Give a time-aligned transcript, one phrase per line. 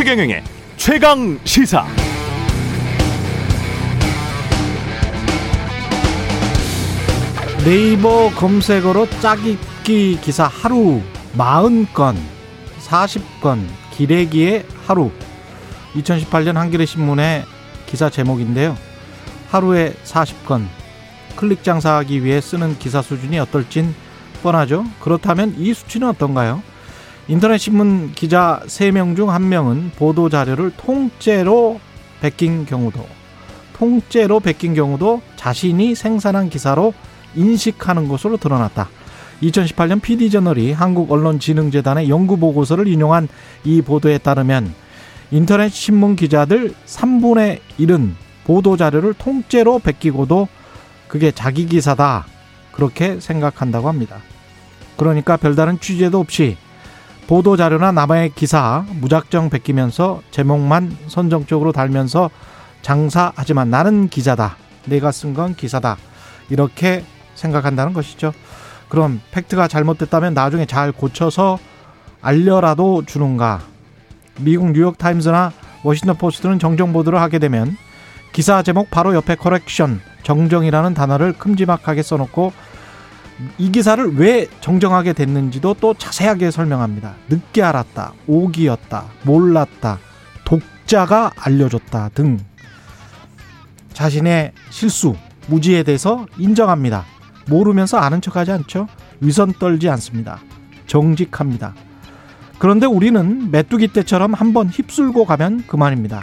[0.00, 0.42] 최경영의
[0.78, 1.86] 최강 시사.
[7.66, 11.02] 네이버 검색어로 짝입기 기사 하루
[11.36, 12.16] 40건,
[12.78, 15.10] 40건, 기레기의 하루.
[15.92, 17.44] 2018년 한겨레 신문의
[17.84, 18.78] 기사 제목인데요.
[19.50, 20.66] 하루에 40건.
[21.36, 23.94] 클릭 장사하기 위해 쓰는 기사 수준이 어떨진
[24.42, 24.86] 뻔하죠.
[24.98, 26.69] 그렇다면 이 수치는 어떤가요?
[27.28, 31.80] 인터넷 신문 기자 3명 중 1명은 보도 자료를 통째로
[32.20, 33.06] 베낀 경우도
[33.74, 36.92] 통째로 베낀 경우도 자신이 생산한 기사로
[37.34, 38.88] 인식하는 것으로 드러났다.
[39.42, 43.28] 2018년 PD저널이 한국언론진흥재단의 연구 보고서를 인용한
[43.64, 44.74] 이 보도에 따르면
[45.30, 48.10] 인터넷 신문 기자들 3분의 1은
[48.44, 50.48] 보도 자료를 통째로 베끼고도
[51.08, 52.26] 그게 자기 기사다.
[52.72, 54.18] 그렇게 생각한다고 합니다.
[54.96, 56.56] 그러니까 별다른 취재도 없이
[57.30, 62.28] 보도 자료나 남의 기사 무작정 베끼면서 제목만 선정적으로 달면서
[62.82, 64.56] 장사하지만 나는 기자다.
[64.86, 65.96] 내가 쓴 건 기사다.
[66.48, 67.04] 이렇게
[67.36, 68.32] 생각한다는 것이죠.
[68.88, 71.60] 그럼 팩트가 잘못됐다면 나중에 잘 고쳐서
[72.20, 73.60] 알려라도 주는가?
[74.40, 75.52] 미국 뉴욕타임즈나
[75.84, 77.76] 워싱턴 포스트는 정정 보도를 하게 되면
[78.32, 82.52] 기사 제목 바로 옆에 커렉션, 정정이라는 단어를 큼지막하게 써놓고
[83.58, 87.14] 이 기사를 왜 정정하게 됐는지도 또 자세하게 설명합니다.
[87.28, 89.98] 늦게 알았다, 오기였다, 몰랐다,
[90.44, 92.38] 독자가 알려줬다 등
[93.92, 95.14] 자신의 실수,
[95.46, 97.04] 무지에 대해서 인정합니다.
[97.48, 98.86] 모르면서 아는 척하지 않죠.
[99.20, 100.40] 위선 떨지 않습니다.
[100.86, 101.74] 정직합니다.
[102.58, 106.22] 그런데 우리는 메뚜기 떼처럼 한번 휩쓸고 가면 그만입니다.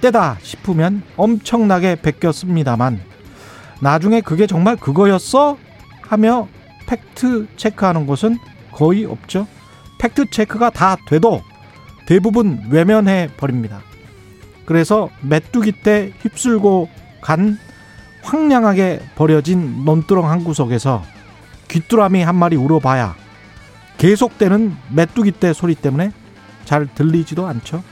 [0.00, 3.00] 때다 싶으면 엄청나게 베꼈습니다만
[3.80, 5.56] 나중에 그게 정말 그거였어
[6.10, 6.48] 하며
[6.86, 8.36] 팩트 체크하는 곳은
[8.72, 9.46] 거의 없죠.
[10.00, 11.40] 팩트 체크가 다 돼도
[12.04, 13.80] 대부분 외면해 버립니다.
[14.66, 16.88] 그래서 메뚜기 떼 휩쓸고
[17.20, 17.58] 간
[18.22, 21.04] 황량하게 버려진 논두렁 한 구석에서
[21.68, 23.14] 귀뚜라미 한 마리 울어봐야
[23.98, 26.10] 계속되는 메뚜기 떼 소리 때문에
[26.64, 27.84] 잘 들리지도 않죠.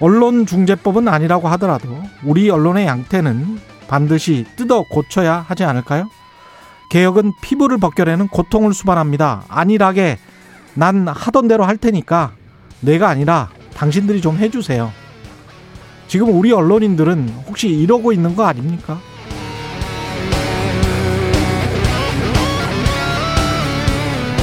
[0.00, 1.88] 언론중재법은 아니라고 하더라도
[2.24, 6.08] 우리 언론의 양태는 반드시 뜯어 고쳐야 하지 않을까요?
[6.90, 9.44] 개혁은 피부를 벗겨내는 고통을 수반합니다.
[9.48, 10.18] 안일하게
[10.74, 12.32] 난 하던 대로 할 테니까
[12.80, 14.92] 내가 아니라 당신들이 좀 해주세요.
[16.06, 19.00] 지금 우리 언론인들은 혹시 이러고 있는 거 아닙니까?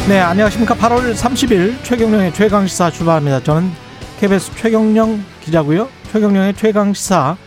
[0.10, 0.76] 네, 안녕하십니까.
[0.76, 3.42] 8월 30일 최경령의 최강시사 출발합니다.
[3.42, 3.72] 저는
[4.20, 5.88] KBS 최경령 기자고요.
[6.12, 7.38] 최경령의 최강시사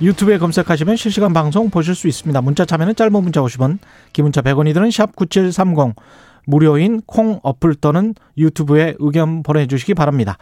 [0.00, 2.40] 유튜브에 검색하시면 실시간 방송 보실 수 있습니다.
[2.42, 3.78] 문자 참여는 짧은 문자 50원,
[4.12, 5.94] 기문자 100원이 드는 샵 9730
[6.46, 10.38] 무료인 콩 어플 또는 유튜브에 의견 보내주시기 바랍니다.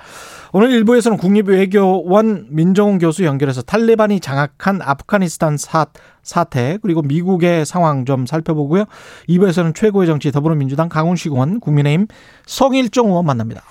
[0.53, 5.86] 오늘 일부에서는 국립외교원 민정훈 교수 연결해서 탈레반이 장악한 아프가니스탄 사,
[6.22, 8.84] 사태 그리고 미국의 상황 좀 살펴보고요.
[9.28, 12.06] 2부에서는 최고의 정치 더불어민주당 강훈식 의원 국민의힘
[12.47, 13.62] 성일종 의원 만납니다.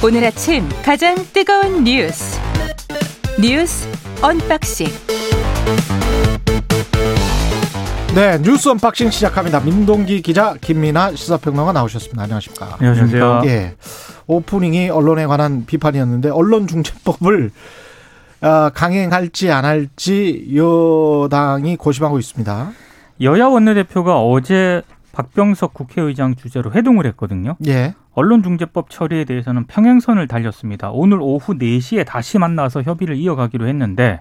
[0.00, 2.40] 오늘 아침 가장 뜨거운 뉴스
[3.40, 3.88] 뉴스
[4.22, 4.86] 언박싱
[8.14, 9.60] 네, 뉴스 언박싱 시작합니다.
[9.60, 12.22] 민동기 기자, 김민아 시사평론가 나오셨습니다.
[12.22, 12.76] 안녕하십니까?
[12.80, 13.42] 안녕하세요.
[13.46, 13.74] 예.
[14.26, 17.50] 오프닝이 언론에 관한 비판이었는데 언론 중재법을
[18.40, 22.70] 아, 강행할지 안 할지 여당이 고심하고 있습니다.
[23.20, 24.82] 여야 원내대표가 어제
[25.12, 27.56] 박병석 국회의장 주재로 회동을 했거든요.
[27.66, 27.94] 예.
[28.18, 30.90] 언론중재법 처리에 대해서는 평행선을 달렸습니다.
[30.90, 34.20] 오늘 오후 4시에 다시 만나서 협의를 이어가기로 했는데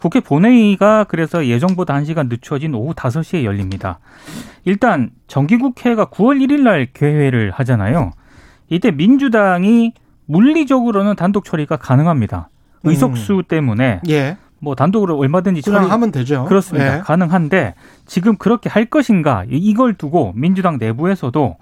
[0.00, 4.00] 국회 본회의가 그래서 예정보다 1시간 늦춰진 오후 5시에 열립니다.
[4.64, 8.10] 일단 정기국회가 9월 1일 날 개회를 하잖아요.
[8.70, 9.92] 이때 민주당이
[10.26, 12.48] 물리적으로는 단독 처리가 가능합니다.
[12.82, 13.42] 의석수 음.
[13.46, 14.36] 때문에 예.
[14.60, 16.44] 뭐 단독으로 얼마든지 그냥 처리 하면 되죠.
[16.46, 16.96] 그렇습니다.
[16.96, 17.00] 예.
[17.00, 17.74] 가능한데
[18.06, 21.56] 지금 그렇게 할 것인가 이걸 두고 민주당 내부에서도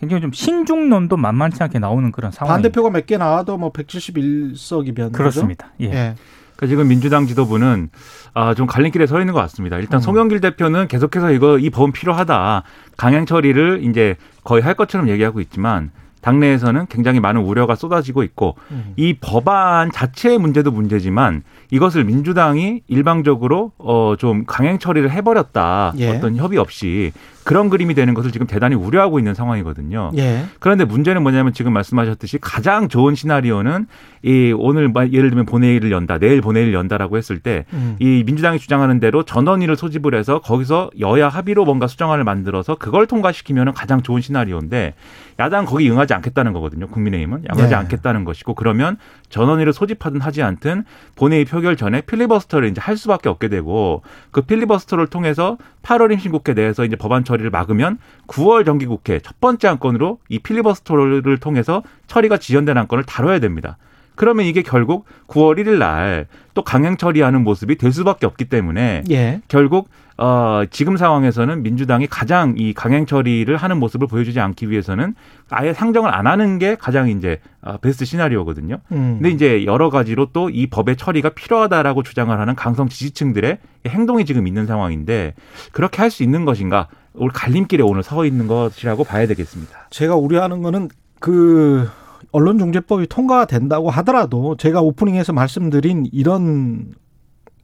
[0.00, 5.68] 굉장히 좀 신중론도 만만치 않게 나오는 그런 상황이 반대표가 몇 개 나와도 뭐 171석이면 그렇습니다.
[5.80, 5.86] 예.
[5.86, 6.14] 예.
[6.56, 7.88] 그러니까 지금 민주당 지도부는
[8.34, 9.78] 아, 좀 갈림길에 서 있는 것 같습니다.
[9.78, 10.02] 일단 음.
[10.02, 12.62] 송영길 대표는 계속해서 이거 이 법은 필요하다.
[12.96, 15.90] 강행 처리를 이제 거의 할 것처럼 얘기하고 있지만
[16.20, 18.92] 당내에서는 굉장히 많은 우려가 쏟아지고 있고 음.
[18.96, 21.42] 이 법안 자체의 문제도 문제지만
[21.72, 26.10] 이것을 민주당이 일방적으로 어 좀 강행 처리를 해버렸다 예.
[26.10, 27.12] 어떤 협의 없이
[27.44, 30.12] 그런 그림이 되는 것을 지금 대단히 우려하고 있는 상황이거든요.
[30.16, 30.44] 예.
[30.60, 33.86] 그런데 문제는 뭐냐면 지금 말씀하셨듯이 가장 좋은 시나리오는
[34.22, 37.96] 이 오늘 예를 들면 본회의를 연다, 내일 본회의를 연다라고 했을 때이 음.
[37.98, 44.02] 민주당이 주장하는 대로 전원위를 소집을 해서 거기서 여야 합의로 뭔가 수정안을 만들어서 그걸 통과시키면은 가장
[44.02, 44.94] 좋은 시나리오인데
[45.40, 46.86] 야당 거기 응하지 않겠다는 거거든요.
[46.88, 47.74] 국민의힘은 응하지 네.
[47.74, 48.98] 않겠다는 것이고 그러면
[49.32, 50.84] 전원위를 소집하든 하지 않든
[51.16, 56.84] 본회의 표결 전에 필리버스터를 이제 할 수밖에 없게 되고 그 필리버스터를 통해서 8월 임시국회 내에서
[56.84, 57.98] 이제 법안 처리를 막으면
[58.28, 63.78] 9월 정기국회 첫 번째 안건으로 이 필리버스터를 통해서 처리가 지연된 안건을 다뤄야 됩니다.
[64.14, 69.40] 그러면 이게 결국 9월 1일 날 또 강행 처리하는 모습이 될 수밖에 없기 때문에 예.
[69.48, 69.88] 결국
[70.18, 75.14] 어 지금 상황에서는 민주당이 가장 이 강행 처리를 하는 모습을 보여주지 않기 위해서는
[75.48, 78.80] 아예 상정을 안 하는 게 가장 이제 어, 베스트 시나리오거든요.
[78.92, 79.18] 음.
[79.18, 83.56] 근데 이제 여러 가지로 또 이 법의 처리가 필요하다라고 주장을 하는 강성 지지층들의
[83.86, 85.32] 행동이 지금 있는 상황인데
[85.72, 86.88] 그렇게 할 수 있는 것인가?
[87.14, 89.86] 오늘 갈림길에 오늘 서 있는 것이라고 봐야 되겠습니다.
[89.88, 91.88] 제가 우려하는 거는 그
[92.30, 96.92] 언론중재법이 통과된다고 하더라도 제가 오프닝에서 말씀드린 이런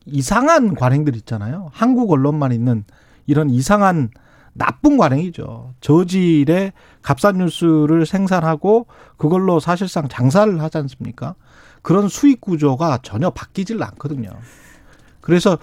[0.07, 1.71] 이상한 관행들 있잖아요.
[1.73, 2.85] 한국 언론만 있는
[3.27, 4.11] 이런 이상한
[4.55, 5.75] 나쁜 관행이죠.
[5.81, 6.73] 저질의
[7.03, 11.35] 값싼 뉴스를 생산하고 그걸로 사실상 장사를 하지 않습니까?
[11.83, 14.31] 그런 수익 구조가 전혀 바뀌질 않거든요.
[15.21, 15.59] 그래서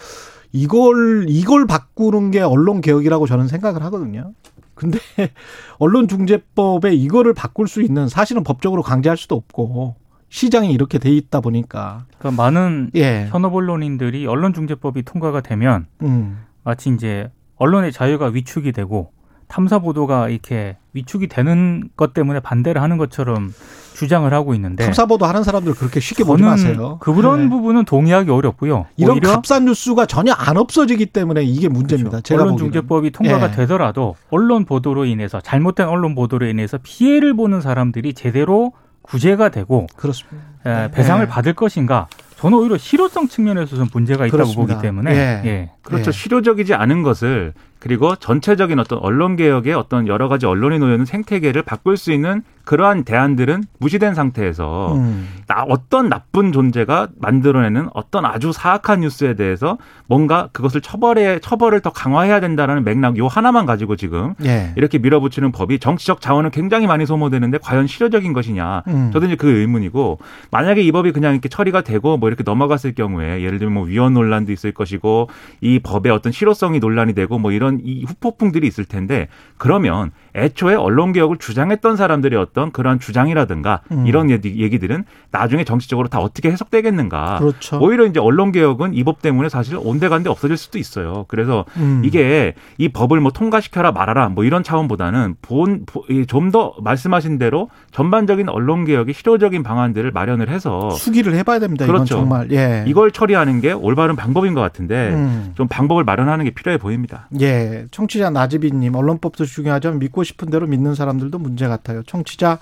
[0.53, 4.31] 이걸 이걸 바꾸는 게 언론 개혁이라고 저는 생각을 하거든요.
[4.75, 4.99] 근데
[5.79, 9.95] 언론중재법에 이거를 바꿀 수 있는 사실은 법적으로 강제할 수도 없고
[10.29, 12.05] 시장이 이렇게 돼 있다 보니까.
[12.17, 19.11] 그러니까 많은 예, 현업 언론인들이 언론중재법이 통과가 되면 음, 마치 이제 언론의 자유가 위축이 되고
[19.47, 23.53] 탐사 보도가 이렇게 위축이 되는 것 때문에 반대를 하는 것처럼
[23.95, 26.97] 주장을 하고 있는데 탐사보도 하는 사람들 그렇게 쉽게 보지 마세요.
[26.99, 27.49] 그런 네.
[27.49, 28.87] 부분은 동의하기 어렵고요.
[28.97, 32.19] 이런 값싼 뉴스가 전혀 안 없어지기 때문에 이게 문제입니다.
[32.21, 32.35] 그렇죠.
[32.35, 33.51] 언론중재법이 통과가 예.
[33.55, 40.37] 되더라도 언론 보도로 인해서 잘못된 언론 보도로 인해서 피해를 보는 사람들이 제대로 구제가 되고 그렇습니다.
[40.65, 41.27] 에, 배상을 예.
[41.27, 42.07] 받을 것인가?
[42.37, 44.73] 저는 오히려 실효성 측면에서는 문제가 있다고 그렇습니다.
[44.75, 45.49] 보기 때문에 예.
[45.49, 45.71] 예.
[45.83, 46.09] 그렇죠.
[46.09, 46.11] 예.
[46.11, 47.53] 실효적이지 않은 것을
[47.85, 53.03] 그리고 전체적인 어떤 언론 개혁의 어떤 여러 가지 언론이 놓여있는 생태계를 바꿀 수 있는 그러한
[53.03, 55.27] 대안들은 무시된 상태에서 음.
[55.47, 59.77] 나 어떤 나쁜 존재가 만들어내는 어떤 아주 사악한 뉴스에 대해서
[60.07, 64.73] 뭔가 그것을 처벌해 처벌을 더 강화해야 된다라는 맥락 요 하나만 가지고 지금 예.
[64.75, 69.11] 이렇게 밀어붙이는 법이 정치적 자원은 굉장히 많이 소모되는데 과연 실효적인 것이냐 음.
[69.13, 70.17] 저도 이제 그 의문이고
[70.49, 74.15] 만약에 이 법이 그냥 이렇게 처리가 되고 뭐 이렇게 넘어갔을 경우에 예를 들면 뭐 위헌
[74.15, 75.29] 논란도 있을 것이고
[75.61, 79.27] 이 법의 어떤 실효성이 논란이 되고 뭐 이런 이 후폭풍들이 있을 텐데
[79.57, 84.05] 그러면 애초에 언론 개혁을 주장했던 사람들의 어떤 그러한 주장이라든가 음.
[84.07, 87.79] 이런 얘기- 얘기들은 나중에 정치적으로 다 어떻게 해석되겠는가 그렇죠.
[87.79, 91.25] 오히려 이제 언론 개혁은 이 법 때문에 사실 온데간데 없어질 수도 있어요.
[91.27, 92.01] 그래서 음.
[92.03, 99.13] 이게 이 법을 뭐 통과시켜라 말아라 뭐 이런 차원보다는 본좀더 말씀하신 대로 전반적인 언론 개혁의
[99.13, 101.85] 실효적인 방안들을 마련을 해서 수기를 해봐야 됩니다.
[101.85, 102.15] 그렇죠.
[102.15, 102.83] 정말 예.
[102.87, 105.51] 이걸 처리하는 게 올바른 방법인 것 같은데 음.
[105.55, 107.27] 좀 방법을 마련하는 게 필요해 보입니다.
[107.39, 112.03] 예, 청취자 나지비님 언론법도 중요하지만 믿고 싶은 대로 믿는 사람들도 문제 같아요.
[112.03, 112.59] 청취자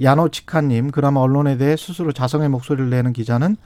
[0.00, 3.56] 야노치카님 그나마 언론에 대해 스스로 자성의 목소리를 내는 기자는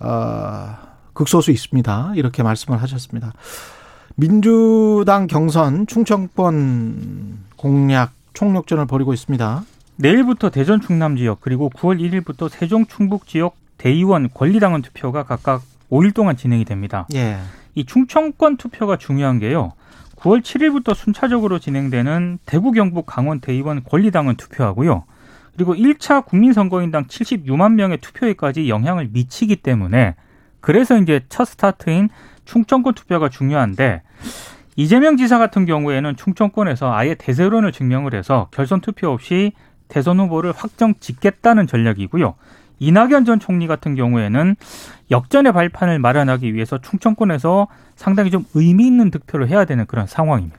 [0.00, 0.76] 어,
[1.12, 2.12] 극소수 있습니다.
[2.16, 3.32] 이렇게 말씀을 하셨습니다.
[4.14, 9.64] 민주당 경선 충청권 공략 총력전을 벌이고 있습니다.
[9.96, 16.14] 내일부터 대전 충남 지역 그리고 9월 1일부터 세종 충북 지역 대의원 권리당원 투표가 각각 5일
[16.14, 17.06] 동안 진행이 됩니다.
[17.14, 17.38] 예,
[17.74, 19.72] 이 충청권 투표가 중요한 게요.
[20.22, 25.04] 9월 7일부터 순차적으로 진행되는 대구 경북 강원 대의원 권리당원 투표하고요.
[25.56, 30.14] 그리고 1차 국민선거인당 76만 명의 투표에까지 영향을 미치기 때문에
[30.60, 32.08] 그래서 이제 첫 스타트인
[32.44, 34.02] 충청권 투표가 중요한데
[34.76, 39.52] 이재명 지사 같은 경우에는 충청권에서 아예 대세론을 증명을 해서 결선 투표 없이
[39.88, 42.34] 대선 후보를 확정 짓겠다는 전략이고요.
[42.82, 44.56] 이낙연 전 총리 같은 경우에는
[45.12, 50.58] 역전의 발판을 마련하기 위해서 충청권에서 상당히 좀 의미 있는 득표를 해야 되는 그런 상황입니다.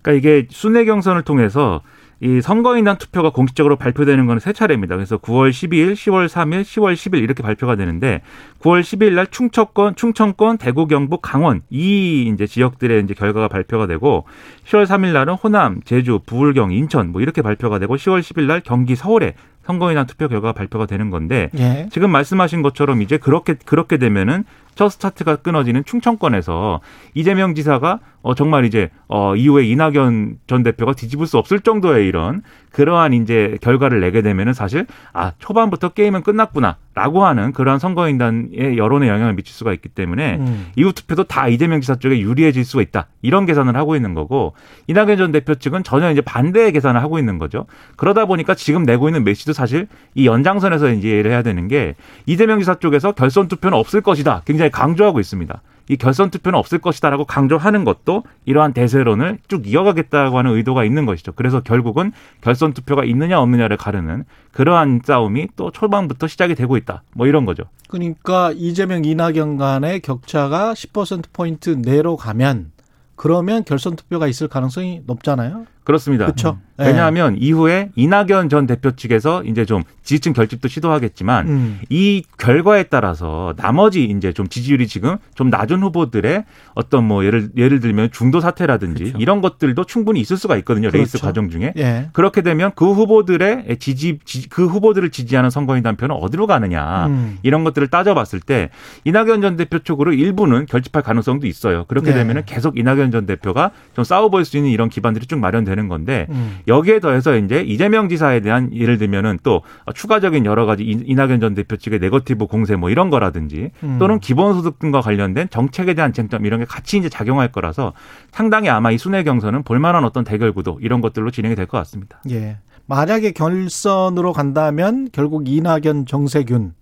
[0.00, 1.82] 그러니까 이게 순회 경선을 통해서
[2.20, 4.96] 이 선거인단 투표가 공식적으로 발표되는 거는 세 차례입니다.
[4.96, 8.22] 그래서 9월 12일, 10월 3일, 10월 10일 이렇게 발표가 되는데
[8.60, 14.24] 9월 12일 날 충청권, 충청권, 대구, 경북, 강원 이 이제 지역들의 이제 결과가 발표가 되고
[14.64, 18.96] 10월 3일 날은 호남, 제주, 부울경, 인천 뭐 이렇게 발표가 되고 10월 10일 날 경기
[18.96, 19.34] 서울에
[19.68, 24.44] 선거인단 투표 결과가 발표가 되는 건데 예, 지금 말씀하신 것처럼 이제 그렇게 그렇게 되면은
[24.78, 26.80] 첫 스타트가 끊어지는 충청권에서
[27.14, 32.42] 이재명 지사가 어 정말 이제 어 이후에 이낙연 전 대표가 뒤집을 수 없을 정도의 이런
[32.72, 39.34] 그러한 이제 결과를 내게 되면은 사실 아 초반부터 게임은 끝났구나라고 하는 그러한 선거인단의 여론에 영향을
[39.34, 40.66] 미칠 수가 있기 때문에 음.
[40.76, 44.54] 이후 투표도 다 이재명 지사 쪽에 유리해질 수가 있다 이런 계산을 하고 있는 거고
[44.88, 47.66] 이낙연 전 대표 측은 전혀 이제 반대의 계산을 하고 있는 거죠.
[47.96, 51.94] 그러다 보니까 지금 내고 있는 메시도 사실 이 연장선에서 이제 해야 되는 게
[52.26, 55.62] 이재명 지사 쪽에서 결선 투표는 없을 것이다 굉장히 강조하고 있습니다.
[55.90, 61.32] 이 결선 투표는 없을 것이다라고 강조하는 것도 이러한 대세론을 쭉 이어가겠다고 하는 의도가 있는 것이죠.
[61.32, 67.02] 그래서 결국은 결선 투표가 있느냐 없느냐를 가르는 그러한 싸움이 또 초반부터 시작이 되고 있다.
[67.14, 67.64] 뭐 이런 거죠.
[67.88, 72.72] 그러니까 이재명 이낙연 간의 격차가 10% 포인트 내로 가면
[73.16, 75.66] 그러면 결선 투표가 있을 가능성이 높잖아요.
[75.88, 76.26] 그렇습니다.
[76.26, 76.58] 그렇죠.
[76.78, 76.84] 음.
[76.84, 81.80] 왜냐하면 이후에 이낙연 전 대표 측에서 이제 좀 지지층 결집도 시도하겠지만 음.
[81.88, 87.80] 이 결과에 따라서 나머지 이제 좀 지지율이 지금 좀 낮은 후보들의 어떤 뭐 예를 예를
[87.80, 89.18] 들면 중도 사퇴라든지 그렇죠.
[89.18, 90.90] 이런 것들도 충분히 있을 수가 있거든요.
[90.90, 91.26] 레이스 그렇죠.
[91.26, 91.72] 과정 중에.
[91.78, 92.10] 예.
[92.12, 97.38] 그렇게 되면 그 후보들의 지지, 지- 그 후보들을 지지하는 선거인단 표는 어디로 가느냐 음.
[97.42, 98.68] 이런 것들을 따져봤을 때
[99.04, 101.86] 이낙연 전 대표 쪽으로 일부는 결집할 가능성도 있어요.
[101.88, 102.18] 그렇게 네.
[102.18, 106.26] 되면은 계속 이낙연 전 대표가 좀 싸워 볼 수 있는 이런 기반들이 쭉 마련되는 건데
[106.30, 106.58] 음.
[106.66, 109.62] 여기에 더해서 이제 이재명 지사에 대한 예를 들면은 또
[109.94, 113.98] 추가적인 여러 가지 이- 이낙연 전 대표 측의 네거티브 공세 뭐 이런 거라든지 음.
[114.00, 117.92] 또는 기본소득 등과 관련된 정책에 대한 쟁점 이런 게 같이 이제 작용할 거라서
[118.32, 122.20] 상당히 아마 이 순회 경선은 볼만한 어떤 대결 구도 이런 것들로 진행이 될 것 같습니다.
[122.30, 122.56] 예.
[122.86, 126.72] 만약에 결선으로 간다면 결국 이낙연, 정세균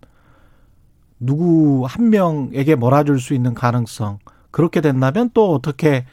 [1.18, 4.18] 누구 한 명에게 몰아줄 수 있는 가능성
[4.50, 6.04] 그렇게 된다면 또 어떻게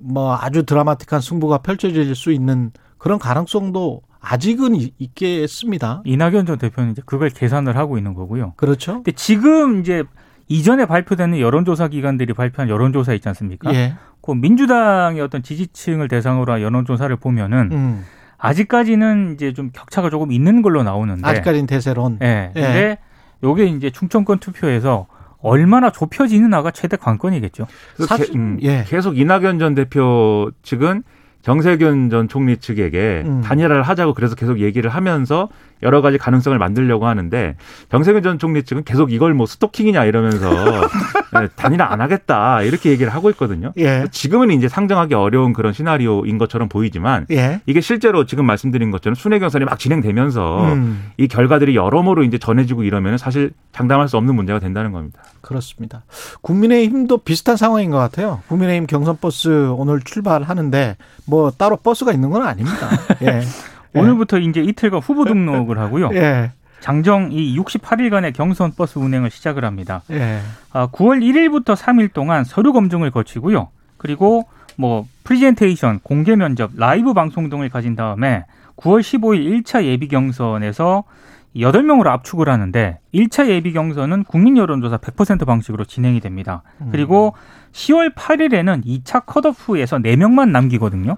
[0.00, 6.02] 뭐 아주 드라마틱한 승부가 펼쳐질 수 있는 그런 가능성도 아직은 이- 있겠습니다.
[6.04, 8.54] 이낙연 전 대표는 이제 그걸 계산을 하고 있는 거고요.
[8.56, 8.94] 그렇죠?
[8.94, 10.04] 근데 지금 이제
[10.48, 13.72] 이전에 발표되는 여론조사 기관들이 발표한 여론조사 있지 않습니까?
[13.74, 13.94] 예.
[14.20, 18.04] 그 민주당의 어떤 지지층을 대상으로 한 여론조사를 보면은 음.
[18.36, 21.26] 아직까지는 이제 좀 격차가 조금 있는 걸로 나오는데.
[21.26, 22.18] 아직까지는 대세론.
[22.22, 22.52] 예.
[22.56, 22.60] 예.
[22.60, 22.98] 근데
[23.42, 25.06] 요게 이제 충청권 투표에서
[25.42, 27.66] 얼마나 좁혀지느냐가 최대 관건이겠죠.
[27.96, 28.84] 그래서 사실- 게- 음, 예.
[28.86, 31.02] 계속 이낙연 전 대표 측은
[31.42, 33.40] 정세균 전 총리 측에게 음.
[33.40, 35.48] 단일화를 하자고 그래서 계속 얘기를 하면서
[35.82, 37.56] 여러 가지 가능성을 만들려고 하는데
[37.90, 40.50] 정세균 전 총리 측은 계속 이걸 뭐 스토킹이냐 이러면서
[41.32, 43.72] 네, 단일화 안 하겠다 이렇게 얘기를 하고 있거든요.
[43.78, 44.04] 예.
[44.10, 47.60] 지금은 이제 상정하기 어려운 그런 시나리오인 것처럼 보이지만 예.
[47.66, 51.10] 이게 실제로 지금 말씀드린 것처럼 순회 경선이 막 진행되면서 음.
[51.16, 55.22] 이 결과들이 여러모로 이제 전해지고 이러면 사실 장담할 수 없는 문제가 된다는 겁니다.
[55.40, 56.02] 그렇습니다.
[56.42, 58.42] 국민의힘도 비슷한 상황인 것 같아요.
[58.48, 60.96] 국민의힘 경선 버스 오늘 출발하는데
[61.26, 62.88] 뭐 따로 버스가 있는 건 아닙니다.
[63.22, 63.42] 예.
[63.94, 66.10] 오늘부터 이제 이틀간 후보 등록을 하고요.
[66.14, 66.52] 예.
[66.80, 70.02] 장정 이 68일간의 경선 버스 운행을 시작을 합니다.
[70.10, 70.40] 예.
[70.72, 73.68] 아, 9월 1일부터 3일 동안 서류 검증을 거치고요.
[73.98, 81.04] 그리고 뭐 프리젠테이션, 공개 면접, 라이브 방송 등을 가진 다음에 9월 15일 1차 예비 경선에서
[81.54, 86.62] 8명으로 압축을 하는데 1차 예비 경선은 국민 여론조사 100% 방식으로 진행이 됩니다.
[86.92, 87.34] 그리고
[87.72, 91.16] 10월 8일에는 2차 컷오프에서 4명만 남기거든요.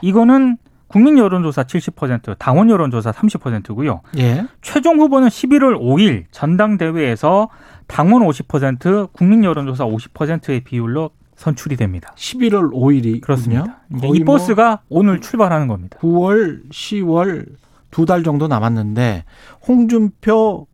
[0.00, 0.56] 이거는
[0.94, 4.02] 국민 여론조사 70%, 당원 여론조사 30%고요.
[4.16, 4.46] 예.
[4.62, 7.48] 최종 후보는 11월 5일 전당대회에서
[7.88, 12.14] 당원 50%, 국민 여론조사 50%의 비율로 선출이 됩니다.
[12.16, 13.80] 11월 5일이 그렇습니다.
[13.90, 15.98] 이뭐 버스가 오늘 출발하는 겁니다.
[16.00, 17.44] 9월, 10월
[17.90, 19.24] 두 달 정도 남았는데
[19.66, 20.68] 홍준표,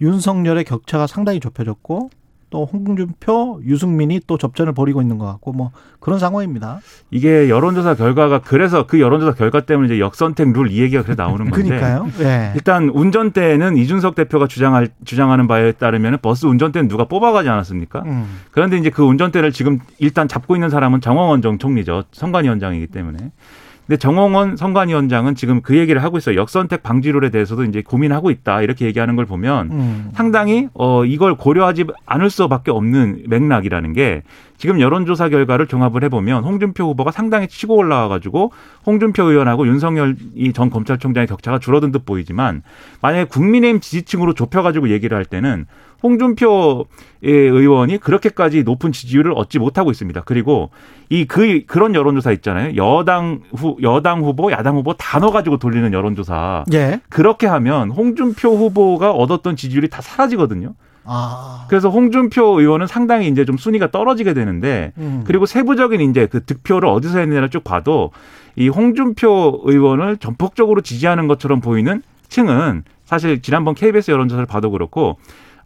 [0.00, 2.08] 윤석열의 격차가 상당히 좁혀졌고
[2.48, 6.80] 또 홍준표, 유승민이 또 접전을 벌이고 있는 것 같고 뭐 그런 상황입니다.
[7.10, 11.50] 이게 여론조사 결과가 그래서 그 여론조사 결과 때문에 이제 역선택 룰 이 얘기가 그래 나오는
[11.50, 12.08] 건데 그러니까요.
[12.20, 12.52] 예.
[12.54, 18.02] 일단 운전대는 이준석 대표가 주장할 주장하는 바에 따르면 버스 운전대는 누가 뽑아가지 않았습니까?
[18.06, 18.40] 음.
[18.52, 22.04] 그런데 이제 그 운전대를 지금 일단 잡고 있는 사람은 정홍원 전 총리죠.
[22.12, 23.32] 선관위원장이기 때문에.
[23.86, 26.36] 근데 정홍원 선관위원장은 지금 그 얘기를 하고 있어요.
[26.36, 28.62] 역선택 방지룰에 대해서도 이제 고민하고 있다.
[28.62, 30.10] 이렇게 얘기하는 걸 보면 음.
[30.12, 34.22] 상당히 어 이걸 고려하지 않을 수밖에 없는 맥락이라는 게
[34.56, 38.50] 지금 여론조사 결과를 종합을 해보면 홍준표 후보가 상당히 치고 올라와가지고
[38.86, 42.62] 홍준표 의원하고 윤석열 이전 검찰총장의 격차가 줄어든 듯 보이지만
[43.02, 45.66] 만약에 국민의힘 지지층으로 좁혀가지고 얘기를 할 때는
[46.02, 46.86] 홍준표
[47.22, 50.22] 의원이 그렇게까지 높은 지지율을 얻지 못하고 있습니다.
[50.22, 50.70] 그리고
[51.08, 52.76] 이 그 그런 여론조사 있잖아요.
[52.76, 56.64] 여당 후 여당 후보, 야당 후보 다 넣어가지고 돌리는 여론조사.
[56.72, 57.00] 예.
[57.08, 60.74] 그렇게 하면 홍준표 후보가 얻었던 지지율이 다 사라지거든요.
[61.04, 61.66] 아.
[61.68, 65.22] 그래서 홍준표 의원은 상당히 이제 좀 순위가 떨어지게 되는데 음.
[65.24, 68.10] 그리고 세부적인 이제 그 득표를 어디서 했느냐를 쭉 봐도
[68.56, 75.18] 이 홍준표 의원을 전폭적으로 지지하는 것처럼 보이는 층은 사실 지난번 KBS 여론조사를 봐도 그렇고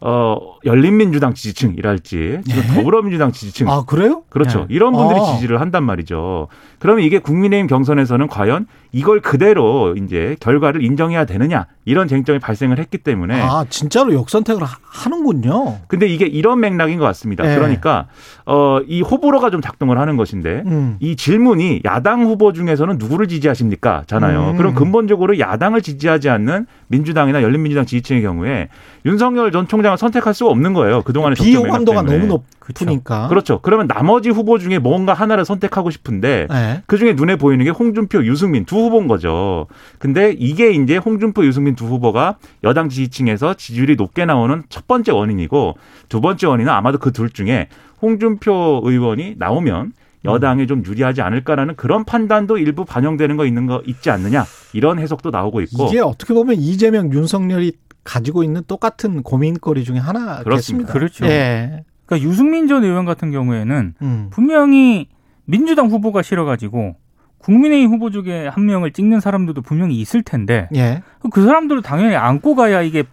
[0.03, 2.75] 어 열린민주당 지지층이랄지 지금 예?
[2.75, 4.23] 더불어민주당 지지층 아 그래요?
[4.29, 4.61] 그렇죠.
[4.61, 4.65] 네.
[4.69, 5.33] 이런 분들이 아.
[5.35, 6.47] 지지를 한단 말이죠.
[6.79, 12.97] 그러면 이게 국민의힘 경선에서는 과연 이걸 그대로 이제 결과를 인정해야 되느냐 이런 쟁점이 발생을 했기
[12.99, 15.79] 때문에 아 진짜로 역선택을 하- 하는군요.
[15.87, 17.43] 근데 이게 이런 맥락인 것 같습니다.
[17.43, 17.55] 네.
[17.55, 18.07] 그러니까
[18.45, 20.97] 어이 호불호가 좀 작동을 하는 것인데 음.
[20.99, 24.03] 이 질문이 야당 후보 중에서는 누구를 지지하십니까?
[24.07, 24.51] 잖아요.
[24.51, 24.57] 음.
[24.57, 28.69] 그럼 근본적으로 야당을 지지하지 않는 민주당이나 열린민주당 지지층의 경우에
[29.05, 31.01] 윤석열 전 총장을 선택할 수가 없는 거예요.
[31.03, 32.01] 그 동안의 적정 맥락 비호감도가.
[32.03, 33.27] 너무 높으니까.
[33.27, 33.59] 그렇죠.
[33.61, 36.83] 그러면 나머지 후보 중에 뭔가 하나를 선택하고 싶은데 네.
[36.85, 39.67] 그 중에 눈에 보이는 게 홍준표, 유승민 두 후보인 거죠.
[39.99, 45.75] 근데 이게 이제 홍준표, 유승민 두 후보가 여당 지지층에서 지지율이 높게 나오는 첫 번째 원인이고
[46.09, 47.67] 두 번째 원인은 아마도 그 둘 중에
[48.01, 49.93] 홍준표 의원이 나오면
[50.25, 55.29] 여당에 좀 유리하지 않을까라는 그런 판단도 일부 반영되는 거 있는 거 있지 않느냐 이런 해석도
[55.31, 57.73] 나오고 있고 이게 어떻게 보면 이재명, 윤석열이
[58.03, 60.43] 가지고 있는 똑같은 고민거리 중에 하나겠습니다.
[60.43, 60.93] 그렇습니다.
[60.93, 61.25] 그렇죠.
[61.25, 61.83] 예.
[62.05, 64.27] 그러니까 유승민 전 의원 같은 경우에는 음.
[64.31, 65.07] 분명히
[65.45, 66.95] 민주당 후보가 싫어가지고
[67.43, 71.01] 국민의힘 후보 중에 한 명을 찍는 사람들도 분명히 있을 텐데 예.
[71.31, 73.03] 그 사람들을 당연히 안고 가야 이게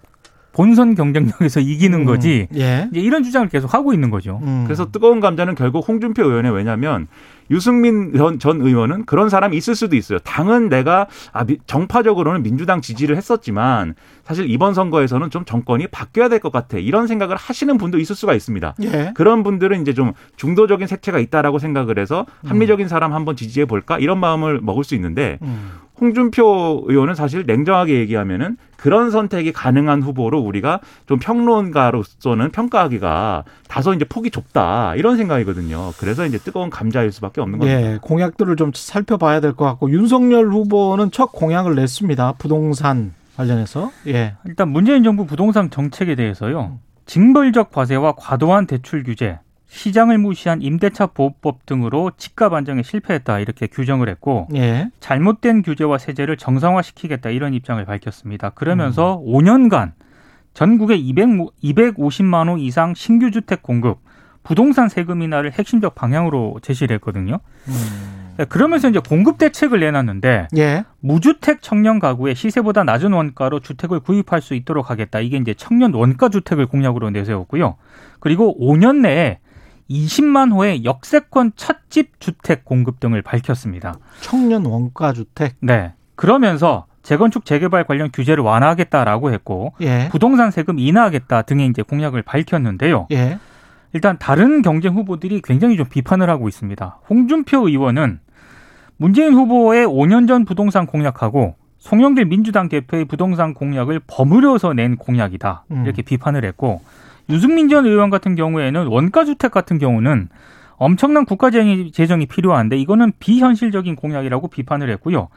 [0.59, 2.49] 본선 경쟁력에서 이기는 거지.
[2.51, 2.59] 음.
[2.59, 2.89] 예.
[2.91, 4.41] 이제 이런 주장을 계속 하고 있는 거죠.
[4.43, 4.65] 음.
[4.67, 7.07] 그래서 뜨거운 감자는 결국 홍준표 의원의 왜냐하면
[7.49, 10.19] 유승민 전, 전 의원은 그런 사람이 있을 수도 있어요.
[10.19, 16.41] 당은 내가 아, 미- 정파적으로는 민주당 지지를 했었지만 사실 이번 선거에서는 좀 정권이 바뀌어야 될
[16.41, 18.75] 것 같아 이런 생각을 하시는 분도 있을 수가 있습니다.
[18.83, 19.13] 예.
[19.15, 24.19] 그런 분들은 이제 좀 중도적인 색채가 있다라고 생각을 해서 합리적인 사람 한번 지지해 볼까 이런
[24.19, 25.71] 마음을 먹을 수 있는데 음.
[26.01, 34.05] 홍준표 의원은 사실 냉정하게 얘기하면은 그런 선택이 가능한 후보로 우리가 좀 평론가로서는 평가하기가 다소 이제
[34.05, 35.93] 폭이 좁다 이런 생각이거든요.
[35.99, 37.83] 그래서 이제 뜨거운 감자일 수밖에 없는 겁니다.
[37.83, 42.35] 예, 공약들을 좀 살펴봐야 될 것 같고 윤석열 후보는 첫 공약을 냈습니다.
[42.39, 43.91] 부동산 관련해서.
[44.07, 44.35] 예.
[44.45, 46.79] 일단 문재인 정부 부동산 정책에 대해서요.
[47.07, 54.09] 징벌적 과세와 과도한 대출 규제, 시장을 무시한 임대차 보호법 등으로 집값 안정에 실패했다 이렇게 규정을
[54.09, 54.91] 했고 예.
[55.01, 58.51] 잘못된 규제와 세제를 정상화시키겠다 이런 입장을 밝혔습니다.
[58.51, 59.93] 그러면서 5년간
[60.55, 61.29] 전국에 200,
[61.63, 63.99] 250만 호 이상 신규 주택 공급,
[64.43, 67.39] 부동산 세금 인하를 핵심적 방향으로 제시를 했거든요.
[68.39, 70.85] 네, 그러면서 이제 공급 대책을 내놨는데 예.
[71.01, 75.21] 무주택 청년 가구에 시세보다 낮은 원가로 주택을 구입할 수 있도록 하겠다.
[75.21, 77.77] 이게 이제 청년 원가 주택을 공약으로 내세웠고요.
[78.21, 79.39] 그리고 5년 내에
[79.91, 83.95] 20만 호의 역세권 첫집 주택 공급 등을 밝혔습니다.
[84.21, 85.57] 청년 원가 주택.
[85.61, 85.95] 네.
[86.15, 90.09] 그러면서 재건축 재개발 관련 규제를 완화하겠다라고 했고 예.
[90.11, 93.07] 부동산 세금 인하하겠다 등의 이제 공약을 밝혔는데요.
[93.13, 93.39] 예.
[93.95, 96.99] 일단 다른 경쟁 후보들이 굉장히 좀 비판을 하고 있습니다.
[97.09, 98.21] 홍준표 의원은
[98.99, 105.65] 문재인 후보의 5년 전 부동산 공약하고 송영길 민주당 대표의 부동산 공약을 버무려서 낸 공약이다.
[105.71, 105.85] 음.
[105.85, 106.83] 이렇게 비판을 했고
[107.31, 110.29] 유승민 전 의원 같은 경우에는 원가 주택 같은 경우는
[110.77, 115.29] 엄청난 국가 재정이- 필요한데 이거는 비현실적인 공약이라고 비판을 했고요.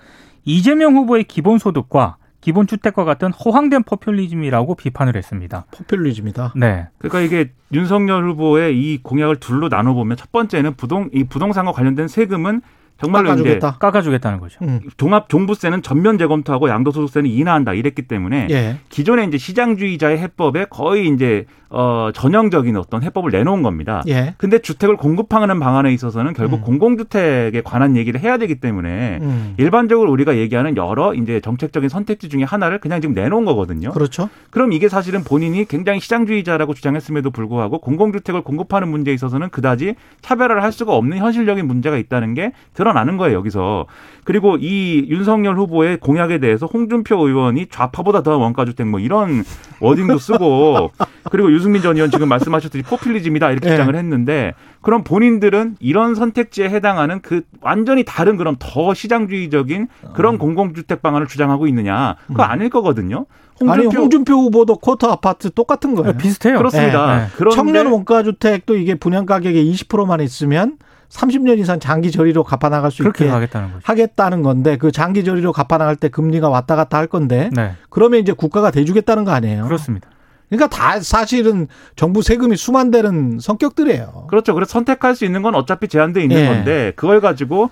[0.45, 5.65] 이재명 후보의 기본소득과 기본주택과 같은 허황된 포퓰리즘이라고 비판을 했습니다.
[5.71, 6.53] 포퓰리즘이다.
[6.55, 6.87] 네.
[6.97, 12.61] 그러니까 이게 윤석열 후보의 이 공약을 둘로 나눠보면 첫 번째는 부동 이 부동산과 관련된 세금은
[13.01, 13.77] 정말로 이제 깎아주겠다.
[13.79, 14.59] 깎아주겠다는 거죠.
[14.63, 14.79] 음.
[14.97, 18.77] 종합 종부세는 전면 재검토하고 양도소득세는 인하한다 이랬기 때문에 예.
[18.89, 24.03] 기존의 이제 시장주의자의 해법에 거의 이제 어 전형적인 어떤 해법을 내놓은 겁니다.
[24.09, 24.35] 예.
[24.37, 26.61] 근데 주택을 공급하는 방안에 있어서는 결국 음.
[26.63, 29.53] 공공주택에 관한 얘기를 해야 되기 때문에 음.
[29.57, 33.91] 일반적으로 우리가 얘기하는 여러 이제 정책적인 선택지 중에 하나를 그냥 지금 내놓은 거거든요.
[33.91, 34.29] 그렇죠.
[34.49, 40.73] 그럼 이게 사실은 본인이 굉장히 시장주의자라고 주장했음에도 불구하고 공공주택을 공급하는 문제에 있어서는 그다지 차별화를 할
[40.73, 43.85] 수가 없는 현실적인 문제가 있다는 게 드러 나는 거예요, 여기서.
[44.23, 49.43] 그리고 이 윤석열 후보의 공약에 대해서 홍준표 의원이 좌파보다 더한 원가주택 뭐 이런
[49.79, 50.91] 워딩도 쓰고
[51.31, 53.71] 그리고 유승민 전 의원 지금 말씀하셨듯이 포퓰리즘이다 이렇게 네.
[53.71, 61.01] 주장을 했는데 그럼 본인들은 이런 선택지에 해당하는 그 완전히 다른 그런 더 시장주의적인 그런 공공주택
[61.01, 63.25] 방안을 주장하고 있느냐 그거 아닐 거거든요.
[63.67, 66.17] 아니 홍준표 후보도 쿼터 아파트 똑같은 거예요.
[66.17, 66.57] 비슷해요.
[66.57, 67.15] 그렇습니다.
[67.15, 67.49] 네, 네.
[67.51, 70.77] 청년 원가 주택도 이게 분양 가격의 20%만 있으면
[71.11, 73.81] 30년 이상 장기 저리로 갚아 나갈 수 있게 하겠다는 거죠.
[73.83, 78.21] 하겠다는 건데 그 장기 저리로 갚아 나갈 때 금리가 왔다 갔다 할 건데 네, 그러면
[78.21, 79.65] 이제 국가가 대주겠다는 거 아니에요.
[79.65, 80.09] 그렇습니다.
[80.49, 84.25] 그러니까 다 사실은 정부 세금이 수만 되는 성격들이에요.
[84.29, 84.53] 그렇죠.
[84.53, 86.47] 그래서 선택할 수 있는 건 어차피 제한돼 있는 예.
[86.47, 87.69] 건데 그걸 가지고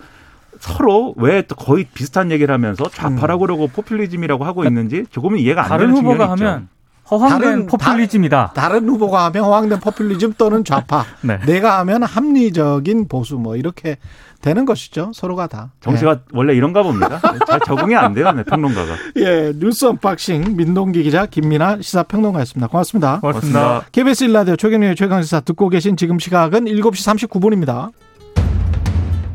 [0.60, 5.88] 서로 왜또 거의 비슷한 얘기를 하면서 좌파라고 그러고 포퓰리즘이라고 하고 있는지 조금은 이해가 안 다른
[5.88, 6.46] 되는 후보가 측면이 있죠.
[6.46, 6.68] 하면
[7.12, 8.52] 허황된 다른- 포퓰리즘이다.
[8.56, 11.06] 다 른 후보가 하면 허황된 포퓰리즘 또는 좌파.
[11.22, 11.40] 네.
[11.46, 13.98] 내가 하면 합리적인 보수 뭐 이렇게
[14.42, 15.12] 되는 것이죠.
[15.14, 15.72] 서로가 다.
[15.82, 17.20] 정치가 원래 이런가 봅니다.
[17.46, 18.94] 잘 적응이 안 돼요, 네, 평론가가.
[19.18, 22.68] 예, 예, 뉴스 언박싱 민동기 기자 김민아 시사평론가였습니다.
[22.68, 23.20] 고맙습니다.
[23.20, 23.82] 고맙습니다.
[23.92, 27.92] KBS 일라디오 최경영의 최강시사 듣고 계신 지금 시각은 7시 39분입니다.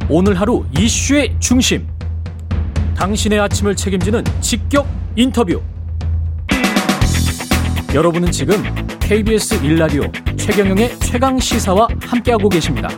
[0.08, 1.86] 오늘 하루 이슈의 중심.
[2.96, 5.60] 당신의 아침을 책임지는 직격 인터뷰.
[7.94, 8.56] 여러분은 지금
[8.98, 10.02] KBS 일라디오
[10.36, 12.88] 최경영의 최강 시사와 함께하고 계십니다.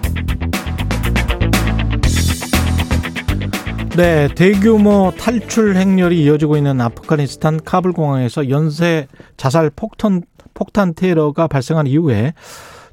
[3.94, 9.06] 네, 대규모 탈출 행렬이 이어지고 있는 아프가니스탄 카불 공항에서 연쇄
[9.37, 10.22] 자살 폭탄
[10.54, 12.32] 폭탄 테러가 발생한 이후에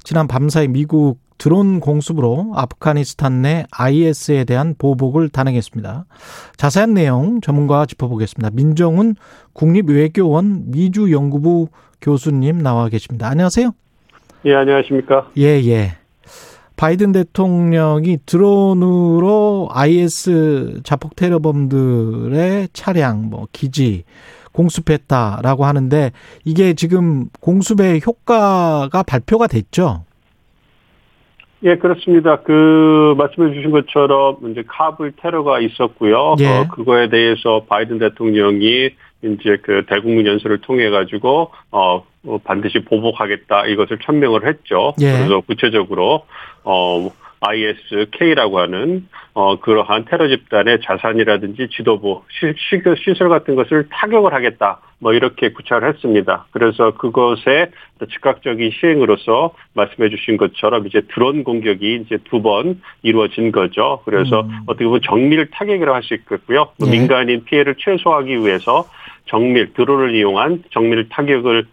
[0.02, 6.04] 지난 밤사이 미국 드론 공습으로 아프가니스탄 내 IS에 대한 보복을 단행했습니다.
[6.58, 8.50] 자세한 내용 전문가와 짚어보겠습니다.
[8.52, 9.14] 민정훈
[9.54, 11.68] 국립외교원 미주연구부
[12.04, 13.28] 교수님 나와 계십니다.
[13.28, 13.70] 안녕하세요.
[14.44, 15.30] 예, 안녕하십니까.
[15.38, 15.92] 예, 예.
[16.76, 24.04] 바이든 대통령이 드론으로 IS 자폭 테러범들의 차량, 뭐, 기지,
[24.52, 26.10] 공습했다라고 하는데,
[26.44, 30.04] 이게 지금 공습의 효과가 발표가 됐죠?
[31.62, 32.42] 예, 그렇습니다.
[32.42, 36.36] 그, 말씀해 주신 것처럼, 이제 카불 테러가 있었고요.
[36.40, 36.48] 예.
[36.48, 38.90] 어, 그거에 대해서 바이든 대통령이
[39.24, 44.94] 이제 그 대국민 연설을 통해 가지고, 어, 어, 반드시 보복하겠다 이것을 천명을 했죠.
[45.00, 45.12] 예.
[45.12, 46.26] 그래서 구체적으로,
[46.64, 47.10] 어,
[47.46, 54.80] ISK라고 하는 어 그러한 테러 집단의 자산이라든지 지도부 시, 시, 시설 같은 것을 타격을 하겠다
[54.98, 56.46] 뭐 이렇게 구차를 했습니다.
[56.52, 57.70] 그래서 그것의
[58.10, 64.00] 즉각적인 시행으로서 말씀해 주신 것처럼 이제 드론 공격이 이제 두 번 이루어진 거죠.
[64.06, 64.60] 그래서 음.
[64.66, 66.68] 어떻게 보면 정밀 타격이라고 할 수 있겠고요.
[66.78, 66.90] 뭐 예.
[66.92, 68.86] 민간인 피해를 최소화하기 위해서
[69.26, 71.66] 정밀 드론을 이용한 정밀 타격을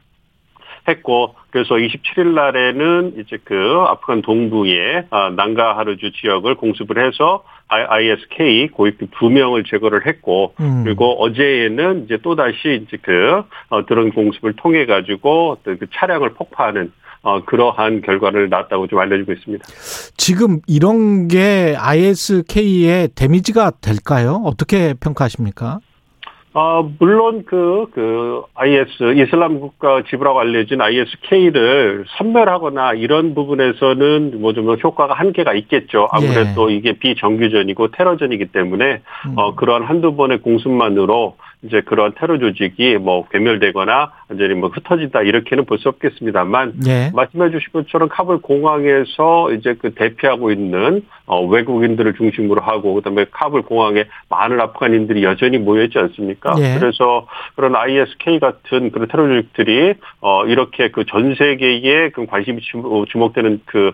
[0.88, 9.10] 했고 그래서 27일 날에는 이제 그 아프간 동부의 아, 난가하르주 지역을 공습을 해서 ISK 고위급
[9.18, 10.84] 두 명을 제거를 했고 음.
[10.84, 16.34] 그리고 어제에는 이제 또 다시 이제 그 어, 드론 공습을 통해 가지고 어떤 그 차량을
[16.34, 16.92] 폭파하는
[17.24, 19.64] 어, 그러한 결과를 낳았다고 좀 알려지고 있습니다.
[20.18, 24.42] 지금 이런 게 ISK의 데미지가 될까요?
[24.44, 25.80] 어떻게 평가하십니까?
[26.54, 34.68] 어, 물론 그, 그, IS, 이슬람 국가 지부라고 알려진 ISK를 선멸하거나 이런 부분에서는 뭐 좀
[34.84, 36.10] 효과가 한계가 있겠죠.
[36.12, 39.34] 아무래도 이게 비정규전이고 테러전이기 때문에, 음.
[39.38, 45.66] 어, 그런 한두 번의 공습만으로 이제 그런 테러 조직이 뭐 괴멸되거나 완전히 뭐 흩어진다 이렇게는
[45.66, 47.12] 볼 수 없겠습니다만, 예.
[47.14, 53.62] 말씀해 주신 것처럼 카불 공항에서 이제 그 대피하고 있는 어, 외국인들을 중심으로 하고 그다음에 카불
[53.64, 56.56] 공항에 많은 아프간인들이 여전히 모여 있지 않습니까?
[56.60, 56.78] 예.
[56.80, 63.06] 그래서 그런 ISK 같은 그런 테러 조직들이 어 이렇게 그 전 세계에 그 관심이 주-
[63.10, 63.92] 주목되는 그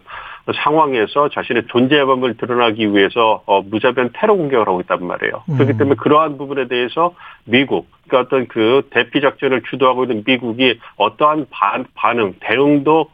[0.55, 5.43] 상황에서 자신의 존재감을 드러나기 위해서 어, 무자비한 테러 공격을 하고 있단 말이에요.
[5.49, 5.57] 음.
[5.57, 7.13] 그렇기 때문에 그러한 부분에 대해서
[7.45, 13.09] 미국, 그러니까 어떤 그 대피 작전을 주도하고 있는 미국이 어떠한 반, 반응, 대응도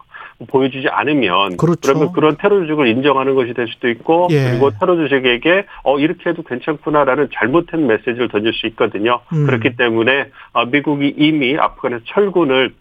[0.47, 1.93] 보여주지 않으면 그렇죠.
[1.93, 4.49] 러면 그런 테러 조직을 인정하는 것이 될 수도 있고 예.
[4.49, 9.21] 그리고 테러 조직에게 어 이렇게 해도 괜찮구나라는 잘못된 메시지를 던질 수 있거든요.
[9.31, 9.45] 음.
[9.45, 12.73] 그렇기 때문에 아, 미국이 이미 아프간에서 철군을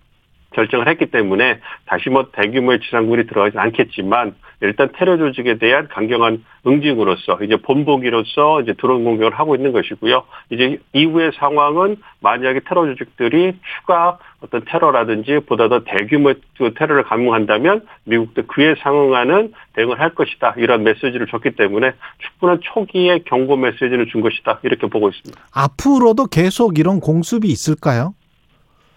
[0.53, 7.43] 결정을 했기 때문에 다시 뭐 대규모의 지상군이 들어가진 않겠지만 일단 테러 조직에 대한 강경한 응징으로서
[7.43, 10.23] 이제 본보기로서 이제 드론 공격을 하고 있는 것이고요.
[10.51, 17.85] 이제 이후의 상황은 만약에 테러 조직들이 추가 어떤 테러라든지 보다 더 대규모의 그 테러를 감행한다면
[18.05, 20.55] 미국도 그에 상응하는 대응을 할 것이다.
[20.57, 24.61] 이런 메시지를 줬기 때문에 충분한 초기의 경고 메시지를 준 것이다.
[24.63, 25.41] 이렇게 보고 있습니다.
[25.53, 28.15] 앞으로도 계속 이런 공습이 있을까요?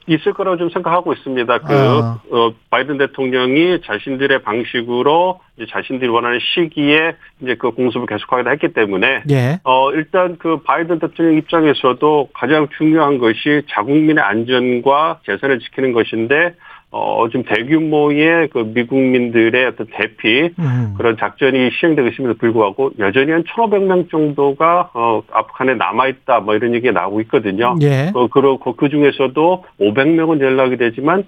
[0.08, 1.58] 있을 거라고 좀 생각하고 있습니다.
[1.60, 2.22] 그, 아.
[2.32, 9.24] 어, 바이든 대통령이 자신들의 방식으로 이제 자신들이 원하는 시기에 이제 그 공습을 계속하기로 했기 때문에
[9.30, 9.60] 예.
[9.64, 16.56] 어, 일단 그 바이든 대통령 입장에서도 가장 중요한 것이 자국민의 안전과 재산을 지키는 것인데
[16.98, 20.94] 어, 좀 대규모의 그 미국민들의 어떤 대피 음.
[20.98, 26.94] 그런 작전이 시행되고 있음에도 불구하고 여전히 한 1,500명 정도가 어, 아프간에 남아있다 뭐 이런 얘기가
[26.94, 27.76] 나오고 있거든요.
[27.82, 28.12] 예.
[28.14, 31.26] 어, 그렇고 그 중에서도 500명은 연락이 되지만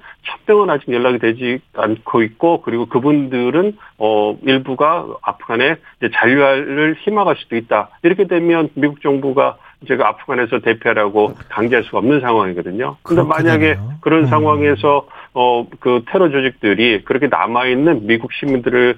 [0.48, 7.58] 1000명은 아직 연락이 되지 않고 있고 그리고 그분들은 어 일부가 아프간에 이제 잔류를 희망할 수도
[7.58, 7.90] 있다.
[8.04, 12.98] 이렇게 되면 미국 정부가 이 제그 아프간에서 대피하라고 강제할 수가 없는 상황이거든요.
[13.04, 13.78] 근데 만약에.
[14.02, 14.26] 그런 음.
[14.26, 18.96] 상황에서 어 그 테러 조직들이 그렇게 남아 있는 미국 시민들에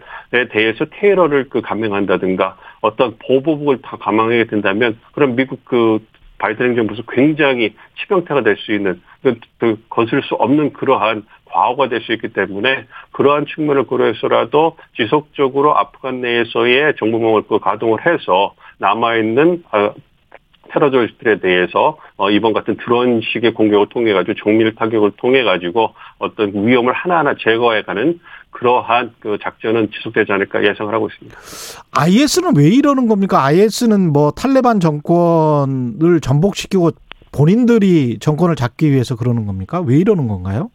[0.52, 6.00] 대해서 테러를 그 감행한다든가 어떤 보복을 다 감행하게 된다면 그럼 미국 그
[6.38, 12.02] 바이든 행정부에서 굉장히 치명타가 될 수 있는 그, 그 거슬 수 없는 그러한 과오가 될
[12.02, 19.94] 수 있기 때문에 그러한 측면을 고려해서라도 지속적으로 아프간 내에서의 정보망을 그 가동을 해서 남아있는 어,
[20.72, 26.52] 테러조직들에 대해서 어, 이번 같은 드론 식의 공격을 통해 가지고 정밀 타격을 통해 가지고 어떤
[26.54, 28.20] 위험을 하나하나 제거해가는
[28.52, 31.38] 그러한 그 작전은 지속되지 않을까 예상을 하고 있습니다.
[31.98, 33.44] IS는 왜 이러는 겁니까?
[33.46, 36.92] IS는 뭐 탈레반 정권을 전복시키고
[37.32, 39.82] 본인들이 정권을 잡기 위해서 그러는 겁니까?
[39.82, 40.72] 왜 이러는 건가요?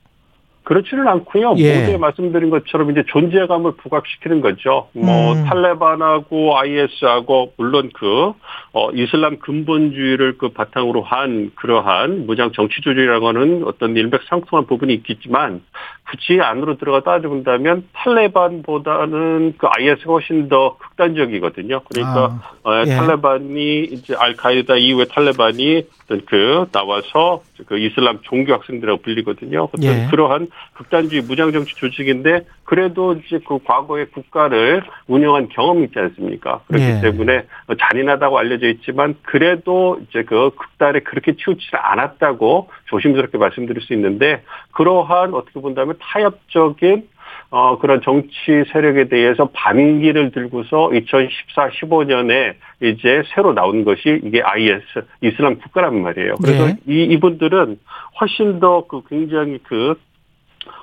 [0.65, 1.55] 그렇지는 않고요.
[1.59, 1.81] 예.
[1.81, 4.89] 모두에 말씀드린 것처럼 이제 존재감을 부각시키는 거죠.
[4.93, 5.45] 뭐 음.
[5.45, 8.33] 탈레반하고 IS하고 물론 그
[8.73, 15.63] 어, 이슬람 근본주의를 그 바탕으로 한 그러한 무장 정치 조직이라고 하는 어떤 일맥상통한 부분이 있겠지만
[16.11, 21.83] 굳이 안으로 들어가 따져본다면 탈레반보다는 그 IS가 훨씬 더 극단적이거든요.
[21.89, 22.91] 그러니까 어, 예.
[22.91, 29.65] 탈레반이 이제 알카이다 이후에 탈레반이 어떤 그 나와서 그 이슬람 종교 학생들이라고 불리거든요.
[29.73, 30.09] 어떤 예.
[30.11, 36.61] 그러한 극단주의 무장정치 조직인데 그래도 이제 그 과거의 국가를 운영한 경험이 있지 않습니까?
[36.67, 37.01] 그렇기 예.
[37.01, 37.45] 때문에
[37.79, 45.35] 잔인하다고 알려져 있지만 그래도 이제 그 극단에 그렇게 치우치지 않았다고 조심스럽게 말씀드릴 수 있는데 그러한
[45.35, 47.09] 어떻게 본다면 타협적인
[47.51, 52.55] 어, 그런 정치 세력에 대해서 반기를 들고서 2014, 15년에
[52.91, 56.35] 이제 새로 나온 것이 이게 IS, 이슬람 국가란 말이에요.
[56.43, 56.77] 그래서 예.
[56.87, 57.79] 이, 이분들은
[58.21, 59.95] 훨씬 더 그 굉장히 그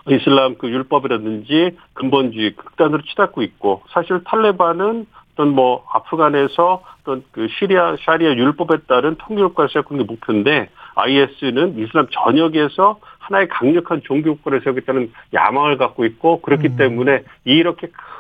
[0.10, 7.96] 이슬람 그 율법이라든지 근본주의 극단으로 치닫고 있고 사실 탈레반은 어떤 뭐 아프간에서 어떤 그 시리아
[8.02, 15.12] 샤리아 율법에 따른 통일국가를 세우는 게 목표인데 IS는 이슬람 전역에서 하나의 강력한 종교 국가를 세우겠다는
[15.34, 16.78] 야망을 갖고 있고 그렇기 음.
[16.78, 18.12] 때문에 이렇게 큰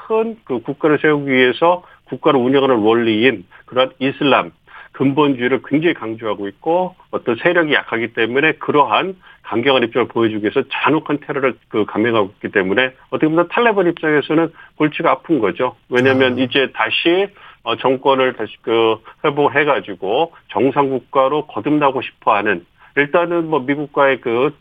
[0.43, 4.51] 그 국가를 세우기 위해서 국가를 운영하는 원리인 그런 이슬람
[4.93, 11.55] 근본주의를 굉장히 강조하고 있고 어떤 세력이 약하기 때문에 그러한 강경한 입장을 보여주기 위해서 잔혹한 테러를
[11.69, 15.75] 그 감행하고 있기 때문에 어떻게 보면 탈레반 입장에서는 골치가 아픈 거죠.
[15.89, 16.41] 왜냐하면 아.
[16.41, 17.27] 이제 다시
[17.63, 22.65] 어, 정권을 다시 그 회복을 해가지고 정상 국가로 거듭나고 싶어하는
[22.97, 24.53] 일단은 뭐 미국과의 그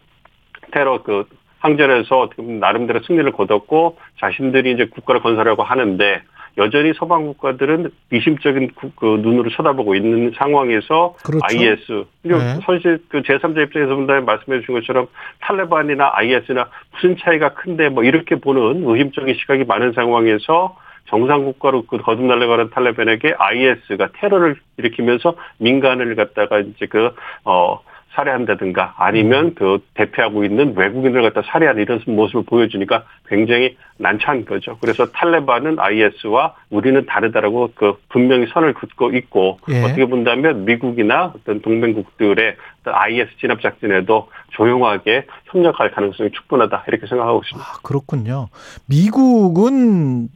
[0.72, 1.24] 테러 그
[1.58, 6.22] 항전에서 어떻게 보면 나름대로 승리를 거뒀고 자신들이 이제 국가를 건설하려고 하는데
[6.58, 11.40] 여전히 서방 국가들은 미심적인 구- 그 눈으로 쳐다보고 있는 상황에서 그렇죠.
[11.44, 12.60] IS 네.
[12.64, 15.06] 사실 그 제3자 입장에서 본다면 말씀해 주신 것처럼
[15.40, 20.76] 탈레반이나 IS나 무슨 차이가 큰데 뭐 이렇게 보는 의심적인 시각이 많은 상황에서
[21.08, 27.10] 정상 국가로 그 거듭나려고 하는 탈레반에게 IS가 테러를 일으키면서 민간을 갖다가 이제 그
[27.44, 27.80] 어
[28.14, 34.78] 살해한다든가 아니면 그 대표하고 있는 외국인을 갖다 살해하는 이런 모습을 보여주니까 굉장히 난처한 거죠.
[34.80, 39.84] 그래서 탈레반은 IS와 우리는 다르다라고 그 분명히 선을 긋고 있고 예.
[39.84, 47.68] 어떻게 본다면 미국이나 어떤 동맹국들의 IS 진압 작전에도 조용하게 협력할 가능성이 충분하다 이렇게 생각하고 있습니다.
[47.68, 48.48] 아, 그렇군요.
[48.86, 50.28] 미국은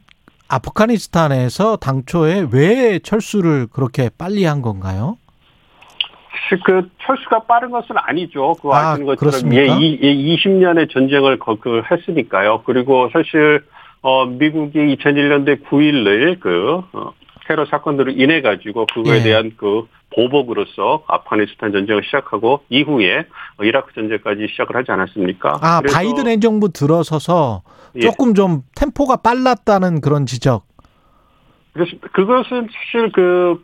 [0.47, 5.17] 아프가니스탄에서 당초에 왜 철수를 그렇게 빨리 한 건가요?
[6.65, 8.53] 그 철수가 빠른 것은 아니죠.
[8.61, 9.53] 그 아, 아시는 것처럼?
[9.53, 12.63] 예, 이, 예, 20년의 전쟁을 거, 그 했으니까요.
[12.65, 13.63] 그리고 사실
[14.01, 17.13] 어 미국이 2001년도에 9.11 그 어,
[17.47, 19.23] 테러 사건으로 인해 가지고 그거에 예.
[19.23, 23.25] 대한 그 보복으로서 아프가니스탄 전쟁을 시작하고 이후에
[23.57, 25.59] 어, 이라크 전쟁까지 시작을 하지 않았습니까?
[25.61, 27.63] 아, 바이든 행정부 들어서서
[27.95, 28.01] 예.
[28.01, 30.65] 조금 좀 템포가 빨랐다는 그런 지적.
[32.13, 33.61] 그것은 사실 그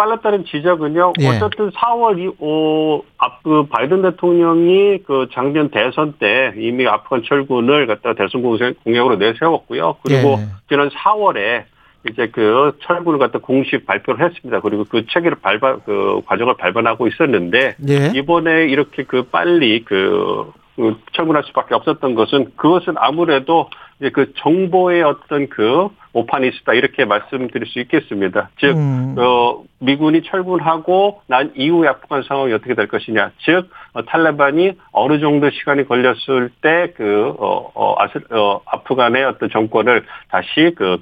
[0.00, 1.12] 빨랐다는 지적은요.
[1.20, 1.28] 예.
[1.28, 7.86] 어쨌든 4월 이, 어, 앞, 그 바이든 대통령이 그 작년 대선 때 이미 아프간 철군을
[7.86, 9.96] 갖다 대선 공약으로 내세웠고요.
[10.02, 10.46] 그리고 예.
[10.70, 11.64] 지난 4월에
[12.08, 14.60] 이제 그 철군을 갖다 공식 발표를 했습니다.
[14.60, 18.12] 그리고 그 체계를 발반, 그 과정을 발반하고 있었는데 예.
[18.14, 23.68] 이번에 이렇게 그 빨리 그, 그 철군할 수밖에 없었던 것은 그것은 아무래도
[24.00, 28.50] 이제 그 정보의 어떤 그 오판이 있다 이렇게 말씀드릴 수 있겠습니다.
[28.58, 29.14] 즉, 음.
[29.18, 33.32] 어, 미군이 철군하고 난 이후의 아프간 상황이 어떻게 될 것이냐.
[33.44, 40.04] 즉, 어, 탈레반이 어느 정도 시간이 걸렸을 때 그, 어, 어, 어, 아프간의 어떤 정권을
[40.30, 40.98] 다시 그, 어,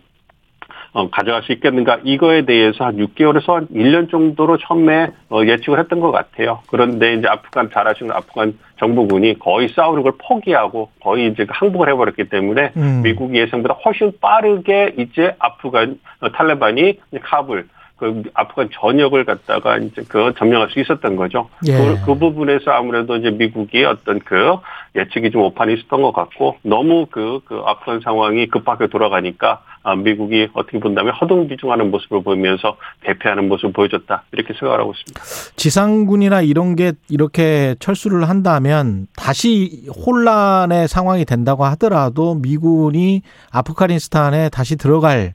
[1.11, 6.11] 가져갈 수 있겠는가 이거에 대해서 한 6개월에서 한 1년 정도로 처음에 어, 예측을 했던 것
[6.11, 6.61] 같아요.
[6.68, 12.29] 그런데 이제 아프간 잘 아시는 아프간 정부군이 거의 싸우는 걸 포기하고 거의 이제 항복을 해버렸기
[12.29, 13.03] 때문에 음.
[13.03, 17.68] 미국 예상보다 훨씬 빠르게 이제 아프간 어, 탈레반이 이제 카불
[17.99, 21.49] 그 아프간 전역을 갖다가 이제 그 점령할 수 있었던 거죠.
[21.67, 21.73] 예.
[21.77, 24.57] 그, 그 부분에서 아무래도 이제 미국이 어떤 그
[24.95, 30.49] 예측이 좀 오판이 있었던 것 같고 너무 그, 그 아프간 상황이 급하게 돌아가니까 아, 미국이
[30.53, 35.21] 어떻게 본다면 허둥비중하는 모습을 보이면서 대피하는 모습을 보여줬다 이렇게 생각을 하고 있습니다.
[35.57, 45.33] 지상군이나 이런 게 이렇게 철수를 한다면 다시 혼란의 상황이 된다고 하더라도 미군이 아프가니스탄에 다시 들어갈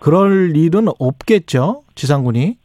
[0.00, 2.56] 그럴 일은 없겠죠 지상군이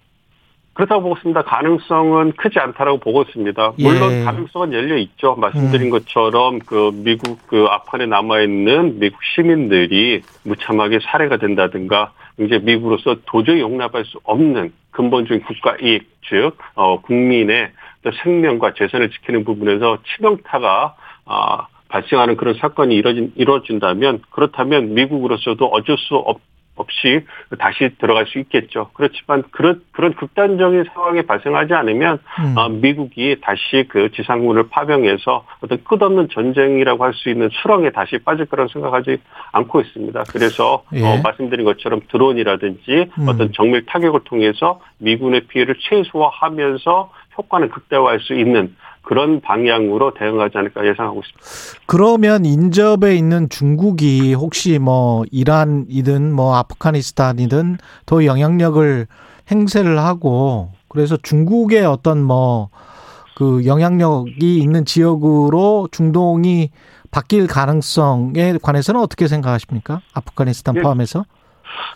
[0.76, 1.42] 그렇다고 보고 있습니다.
[1.44, 3.74] 가능성은 크지 않다라고 보고 있습니다.
[3.80, 4.24] 물론 예.
[4.26, 5.36] 가능성은 열려 있죠.
[5.36, 5.90] 말씀드린 음.
[5.90, 13.62] 것처럼 그 미국 그 아프간에 남아 있는 미국 시민들이 무참하게 살해가 된다든가 이제 미국으로서 도저히
[13.62, 17.72] 용납할 수 없는 근본적인 국가 이익 즉 어, 국민의
[18.04, 20.96] 또 생명과 재산을 지키는 부분에서 치명타가
[21.26, 26.40] 아, 발생하는 그런 사건이 이뤄진, 이루어진다면 그렇다면 미국으로서도 어쩔 수 없,
[26.76, 27.26] 없이
[27.58, 28.92] 다시 들어갈 수 있겠죠.
[28.94, 32.58] 그렇지만 그런 그런 극단적인 상황이 발생하지 않으면 음.
[32.58, 38.46] 어, 미국이 다시 그 지상군을 파병해서 어떤 끝없는 전쟁이라고 할 수 있는 수렁에 다시 빠질
[38.46, 39.18] 거라고 생각하지
[39.52, 40.24] 않고 있습니다.
[40.32, 41.04] 그래서 예.
[41.04, 43.28] 어, 말씀드린 것처럼 드론이라든지 음.
[43.28, 50.86] 어떤 정밀 타격을 통해서 미군의 피해를 최소화하면서 효과는 극대화할 수 있는 그런 방향으로 대응하지 않을까
[50.88, 51.84] 예상하고 있습니다.
[51.86, 59.08] 그러면 인접에 있는 중국이 혹시 뭐 이란이든 뭐 아프가니스탄이든 더 영향력을
[59.52, 62.70] 행세를 하고 그래서 중국의 어떤 뭐
[63.36, 66.72] 그 영향력이 있는 지역으로 중동이
[67.12, 70.02] 바뀔 가능성에 관해서는 어떻게 생각하십니까?
[70.14, 70.82] 아프가니스탄 예.
[70.82, 71.26] 포함해서?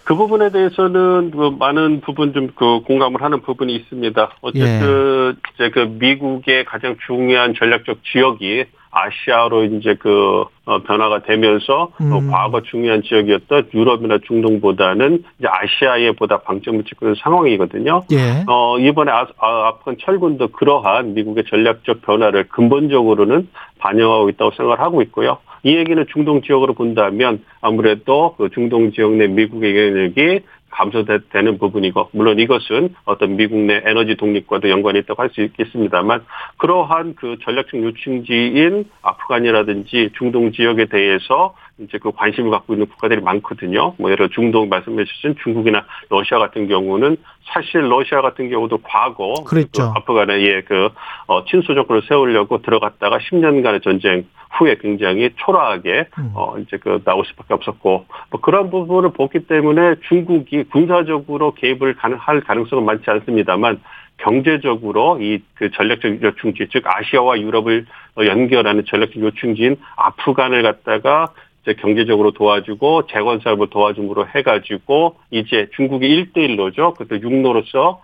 [0.03, 4.31] 그 부분에 대해서는 그 많은 부분 좀 그 공감을 하는 부분이 있습니다.
[4.41, 11.91] 어쨌든 이제 그 미국의 가장 중요한 전략적 지역이 아시아로 이제 그 어, 변화가 되면서 어,
[12.01, 12.31] 음.
[12.31, 18.03] 과거 중요한 지역이었던 유럽이나 중동보다는 이제 아시아에 보다 방점을 찍고 있는 상황이거든요.
[18.11, 18.43] 예.
[18.47, 25.01] 어, 이번에 아, 아, 아프간 철군도 그러한 미국의 전략적 변화를 근본적으로는 반영하고 있다고 생각을 하고
[25.03, 25.37] 있고요.
[25.63, 30.41] 이 얘기는 중동 지역으로 본다면 아무래도 그 중동 지역 내 미국의 영향력이
[30.71, 36.25] 감소되는 부분이고 물론 이것은 어떤 미국 내 에너지 독립과도 연관이 있다고 할 수 있겠습니다만
[36.57, 43.93] 그러한 그 전략적 요충지인 아프간이라든지 중동 지역에 대해서 이제 그 관심을 갖고 있는 국가들이 많거든요.
[43.97, 47.17] 뭐 예를 들어 중동 말씀해 주신 중국이나 러시아 같은 경우는
[47.51, 49.93] 사실 러시아 같은 경우도 과거 그랬죠.
[49.93, 50.89] 그 아프간에 예, 그
[51.27, 56.31] 어, 친소 정권을 세우려고 들어갔다가 10년간의 전쟁 후에 굉장히 초라하게 음.
[56.33, 62.41] 어 이제 그 나올 수밖에 없었고 뭐 그런 부분을 보기 때문에 중국이 군사적으로 개입을 가능할
[62.41, 63.79] 가능성은 많지 않습니다만
[64.17, 67.85] 경제적으로 이 그 전략적 요충지 즉 아시아와 유럽을
[68.17, 71.27] 어, 연결하는 전략적 요충지인 아프간을 갖다가
[71.61, 76.95] 이제 경제적으로 도와주고 재건 사업을 도와줌으로 해가지고 이제 중국이 1대1로죠.
[76.97, 78.01] 그때 육로로서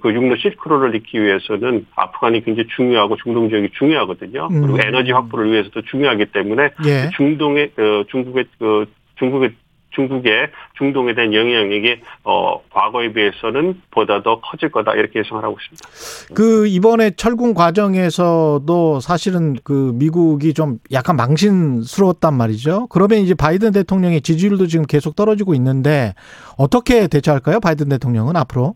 [0.00, 4.48] 그 육로 실크로를 잇기 위해서는 아프간이 굉장히 중요하고 중동 지역이 중요하거든요.
[4.50, 4.62] 음.
[4.62, 7.10] 그리고 에너지 확보를 위해서도 중요하기 때문에 예.
[7.16, 8.86] 중동의 그 중국의 그
[9.18, 9.52] 중국의
[9.98, 16.34] 중국의 중동에 대한 영향력이 어 과거에 비해서는 보다 더 커질 거다 이렇게 예상을 하고 있습니다.
[16.34, 22.86] 그 이번에 철군 과정에서도 사실은 그 미국이 좀 약간 망신스러웠단 말이죠.
[22.88, 26.14] 그러면 이제 바이든 대통령의 지지율도 지금 계속 떨어지고 있는데
[26.56, 27.58] 어떻게 대처할까요?
[27.58, 28.74] 바이든 대통령은 앞으로?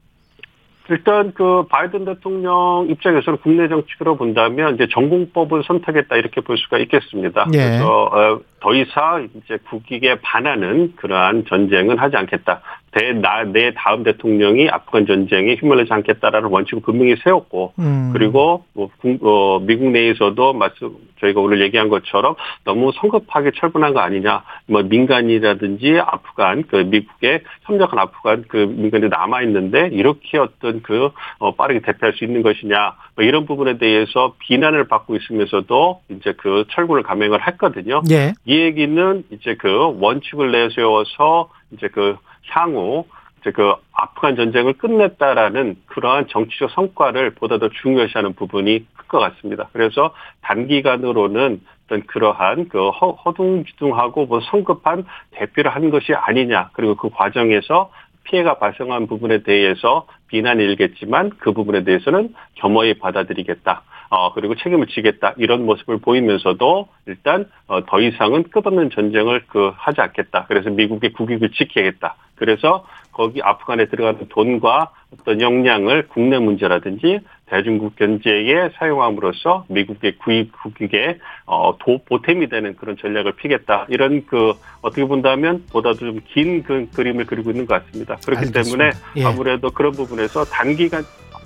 [0.90, 7.46] 일단 그 바이든 대통령 입장에서는 국내 정치로 본다면 이제 전공법을 선택했다 이렇게 볼 수가 있겠습니다.
[7.54, 7.58] 예.
[7.58, 12.60] 그래서 어, 더 이상 이제 국익에 반하는 그러한 전쟁은 하지 않겠다.
[12.92, 18.10] 대, 나, 내 다음 대통령이 아프간 전쟁에 휘말리지 않겠다라는 원칙을 분명히 세웠고 음.
[18.12, 24.00] 그리고 뭐 국- 어, 미국 내에서도 말씀 저희가 오늘 얘기한 것처럼 너무 성급하게 철분한 거
[24.00, 24.42] 아니냐.
[24.66, 31.54] 뭐 민간이라든지 아프간 그 미국의 협력한 아프간 그 민간이 남아 있는데 이렇게 어떤 그 어,
[31.54, 32.94] 빠르게 대피할 수 있는 것이냐.
[33.16, 38.02] 뭐 이런 부분에 대해서 비난을 받고 있으면서도 이제 그 철군을 감행을 했거든요.
[38.10, 38.32] 예.
[38.52, 42.16] 이 얘기는 이제 그 원칙을 내세워서 이제 그
[42.50, 43.06] 향후
[43.40, 49.68] 이제 그 아프간 전쟁을 끝냈다라는 그러한 정치적 성과를 보다 더 중요시하는 부분이 클 것 같습니다.
[49.72, 56.70] 그래서 단기간으로는 어떤 그러한 그 허- 허둥지둥하고 뭐 성급한 대피를 한 것이 아니냐.
[56.74, 57.90] 그리고 그 과정에서
[58.24, 63.82] 피해가 발생한 부분에 대해서 비난이 일겠지만 그 부분에 대해서는 겸허히 받아들이겠다.
[64.14, 65.32] 어, 그리고 책임을 지겠다.
[65.38, 70.44] 이런 모습을 보이면서도 일단, 어, 더 이상은 끝없는 전쟁을 그, 하지 않겠다.
[70.48, 72.16] 그래서 미국의 국익을 지키겠다.
[72.34, 81.18] 그래서 거기 아프간에 들어가는 돈과 어떤 역량을 국내 문제라든지 대중국 견제에 사용함으로써 미국의 국익, 국익에,
[81.46, 83.86] 어, 도, 보탬이 되는 그런 전략을 피겠다.
[83.88, 88.16] 이런 그, 어떻게 본다면 보다도 좀 긴 그, 그림을 그리고 있는 것 같습니다.
[88.26, 88.62] 그렇기 알겠습니다.
[88.62, 89.24] 때문에 예.
[89.24, 91.02] 아무래도 그런 부분에서 단기간,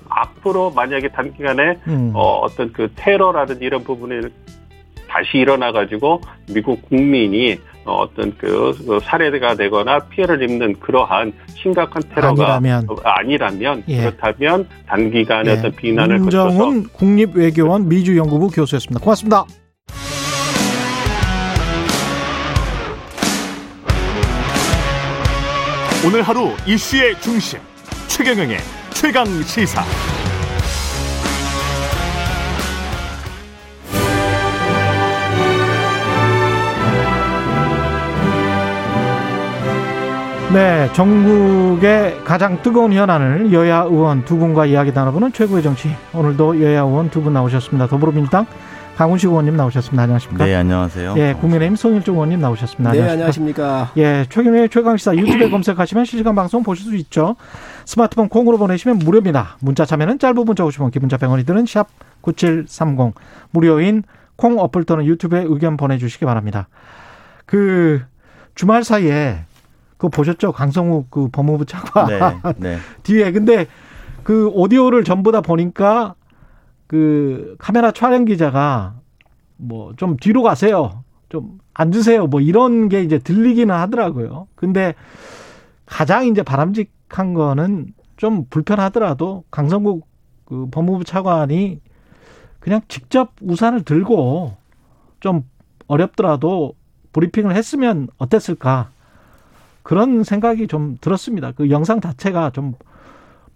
[0.09, 2.11] 앞으로 만약에 단기간에 음.
[2.13, 4.21] 어, 어떤 그 테러라든지 이런 부분에
[5.07, 6.21] 다시 일어나가지고
[6.53, 12.85] 미국 국민이 어, 어떤 그, 그 살해가 되거나 피해를 입는 그러한 심각한 테러가 아니라면.
[12.89, 14.01] 어, 아니라면 예.
[14.01, 15.53] 그렇다면 단기간에 예.
[15.57, 18.99] 어떤 비난을 거쳐서 국립외교원 미주연구부 교수였습니다.
[18.99, 19.45] 고맙습니다.
[26.05, 27.59] 오늘 하루 이슈의 중심
[28.07, 28.57] 최경영의
[28.99, 29.83] 최강 시사.
[40.53, 45.93] 네, 전국의 가장 뜨거운 현안을 여야 의원 두 분과 이야기 나눠보는 최고의 정치.
[46.13, 47.87] 오늘도 여야 의원 두 분 나오셨습니다.
[47.87, 48.45] 더불어민주당
[48.97, 50.01] 강훈식 의원님 나오셨습니다.
[50.01, 50.43] 안녕하십니까?
[50.43, 51.13] 네, 안녕하세요.
[51.17, 52.93] 예, 국민의힘 송일종 의원님 나오셨습니다.
[52.93, 53.63] 네, 안녕하십니까?
[53.63, 53.91] 안녕하십니까.
[53.97, 57.35] 예, 최근의 최강시사 유튜브에 검색하시면 실시간 방송 보실 수 있죠.
[57.85, 59.57] 스마트폰 콩으로 보내시면 무료입니다.
[59.59, 61.87] 문자 참여는 짧은 문자 50원, 기본자 100원이 드는 샵
[62.21, 63.13] 9730.
[63.51, 64.01] 무료인
[64.35, 66.67] 콩 어플 또는 유튜브에 의견 보내주시기 바랍니다.
[67.45, 68.01] 그
[68.55, 69.41] 주말 사이에
[69.97, 70.53] 그거 보셨죠?
[70.53, 72.19] 강성욱 그 법무부 차관 네,
[72.57, 72.77] 네.
[73.03, 73.67] 뒤에 근데
[74.23, 76.15] 그 오디오를 전부 다 보니까
[76.87, 78.95] 그 카메라 촬영 기자가
[79.57, 81.03] 뭐 좀 뒤로 가세요.
[81.29, 82.27] 좀 앉으세요.
[82.27, 84.47] 뭐 이런 게 이제 들리기는 하더라고요.
[84.55, 84.93] 근데
[85.85, 90.07] 가장 이제 바람직한 거는 좀 불편하더라도 강성국
[90.45, 91.81] 그 법무부 차관이
[92.59, 94.55] 그냥 직접 우산을 들고
[95.19, 95.43] 좀
[95.87, 96.73] 어렵더라도
[97.13, 98.91] 브리핑을 했으면 어땠을까.
[99.83, 101.51] 그런 생각이 좀 들었습니다.
[101.53, 102.75] 그 영상 자체가 좀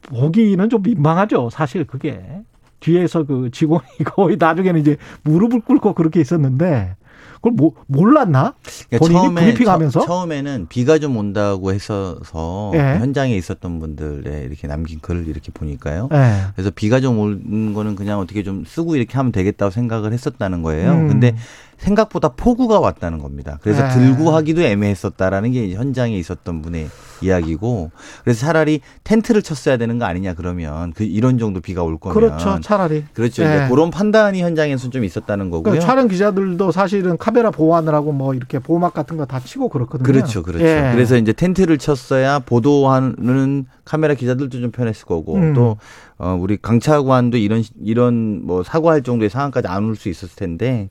[0.04, 1.50] 보기는 좀 민망하죠.
[1.50, 2.42] 사실 그게.
[2.82, 6.96] 뒤에서 그 직원이 거의 나중에는 이제 무릎을 꿇고 그렇게 있었는데
[7.36, 8.54] 그걸 뭐, 몰랐나?
[9.00, 10.02] 본인이 브리핑하면서?
[10.02, 12.80] 처, 음에는 비가 좀 온다고 했어서 예.
[13.00, 16.10] 현장에 있었던 분들의 이렇게 남긴 글을 이렇게 보니까요.
[16.14, 16.44] 예.
[16.54, 20.92] 그래서 비가 좀 오는 거는 그냥 어떻게 좀 쓰고 이렇게 하면 되겠다고 생각을 했었다는 거예요.
[20.92, 21.08] 음.
[21.08, 21.36] 근데
[21.82, 23.58] 생각보다 폭우가 왔다는 겁니다.
[23.62, 23.94] 그래서 네.
[23.96, 26.90] 들고 하기도 애매했었다라는 게 현장에 있었던 분의
[27.24, 27.92] 이야기고
[28.24, 32.60] 그래서 차라리 텐트를 쳤어야 되는 거 아니냐 그러면 그 이런 정도 비가 올 거면 그렇죠.
[32.62, 33.04] 차라리.
[33.14, 33.44] 그렇죠.
[33.44, 33.48] 예.
[33.48, 35.74] 이제 그런 판단이 현장에서 좀 있었다는 거고요.
[35.74, 40.04] 그 촬영 기자들도 사실은 카메라 보호하느라고 뭐 이렇게 보호막 같은 거 다 치고 그렇거든요.
[40.06, 40.66] 그렇죠, 그렇죠.
[40.66, 40.92] 예.
[40.94, 45.54] 그래서 이제 텐트를 쳤어야 보도하는 카메라 기자들도 좀 편했을 거고 음.
[45.54, 45.76] 또
[46.18, 50.90] 어, 우리 강차관도 이런 이런 뭐 사과할 정도의 상황까지 안 올 수 있었을 텐데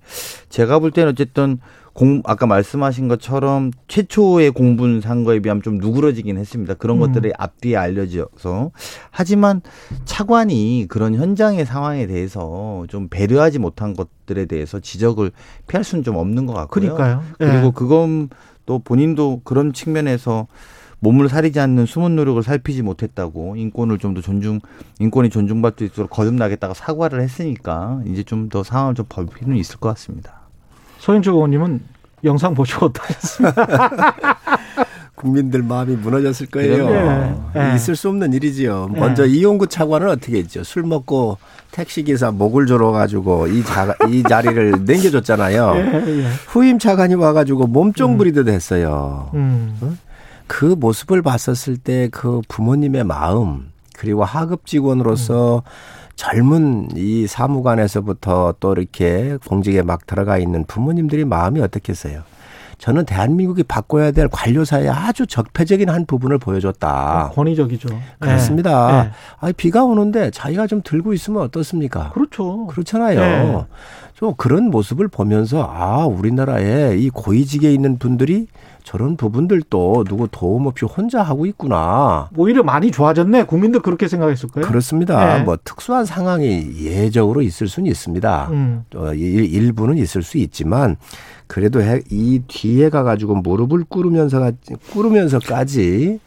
[0.51, 1.59] 제가 볼 때는 어쨌든
[1.95, 6.75] 공 아까 말씀하신 것처럼 최초의 공분 상거에 비하면 좀 누그러지긴 했습니다.
[6.75, 7.01] 그런 음.
[7.01, 8.71] 것들이 앞뒤에 알려져서
[9.11, 9.63] 하지만
[10.05, 15.33] 차관이 그런 현장의 상황에 대해서 좀 배려하지 못한 것들에 대해서 지적을
[15.69, 16.95] 피할 수는 좀 없는 것 같고요.
[16.97, 17.23] 그러니까요.
[17.41, 17.47] 예.
[17.47, 18.29] 그리고 그건
[18.67, 20.47] 또 본인도 그런 측면에서
[21.01, 24.61] 몸을 사리지 않는 숨은 노력을 살피지 못했다고 인권을 좀 더 존중
[24.99, 29.79] 인권이 존중받을 수 있도록 거듭나겠다고 사과를 했으니까 이제 좀 더 상황을 좀 볼 필요는 있을
[29.79, 30.41] 것 같습니다.
[30.99, 31.81] 소영주 의원님은
[32.25, 34.17] 영상 보시고 어떠셨습니까?
[35.15, 36.87] 국민들 마음이 무너졌을 거예요.
[36.87, 37.43] 그럼요.
[37.57, 37.75] 예.
[37.77, 38.91] 있을 수 없는 일이지요.
[38.95, 38.99] 예.
[39.01, 40.65] 먼저 이용구 차관은 어떻게 했죠?
[40.65, 41.37] 술 먹고
[41.73, 45.73] 택시 기사 목을 졸어가지고 이, 자, 이 자리를 남겨줬잖아요.
[45.77, 45.81] 예,
[46.23, 46.27] 예.
[46.47, 49.31] 후임 차관이 와가지고 몸종 부리듯 했어요.
[49.35, 49.99] 음.
[50.51, 55.63] 그 모습을 봤었을 때 그 부모님의 마음 그리고 하급 직원으로서
[56.17, 62.23] 젊은 이 사무관에서부터 또 이렇게 공직에 막 들어가 있는 부모님들이 마음이 어떻겠어요?
[62.79, 67.31] 저는 대한민국이 바꿔야 될 관료사의 아주 적폐적인 한 부분을 보여줬다.
[67.35, 67.89] 권위적이죠.
[68.19, 68.93] 그렇습니다.
[68.93, 69.11] 예, 예.
[69.39, 72.11] 아니, 비가 오는데 자기가 좀 들고 있으면 어떻습니까?
[72.11, 72.67] 그렇죠.
[72.67, 73.21] 그렇잖아요.
[73.21, 73.67] 네.
[74.15, 78.49] 좀 그런 모습을 보면서 아 우리나라에 이 고위직에 있는 분들이
[78.85, 82.29] 저런 부분들도 누구 도움 없이 혼자 하고 있구나.
[82.37, 83.45] 오히려 많이 좋아졌네.
[83.45, 84.67] 국민들 그렇게 생각했을 거예요.
[84.69, 85.39] 그렇습니다.
[85.39, 85.45] 네.
[85.45, 88.49] 뭐 특수한 상황이 예적으로 있을 수는 있습니다.
[88.51, 88.85] 음.
[88.95, 90.97] 어, 일- 일부는 있을 수 있지만
[91.51, 94.53] 그래도 해- 이 뒤에 가가지고 무릎을 꿇으면서
[94.93, 96.21] 꿇으면서까지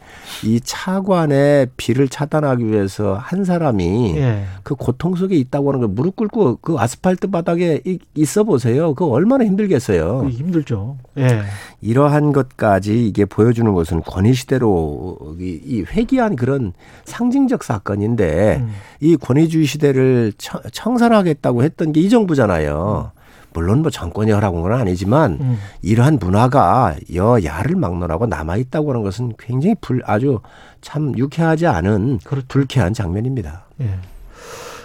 [0.44, 4.44] 이 차관의 비를 차단하기 위해서 한 사람이 예.
[4.62, 8.92] 그 고통 속에 있다고 하는 걸 무릎 꿇고 그 아스팔트 바닥에 이- 있어 보세요.
[8.94, 10.28] 그거 얼마나 힘들겠어요.
[10.28, 10.98] 힘들죠.
[11.16, 11.40] 예.
[11.80, 16.74] 이러한 것까지 이게 보여주는 것은 권위 시대로 이- 이 회귀한 그런
[17.06, 18.72] 상징적 사건인데 음.
[19.00, 23.12] 이 권위주의 시대를 청- 청산하겠다고 했던 게 이 정부잖아요.
[23.54, 25.58] 물론 뭐 정권이 허락한 건 아니지만 음.
[25.80, 30.40] 이러한 문화가 여야를 막론하고 남아 있다고 하는 것은 굉장히 불 아주
[30.82, 32.46] 참 유쾌하지 않은 그렇죠.
[32.48, 33.64] 불쾌한 장면입니다.
[33.80, 33.90] 예.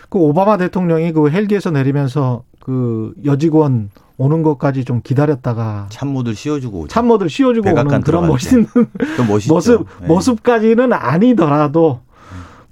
[0.10, 6.88] 그 오바마 대통령이 그 헬기에서 내리면서 그 여직원 오는 것까지 좀 기다렸다가 참모들 씌워주고 오죠.
[6.90, 8.28] 참모들 씌워주고 오는 그런.
[8.28, 8.68] 멋있는.
[9.50, 10.06] 모습 예.
[10.06, 12.02] 모습까지는 아니더라도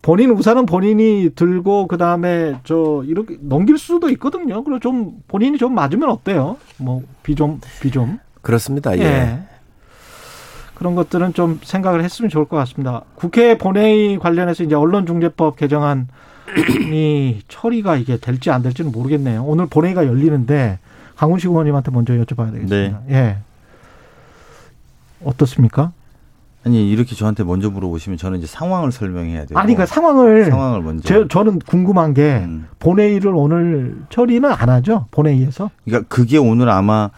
[0.08, 4.64] 본인 우산은 본인이 들고 그 다음에 저 이렇게 넘길 수도 있거든요.
[4.64, 6.56] 그리고 좀 본인이 좀 맞으면 어때요?
[6.78, 8.18] 뭐 비 좀 비 좀.
[8.42, 8.98] 그렇습니다.
[8.98, 9.04] 예.
[9.04, 9.40] 예.
[10.76, 13.02] 그런 것들은 좀 생각을 했으면 좋을 것 같습니다.
[13.16, 16.06] 국회 본회의 관련해서 이제 언론중재법 개정안이
[17.50, 19.44] 처리가 이게 될지 안 될지는 모르겠네요.
[19.44, 20.80] 오늘 본회의가 열리는데
[21.18, 23.02] 강훈식 의원님한테 먼저 여쭤봐야 되겠습니다.
[23.10, 23.40] 예.
[25.26, 25.92] 어떻습니까?
[26.68, 29.58] 아니 이렇게 저한테 먼저 물어보시면 저는 이제 상황을 설명해야 돼요.
[29.58, 31.08] 아니 그 상황을 상황을 먼저.
[31.08, 32.68] 제, 저는 궁금한 게 음.
[32.80, 37.10] 본회의를 오늘 처리는 안 하죠 본회의에서 그러니까 그게 오늘 아마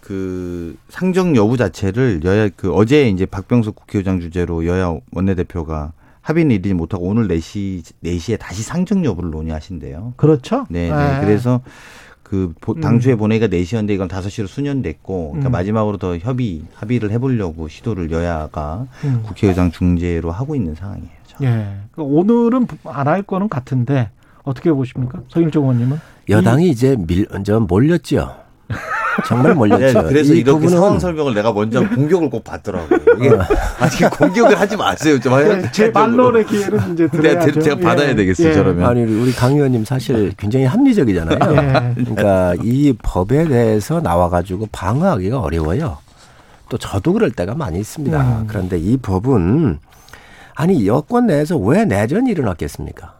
[0.00, 5.92] 그 상정 여부 자체를 여야 그 어제 이제 박병석 국회의장 주재로 여야 원내대표가
[6.22, 10.14] 합의는 이르지 못하고 오늘 4시 4시에 다시 상정 여부를 논의하신대요.
[10.16, 10.66] 그렇죠?
[10.70, 11.16] 네, 네.
[11.18, 11.20] 예.
[11.20, 11.60] 그래서
[12.34, 12.80] 그 보- 음.
[12.80, 15.52] 당초에 본회의가 4시였는데 이건 5시로 수년됐고 그러니까 음.
[15.52, 19.22] 마지막으로 더 협의 합의를 해 보려고 시도를 여야가 음.
[19.24, 21.08] 국회의장 중재로 하고 있는 상황이에요.
[21.28, 21.48] 저는.
[21.52, 21.76] 예.
[21.92, 24.10] 그 오늘은 안 할 거는 같은데
[24.42, 25.20] 어떻게 보십니까?
[25.28, 25.98] 서일정 의원님은?
[26.28, 28.34] 여당이 이제 밀, 저 몰렸죠.
[29.26, 30.02] 정말 몰렸죠.
[30.02, 32.98] 네, 그래서 이 이렇게 부분은- 상황 설명을 내가 먼저 공격을 꼭 받더라고요.
[33.18, 33.30] 이게
[33.78, 35.18] 아직 공격을 하지 마세요.
[35.20, 37.60] 좀 네, 제 반론의 기회는 이제 네, 들어야죠.
[37.60, 38.14] 제가 받아야 예.
[38.14, 38.54] 되겠어요, 예.
[38.54, 38.86] 저러면.
[38.88, 41.38] 아니 우리 강 의원님 사실 굉장히 합리적이잖아요.
[41.56, 41.94] 예.
[41.94, 45.98] 그러니까 이 법에 대해서 나와가지고 방어하기가 어려워요.
[46.68, 48.20] 또 저도 그럴 때가 많이 있습니다.
[48.20, 48.44] 음.
[48.48, 49.78] 그런데 이 법은
[50.56, 53.14] 아니 여권 내에서 왜 내전이 일어났겠습니까?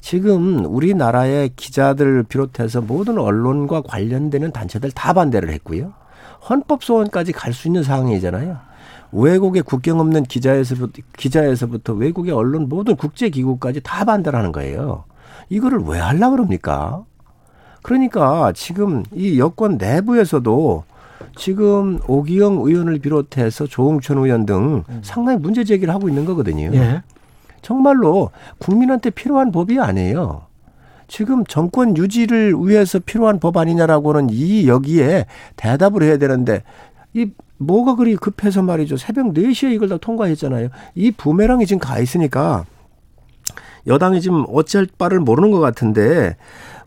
[0.00, 5.92] 지금 우리나라의 기자들을 비롯해서 모든 언론과 관련되는 단체들 다 반대를 했고요.
[6.48, 8.56] 헌법 소원까지 갈 수 있는 상황이잖아요.
[9.12, 15.04] 외국의 국경 없는 기자에서부터, 기자에서부터 외국의 언론 모든 국제기구까지 다 반대를 하는 거예요.
[15.48, 17.04] 이거를 왜 하려고 그럽니까?
[17.82, 20.84] 그러니까 지금 이 여권 내부에서도
[21.36, 26.70] 지금 오기영 의원을 비롯해서 조홍천 의원 등 상당히 문제 제기를 하고 있는 거거든요.
[26.74, 27.02] 예.
[27.62, 30.42] 정말로 국민한테 필요한 법이 아니에요.
[31.06, 36.62] 지금 정권 유지를 위해서 필요한 법 아니냐라고는 이 여기에 대답을 해야 되는데
[37.14, 38.96] 이 뭐가 그리 급해서 말이죠.
[38.96, 40.68] 새벽 4시에 이걸 다 통과했잖아요.
[40.94, 42.64] 이 부메랑이 지금 가 있으니까
[43.86, 46.36] 여당이 지금 어찌할 바를 모르는 것 같은데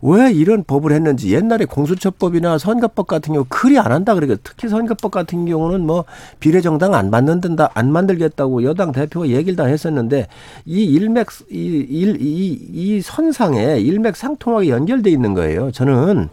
[0.02, 5.12] 왜 이런 법을 했는지 옛날에 공수처법이나 선거법 같은 경우 그리 안 한다 그러니까 특히 선거법
[5.12, 6.04] 같은 경우는 뭐
[6.40, 10.26] 비례정당 안 만든다 안 만들겠다고 여당 대표가 얘기를 다 했었는데
[10.66, 15.70] 이 일맥 이이 이 선상에 일맥상통하게 연결돼 있는 거예요.
[15.70, 16.28] 저는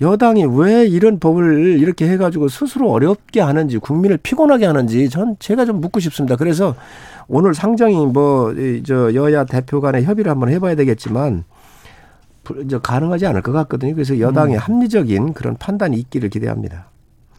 [0.00, 5.80] 여당이 왜 이런 법을 이렇게 해가지고 스스로 어렵게 하는지 국민을 피곤하게 하는지 전 제가 좀
[5.80, 6.34] 묻고 싶습니다.
[6.34, 6.74] 그래서
[7.28, 8.52] 오늘 상정이 뭐
[8.84, 11.44] 저 여야 대표 간에 협의를 한번 해봐야 되겠지만
[12.82, 13.94] 가능하지 않을 것 같거든요.
[13.94, 16.93] 그래서 여당의 합리적인 그런 판단이 있기를 기대합니다.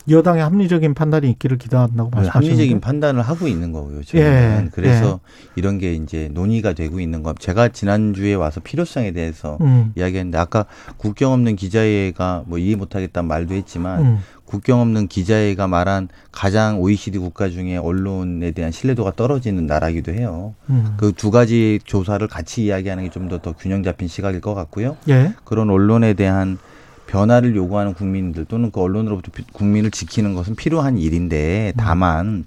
[0.10, 4.04] 여당의 합리적인 판단이 있기를 기대한다고 말씀하셨는데 네, 합리적인 판단을 하고 있는 거고요.
[4.04, 5.20] 저는 예, 그래서
[5.56, 7.34] 이런 게 이제 논의가 되고 있는 거.
[7.34, 9.94] 제가 지난 주에 와서 필요성에 대해서 음.
[9.96, 10.66] 이야기했는데 아까
[10.98, 14.20] 국경 없는 기자회가 뭐 이해 못 하겠다는 말도 했지만 음.
[14.46, 20.54] 국경 없는 기자회가 말한 가장 OECD 국가 중에 언론에 대한 신뢰도가 떨어지는 나라기도 해요.
[20.70, 20.94] 음.
[20.98, 24.98] 그두 가지 조사를 같이 이야기하는 게 좀 더더 균형 잡힌 시각일 것 같고요.
[25.08, 25.32] 예.
[25.46, 26.58] 그런 언론에 대한
[27.08, 32.46] 변화를 요구하는 국민들 또는 그 언론으로부터 비- 국민을 지키는 것은 필요한 일인데 다만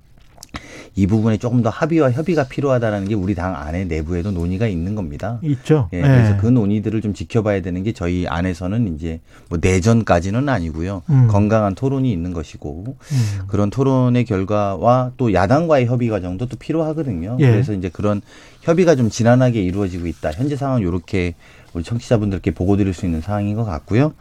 [0.97, 5.39] 이 부분에 조금 더 합의와 협의가 필요하다는 게 우리 당 안에 내부에도 논의가 있는 겁니다.
[5.43, 5.89] 있죠.
[5.93, 11.03] 예, 그래서 그 논의들을 좀 지켜봐야 되는 게 저희 안에서는 이제 뭐 내전까지는 아니고요.
[11.11, 11.29] 음.
[11.29, 13.39] 건강한 토론이 있는 것이고 음.
[13.47, 17.37] 그런 토론의 결과와 또 야당과의 협의 과정도 또 필요하거든요.
[17.39, 17.49] 예.
[17.49, 18.21] 그래서 이제 그런
[18.63, 20.33] 협의가 좀 지난하게 이루어지고 있다.
[20.33, 21.35] 현재 상황 이렇게
[21.79, 24.13] 우리 청취자분들께 보고 드릴 수 있는 상황인 것 같고요.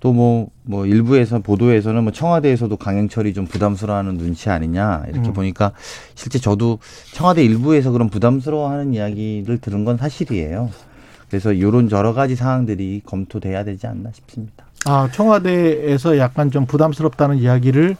[0.00, 5.32] 또뭐뭐 일부에서 보도에서는 뭐 청와대에서도 강행철이 좀 부담스러워하는 눈치 아니냐 이렇게 음.
[5.32, 5.72] 보니까
[6.14, 6.78] 실제 저도
[7.12, 10.70] 청와대 일부에서 그런 부담스러워하는 이야기를 들은 건 사실이에요.
[11.28, 14.64] 그래서 이런 여러 가지 사항들이 검토돼야 되지 않나 싶습니다.
[14.86, 17.96] 아 청와대에서 약간 좀 부담스럽다는 이야기를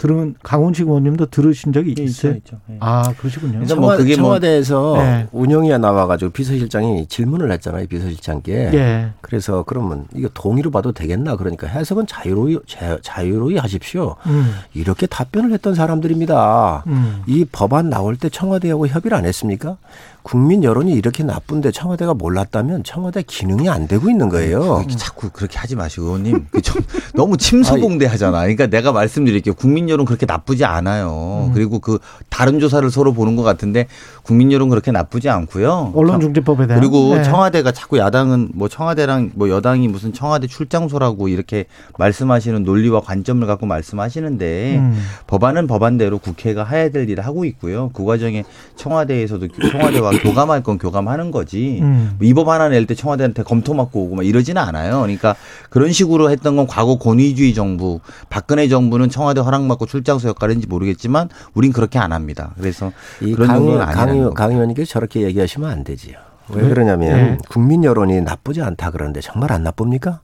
[0.00, 2.32] 들은 강훈식 의원님도 들으신 적이 있어요.
[2.36, 2.56] 있죠.
[2.70, 2.76] 예.
[2.80, 3.58] 아 그러시군요.
[3.58, 5.26] 그래서 뭐 청와대, 그게 뭐- 청와대에서 네.
[5.30, 7.86] 운영위에 나와가지고 비서실장이 질문을 했잖아요.
[7.86, 8.52] 비서실장께.
[8.72, 9.10] 예.
[9.20, 11.36] 그래서 그러면 이거 동의로 봐도 되겠나?
[11.36, 14.16] 그러니까 해석은 자유로이 자, 자유로이 하십시오.
[14.24, 14.54] 음.
[14.72, 16.84] 이렇게 답변을 했던 사람들입니다.
[16.86, 17.22] 음.
[17.26, 19.76] 이 법안 나올 때 청와대하고 협의를 안 했습니까?
[20.22, 24.60] 국민 여론이 이렇게 나쁜데 청와대가 몰랐다면 청와대 기능이 안 되고 있는 거예요.
[24.76, 26.82] 그렇게 자꾸 그렇게 하지 마시고 의원님 그좀
[27.14, 28.40] 너무 침소봉대하잖아.
[28.40, 29.54] 그러니까 내가 말씀드릴게요.
[29.54, 31.46] 국민 여론 그렇게 나쁘지 않아요.
[31.48, 31.52] 음.
[31.54, 31.98] 그리고 그
[32.28, 33.86] 다른 조사를 서로 보는 것 같은데
[34.30, 35.90] 국민 여론 그렇게 나쁘지 않고요.
[35.92, 37.24] 언론중재법에 대한 그리고 네.
[37.24, 41.64] 청와대가 자꾸 야당은 뭐 청와대랑 뭐 여당이 무슨 청와대 출장소라고 이렇게
[41.98, 45.02] 말씀하시는 논리와 관점을 갖고 말씀하시는데 음.
[45.26, 47.90] 법안은 법안대로 국회가 해야 될 일을 하고 있고요.
[47.92, 48.44] 그 과정에
[48.76, 51.80] 청와대에서도 청와대와 교감할 건 교감하는 거지.
[51.82, 52.14] 음.
[52.18, 55.00] 뭐 이법 하나 낼 때 청와대한테 검토 맡고 오고 막 이러지는 않아요.
[55.00, 55.34] 그러니까
[55.70, 60.68] 그런 식으로 했던 건 과거 권위주의 정부, 박근혜 정부는 청와대 허락 받고 출장소 역할을 했는지
[60.68, 62.54] 모르겠지만 우린 그렇게 안 합니다.
[62.58, 64.34] 그래서 이 그런 강, 정도는 강, 아니라는 강.
[64.34, 66.16] 강 의원님께서 저렇게 얘기하시면 안 되지요.
[66.48, 70.20] 왜 그러냐면 국민 여론이 나쁘지 않다 그러는데 정말 안 나쁩니까?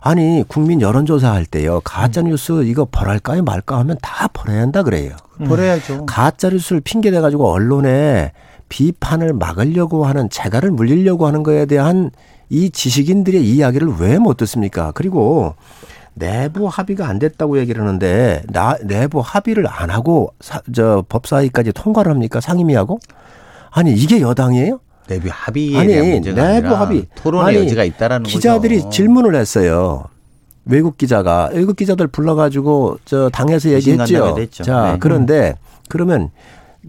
[0.00, 5.14] 아니 국민 여론조사 할 때요 가짜 뉴스 이거 벌할까요 말까 하면 다 벌어야 한다 그래요.
[5.46, 6.06] 버려야죠.
[6.06, 8.32] 가짜 뉴스를 핑계 대 가지고 언론에
[8.68, 12.10] 비판을 막으려고 하는 재갈을 물리려고 하는 거에 대한
[12.48, 14.90] 이 지식인들의 이야기를 왜 못 듣습니까?
[14.92, 15.54] 그리고
[16.14, 22.10] 내부 합의가 안 됐다고 얘기를 하는데 나 내부 합의를 안 하고 사, 저 법사위까지 통과를
[22.12, 22.98] 합니까 상임위하고?
[23.72, 24.80] 아니 이게 여당이에요?
[25.08, 27.06] 내부 합의에 아니, 대한 문제가 내부 아니라 합의.
[27.16, 28.90] 토론의 아니, 여지가 있다라는 기자들이 거죠.
[28.90, 30.04] 질문을 했어요.
[30.64, 34.06] 외국 기자가 외국 기자들 불러가지고 저 당에서 얘기했죠.
[34.06, 34.64] 신간담회도 했죠.
[34.64, 34.96] 자 네.
[35.00, 35.54] 그런데
[35.88, 36.30] 그러면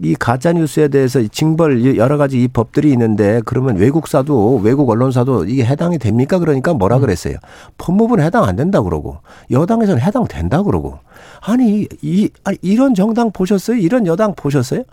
[0.00, 5.44] 이 가짜 뉴스에 대해서 이 징벌 여러 가지 이 법들이 있는데 그러면 외국사도 외국 언론사도
[5.46, 6.38] 이게 해당이 됩니까?
[6.38, 6.78] 그러니까 음.
[6.78, 7.36] 뭐라 그랬어요.
[7.78, 9.18] 법무부는 해당 안 된다 그러고
[9.50, 10.98] 여당에서는 해당 된다 그러고
[11.40, 13.76] 아니 이 아니 이런 정당 보셨어요?
[13.76, 14.84] 이런 여당 보셨어요?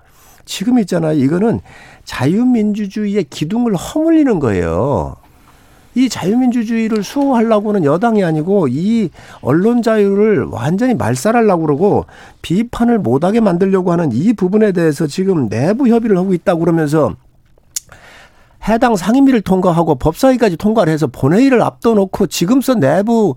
[0.52, 1.18] 지금 있잖아요.
[1.18, 1.62] 이거는
[2.04, 5.16] 자유민주주의의 기둥을 허물리는 거예요.
[5.96, 9.10] 이 자유민주주의를 수호하려고는 여당이 아니고 이
[9.42, 12.06] 언론 자유를 완전히 말살하려고 그러고
[12.42, 17.14] 비판을 못하게 만들려고 하는 이 부분에 대해서 지금 내부 협의를 하고 있다고 그러면서
[18.68, 23.36] 해당 상임위를 통과하고 법사위까지 통과를 해서 본회의를 앞둬놓고 지금서 내부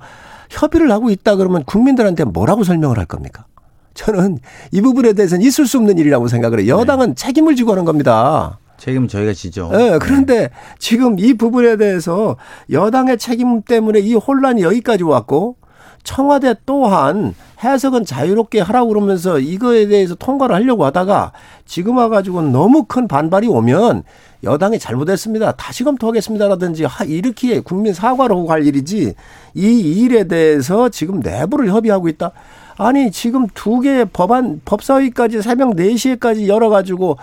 [0.50, 3.46] 협의를 하고 있다 그러면 국민들한테 뭐라고 설명을 할 겁니까?
[3.95, 4.38] 저는
[4.72, 6.78] 이 부분에 대해서는 있을 수 없는 일이라고 생각을 해요.
[6.80, 8.59] 여당은 책임을 지고 하는 겁니다.
[8.76, 9.70] 책임 저희가 지죠.
[9.72, 12.36] 예, 그런데 지금 이 부분에 대해서
[12.70, 15.57] 여당의 책임 때문에 이 혼란이 여기까지 왔고
[16.03, 21.32] 청와대 또한 해석은 자유롭게 하라고 그러면서 이거에 대해서 통과를 하려고 하다가
[21.64, 24.03] 지금 와가지고 너무 큰 반발이 오면
[24.42, 25.53] 여당이 잘못했습니다.
[25.53, 29.14] 다시 검토하겠습니다라든지 하- 이렇게 국민 사과를 하고 갈 일이지
[29.55, 32.32] 이 일에 대해서 지금 내부를 협의하고 있다.
[32.77, 37.18] 아니 지금 두 개의 법안 법사위까지 새벽 4시에까지 열어가지고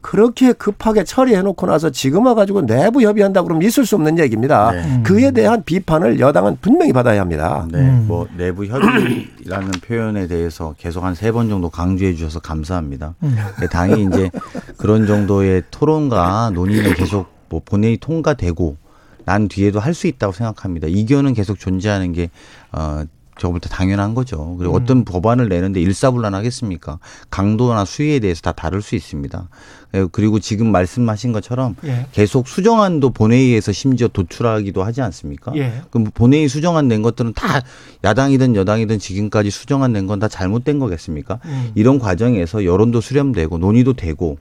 [0.00, 4.70] 그렇게 급하게 처리해놓고 나서 지금 와가지고 내부 협의한다 그러면 있을 수 없는 얘기입니다.
[4.72, 5.00] 네.
[5.02, 7.66] 그에 대한 비판을 여당은 분명히 받아야 합니다.
[7.72, 13.14] 네, 뭐 내부 협의라는 표현에 대해서 계속 한 세 번 정도 강조해 주셔서 감사합니다.
[13.60, 14.30] 네, 당이 이제
[14.76, 18.76] 그런 정도의 토론과 논의는 계속 뭐 본회의 통과되고
[19.24, 20.86] 난 뒤에도 할 수 있다고 생각합니다.
[20.86, 22.28] 이견은 계속 존재하는 게
[22.72, 23.04] 어.
[23.38, 24.56] 저부터 당연한 거죠.
[24.58, 26.98] 그리고 어떤 법안을 내는데 일사불란하겠습니까?
[27.30, 29.48] 강도나 수위에 대해서 다 다를 수 있습니다.
[29.94, 32.06] 예, 그리고 지금 말씀하신 것처럼 예.
[32.12, 35.52] 계속 수정안도 본회의에서 심지어 도출하기도 하지 않습니까?
[35.56, 35.82] 예.
[35.90, 37.60] 그럼 본회의 수정안 낸 것들은 다
[38.04, 41.40] 야당이든 여당이든 지금까지 수정안 낸 건 다 잘못된 거겠습니까?
[41.44, 41.72] 음.
[41.74, 44.38] 이런 과정에서 여론도 수렴되고 논의도 되고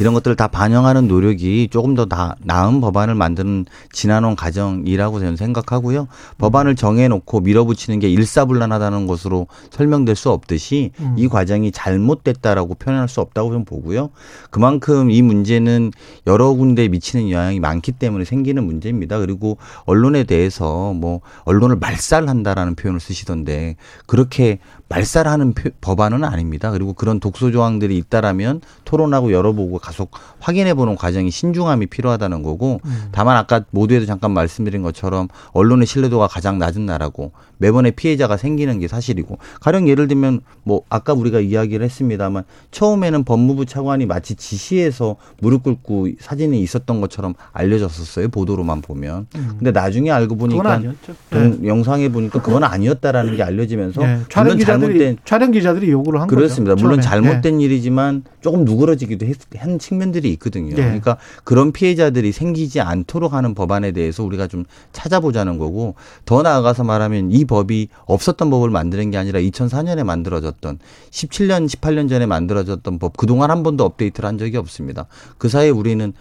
[0.00, 6.08] 이런 것들을 다 반영하는 노력이 조금 더 나, 나은 법안을 만드는 지난원 과정이라고 저는 생각하고요.
[6.38, 11.14] 법안을 정해놓고 밀어붙이는 게 일사불란하다는 것으로 설명될 수 없듯이 음.
[11.18, 14.08] 이 과정이 잘못됐다라고 표현할 수 없다고 좀 보고요.
[14.50, 15.92] 그만큼 이 문제는
[16.26, 19.18] 여러 군데에 미치는 영향이 많기 때문에 생기는 문제입니다.
[19.18, 23.76] 그리고 언론에 대해서 뭐 언론을 말살한다라는 표현을 쓰시던데
[24.06, 26.70] 그렇게 말살하는 표- 법안은 아닙니다.
[26.72, 32.80] 그리고 그런 독소 조항들이 있다라면 토론하고 열어보고 계속 확인해 보는 과정이 신중함이 필요하다는 거고
[33.12, 38.88] 다만 아까 모두에도 잠깐 말씀드린 것처럼 언론의 신뢰도가 가장 낮은 나라고 매번의 피해자가 생기는 게
[38.88, 45.64] 사실이고 가령 예를 들면 뭐 아까 우리가 이야기를 했습니다만 처음에는 법무부 차관이 마치 지시해서 무릎
[45.64, 49.26] 꿇고 사진이 있었던 것처럼 알려졌었어요 보도로만 보면
[49.58, 51.14] 근데 나중에 알고 보니까 아니었죠.
[51.30, 54.20] 동- 영상에 보니까 그건 아니었다라는 게 알려지면서 예.
[54.30, 56.74] 촬영 기자들이 잘못된 촬영 기자들이 요구를 한 그렇습니다.
[56.74, 56.84] 거죠.
[56.86, 57.22] 물론 처음에.
[57.28, 60.70] 잘못된 일이지만 조금 누그러지기도 했, 한 측면들이 있거든요.
[60.72, 60.76] 예.
[60.76, 67.32] 그러니까 그런 피해자들이 생기지 않도록 하는 법안에 대해서 우리가 좀 찾아보자는 거고 더 나아가서 말하면
[67.32, 70.78] 이 법이 없었던 법을 만드는 게 아니라 2004년에 만들어졌던
[71.10, 75.06] 17년, 18년 전에 만들어졌던 법 그동안 한 번도 업데이트를 한 적이 없습니다.
[75.38, 76.12] 그 사이에 우리는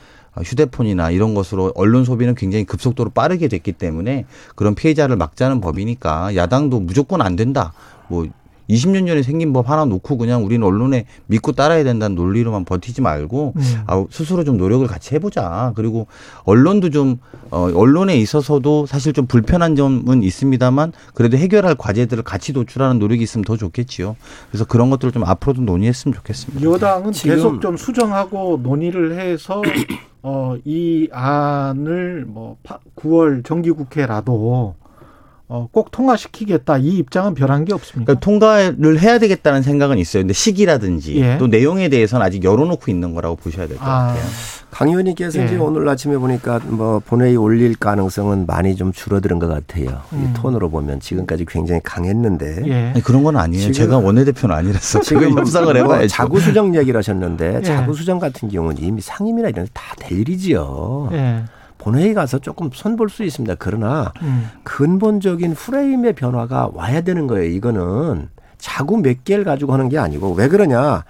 [0.44, 6.80] 휴대폰이나 이런 것으로 언론 소비는 굉장히 급속도로 빠르게 됐기 때문에 그런 피해자를 막자는 법이니까 야당도
[6.80, 7.74] 무조건 안 된다.
[8.08, 8.28] 뭐
[8.70, 13.54] 20년 전에 생긴 법 하나 놓고 그냥 우리는 언론에 믿고 따라야 된다는 논리로만 버티지 말고
[13.56, 13.62] 음.
[13.88, 15.74] 아, 스스로 좀 노력을 같이 해보자.
[15.76, 16.08] 그리고
[16.44, 17.18] 언론도 좀
[17.52, 23.44] 어, 언론에 있어서도 사실 좀 불편한 점은 있습니다만 그래도 해결할 과제들을 같이 도출하는 노력이 있으면
[23.44, 24.16] 더 좋겠지요.
[24.52, 26.64] 그래서 그런 것들을 좀 앞으로도 논의했으면 좋겠습니다.
[26.70, 29.62] 여당은 지금- 계속 좀 수정하고 논의를 해서
[30.22, 32.58] 어, 이 안을 뭐
[32.98, 34.76] 9월 정기국회라도
[35.52, 38.06] 어, 꼭 통과시키겠다 이 입장은 변한 게 없습니까?
[38.14, 40.22] 그러니까 통과를 해야 되겠다는 생각은 있어요.
[40.22, 41.38] 근데 시기라든지 예.
[41.40, 44.22] 또 내용에 대해서는 아직 열어놓고 있는 거라고 보셔야 될것 아, 같아요.
[44.70, 45.46] 강 의원님께서 예.
[45.46, 50.02] 이제 오늘 아침에 보니까 뭐 본회의 올릴 가능성은 많이 좀 줄어드는 것 같아요.
[50.14, 50.30] 음.
[50.30, 52.74] 이 톤으로 보면 지금까지 굉장히 강했는데 예.
[52.94, 53.60] 아니, 그런 건 아니에요.
[53.60, 56.08] 지금- 제가 원내대표는 아니라서 지금 지금 협상을 뭐 해봐야죠.
[56.10, 57.62] 자구 수정 얘기를 하셨는데 예.
[57.64, 61.10] 자구 수정 같은 경우는 이미 상임이나 이런 게다될 일이지요.
[61.80, 61.84] 예.
[61.84, 63.56] 본회의 가서 조금 손볼 수 있습니다.
[63.60, 64.50] 그러나 음.
[64.64, 67.50] 근본적인 프레임의 변화가 와야 되는 거예요.
[67.50, 71.04] 이거는 자구 몇 개를 가지고 하는 게 아니고 왜 그러냐?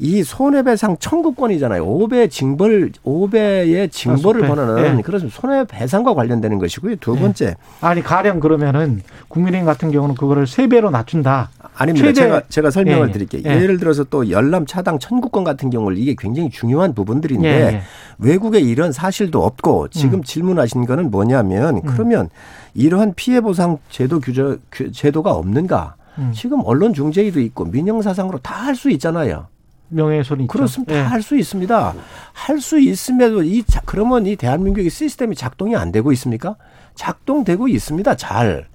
[0.00, 1.84] 이 손해배상 청구권이잖아요.
[1.84, 4.48] 5배 징벌, 5배의 징벌을 배.
[4.48, 5.02] 권하는 예.
[5.02, 6.96] 그래서 손해배상과 관련되는 것이고요.
[6.96, 7.20] 두 예.
[7.20, 11.50] 번째, 아니 가령 그러면은 국민의힘 같은 경우는 그거를 세 배로 낮춘다.
[11.78, 12.12] 아닙니다.
[12.12, 13.42] 제가 제가 설명을 예, 드릴게요.
[13.46, 13.50] 예.
[13.62, 17.82] 예를 들어서 또 열람 차당 청구권 같은 경우를 이게 굉장히 중요한 부분들인데 예, 예.
[18.18, 20.22] 외국에 이런 사실도 없고 지금 음.
[20.24, 22.28] 질문하신 거는 뭐냐면 그러면
[22.74, 25.94] 이러한 피해 보상 제도 규제 규- 제도가 없는가?
[26.18, 26.32] 음.
[26.34, 29.46] 지금 언론 중재위도 있고 민영 사상으로 다 할 수 있잖아요.
[29.90, 30.48] 명예훼손이.
[30.48, 30.94] 그렇습니다.
[30.98, 31.02] 예.
[31.04, 31.94] 다할수 있습니다.
[32.34, 36.56] 할 수 있음에도 이 자- 그러면 이 대한민국의 시스템이 작동이 안 되고 있습니까?
[36.94, 38.16] 작동되고 있습니다.
[38.16, 38.66] 잘.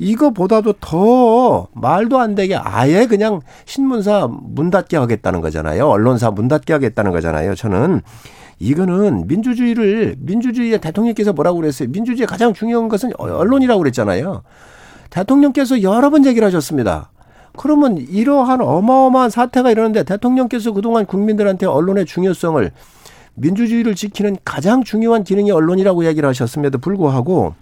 [0.00, 5.86] 이거보다도 더 말도 안 되게 아예 그냥 신문사 문 닫게 하겠다는 거잖아요.
[5.86, 7.54] 언론사 문 닫게 하겠다는 거잖아요.
[7.54, 8.00] 저는
[8.58, 11.90] 이거는 민주주의를 민주주의의 대통령께서 뭐라고 그랬어요?
[11.90, 14.42] 민주주의의 가장 중요한 것은 언론이라고 그랬잖아요.
[15.10, 17.10] 대통령께서 여러 번 얘기를 하셨습니다.
[17.58, 22.70] 그러면 이러한 어마어마한 사태가 일어났는데 대통령께서 그동안 국민들한테 언론의 중요성을
[23.34, 27.54] 민주주의를 지키는 가장 중요한 기능이 언론이라고 얘기를 하셨음에도 불구하고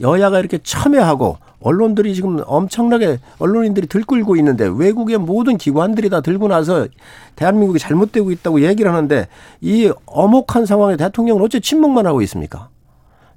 [0.00, 6.88] 여야가 이렇게 첨예하고 언론들이 지금 엄청나게 언론인들이 들끓고 있는데 외국의 모든 기관들이 다 들고 나서
[7.36, 9.28] 대한민국이 잘못되고 있다고 얘기를 하는데
[9.60, 12.68] 이 엄혹한 상황에 대통령은 어째 침묵만 하고 있습니까?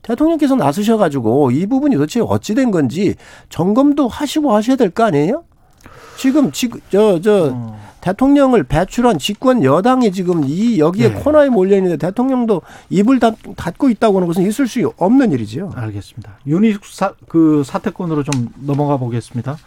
[0.02, 3.16] 대통령께서 나서셔가지고 이 부분이 도대체 어찌 된 건지
[3.50, 5.44] 점검도 하시고 하셔야 될 거 아니에요?
[6.18, 7.56] 지금 지금 저저
[8.06, 11.16] 대통령을 배출한 집권 여당이 지금 이 여기에 네.
[11.16, 15.72] 코너에 몰려 있는데 대통령도 입을 닫, 닫고 있다고 하는 것은 있을 수 없는 일이지요.
[15.74, 16.38] 알겠습니다.
[16.46, 19.58] 윤희숙 사, 그 사태권으로 좀 넘어가 보겠습니다.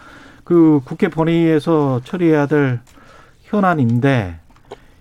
[0.45, 2.79] 그 국회 본회의에서 처리해야 될
[3.43, 4.39] 현안인데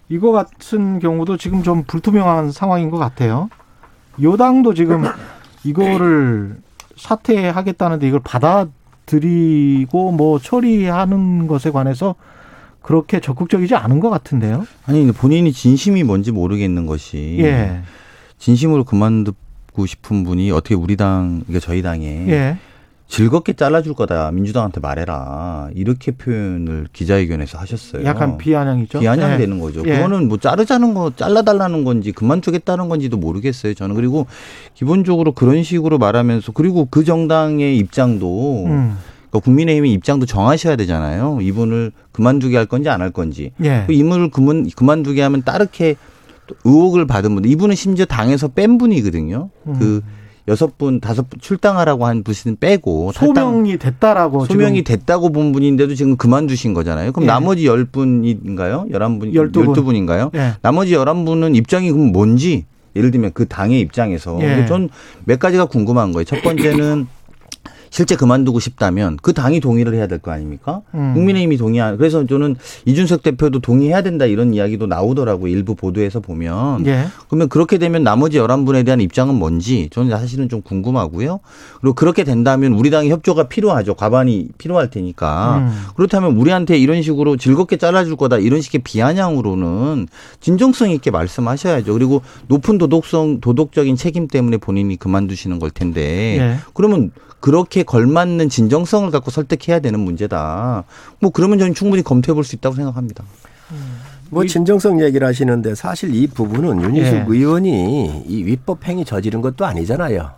[0.09, 3.51] 이거 같은 경우도 지금 좀 불투명한 상황인 것 같아요.
[4.19, 5.03] 여당도 지금
[5.63, 6.57] 이거를
[6.95, 12.15] 사퇴하겠다는데 이걸 받아들이고 뭐 처리하는 것에 관해서
[12.87, 14.65] 그렇게 적극적이지 않은 것 같은데요.
[14.85, 17.81] 아니 본인이 진심이 뭔지 모르겠는 것이 예,
[18.37, 22.57] 진심으로 그만두고 싶은 분이 어떻게 우리 당, 그러니까 저희 당에 예,
[23.09, 28.05] 즐겁게 잘라줄 거다 민주당한테 말해라 이렇게 표현을 기자회견에서 하셨어요.
[28.05, 29.01] 약간 비아냥이죠.
[29.01, 29.83] 비아냥되는 거죠.
[29.85, 29.97] 예.
[29.97, 33.73] 그거는 뭐 자르자는 거 잘라달라는 건지 그만두겠다는 건지도 모르겠어요.
[33.73, 34.27] 저는 그리고
[34.75, 38.97] 기본적으로 그런 식으로 말하면서 그리고 그 정당의 입장도 음,
[39.39, 41.39] 국민의힘의 입장도 정하셔야 되잖아요.
[41.41, 43.51] 이분을 그만두게 할 건지 안 할 건지.
[43.63, 45.95] 예, 그 이분을 그만, 그만두게 하면 따르게
[46.47, 47.45] 또 의혹을 받은 분.
[47.45, 49.49] 이분은 심지어 당에서 뺀 분이거든요.
[49.67, 49.75] 음.
[49.79, 50.01] 그
[50.47, 55.51] 여섯 분, 다섯 분 출당하라고 한 분은 빼고 탈당- 소명이 됐다라고 소명이 지금 됐다고 본
[55.51, 57.11] 분인데도 지금 그만두신 거잖아요.
[57.11, 57.27] 그럼 예.
[57.27, 58.85] 나머지 열 분인가요?
[58.91, 59.67] 열한 분, 열두 분.
[59.69, 60.31] 열두 분인가요?
[60.35, 60.53] 예.
[60.61, 62.63] 나머지 열한 분은 입장이 그럼 뭔지
[62.95, 64.65] 예를 들면 그 당의 입장에서 예.
[64.65, 66.23] 전몇 가지가 궁금한 거예요.
[66.23, 67.07] 첫 번째는
[67.89, 70.81] 실제 그만두고 싶다면 그 당이 동의를 해야 될 거 아닙니까?
[70.95, 71.13] 음.
[71.13, 75.51] 국민의힘이 동의한 그래서 저는 이준석 대표도 동의해야 된다 이런 이야기도 나오더라고요.
[75.51, 77.05] 일부 보도에서 보면 예.
[77.29, 81.39] 그러면 그렇게 되면 나머지 11분에 대한 입장은 뭔지 저는 사실은 좀 궁금하고요.
[81.81, 83.93] 그리고 그렇게 된다면 우리 당의 협조가 필요하죠.
[83.93, 85.57] 과반이 필요할 테니까.
[85.59, 85.81] 음.
[85.95, 90.07] 그렇다면 우리한테 이런 식으로 즐겁게 잘라줄 거다 이런 식의 비아냥으로는
[90.39, 91.93] 진정성 있게 말씀하셔야죠.
[91.93, 96.55] 그리고 높은 도덕성, 도덕적인 책임 때문에 본인이 그만두시는 걸 텐데 예.
[96.73, 100.83] 그러면 그렇게 걸맞는 진정성을 갖고 설득해야 되는 문제다.
[101.19, 103.23] 뭐 그러면 저는 충분히 검토해 볼 수 있다고 생각합니다.
[104.29, 107.25] 뭐 진정성 얘기를 하시는데 사실 이 부분은 윤희숙 예.
[107.27, 110.31] 의원이 이 위법 행위 저지른 것도 아니잖아요.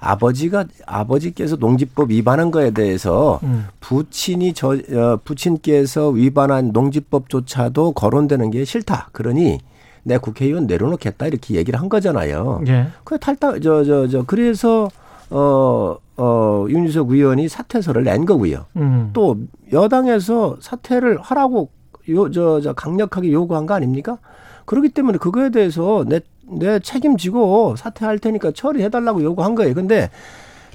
[0.00, 3.66] 아버지가 아버지께서 농지법 위반한 거에 대해서 음.
[3.80, 9.08] 부친이 저 어, 부친께서 위반한 농지법조차도 거론되는 게 싫다.
[9.12, 9.58] 그러니
[10.02, 12.62] 내 국회의원 내려놓겠다 이렇게 얘기를 한 거잖아요.
[12.68, 12.88] 예.
[13.04, 14.90] 그 탈당 저저저 그래서
[15.30, 18.66] 어, 어, 윤희석 의원이 사퇴서를 낸 거고요.
[18.76, 19.10] 음.
[19.12, 19.36] 또
[19.72, 21.70] 여당에서 사퇴를 하라고
[22.10, 24.18] 요, 저, 저 강력하게 요구한 거 아닙니까?
[24.64, 29.74] 그렇기 때문에 그거에 대해서 내, 내 책임지고 사퇴할 테니까 처리해달라고 요구한 거예요.
[29.74, 30.10] 근데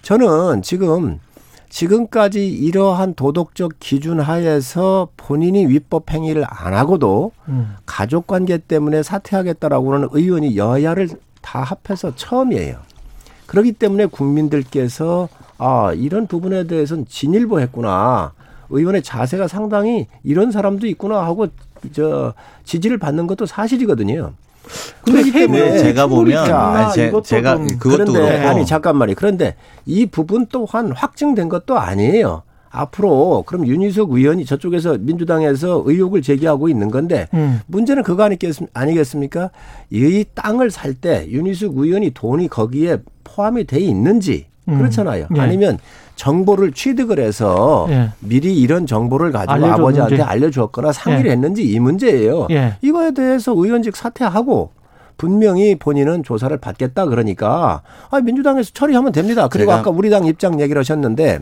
[0.01, 1.19] 저는 지금
[1.69, 7.75] 지금까지 이러한 도덕적 기준 하에서 본인이 위법 행위를 안 하고도 음.
[7.85, 11.09] 가족 관계 때문에 사퇴하겠다라고 하는 의원이 여야를
[11.41, 12.77] 다 합해서 처음이에요.
[13.49, 15.27] 그렇기 때문에 국민들께서
[15.57, 18.31] 아, 이런 부분에 대해서는 진일보했구나.
[18.69, 21.47] 의원의 자세가 상당히 이런 사람도 있구나 하고
[21.91, 22.33] 저
[22.63, 24.33] 지지를 받는 것도 사실이거든요.
[25.03, 29.15] 그렇기 때문에 제가 보면 자, 아니, 제, 제가 좀- 그것도 그런데 그렇고 아니 잠깐만요.
[29.17, 29.55] 그런데
[29.87, 32.43] 이 부분 또한 확증된 것도 아니에요.
[32.69, 37.61] 앞으로 그럼 윤희석 의원이 저쪽에서 민주당에서 의혹을 제기하고 있는 건데 음.
[37.65, 39.49] 문제는 그거 아니겠, 아니겠습니까?
[39.89, 42.97] 이 땅을 살 때 윤희숙 의원이 돈이 거기에
[43.39, 44.77] 포함이 돼 있는지 음.
[44.77, 45.27] 그렇잖아요.
[45.33, 45.39] 예.
[45.39, 45.79] 아니면
[46.17, 48.09] 정보를 취득을 해서 예.
[48.19, 49.81] 미리 이런 정보를 가지고 알려줬는지.
[49.81, 51.31] 아버지한테 알려주었거나 상의를 예.
[51.31, 52.47] 했는지 이 문제예요.
[52.51, 52.75] 예.
[52.81, 54.71] 이거에 대해서 의원직 사퇴하고
[55.15, 57.81] 분명히 본인은 조사를 받겠다 그러니까
[58.11, 59.47] 아 민주당에서 처리하면 됩니다.
[59.47, 61.39] 그리고 아까 우리 당 입장 얘기를 하셨는데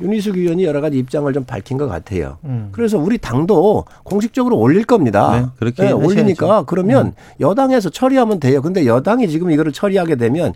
[0.00, 2.38] 윤희숙 의원이 여러 가지 입장을 좀 밝힌 것 같아요.
[2.44, 2.68] 음.
[2.72, 5.40] 그래서 우리 당도 공식적으로 올릴 겁니다.
[5.40, 6.06] 네, 그렇게 하셔야죠.
[6.06, 7.12] 올리니까 그러면 음.
[7.40, 8.62] 여당에서 처리하면 돼요.
[8.62, 10.52] 근데 여당이 지금 이거를 처리하게 되면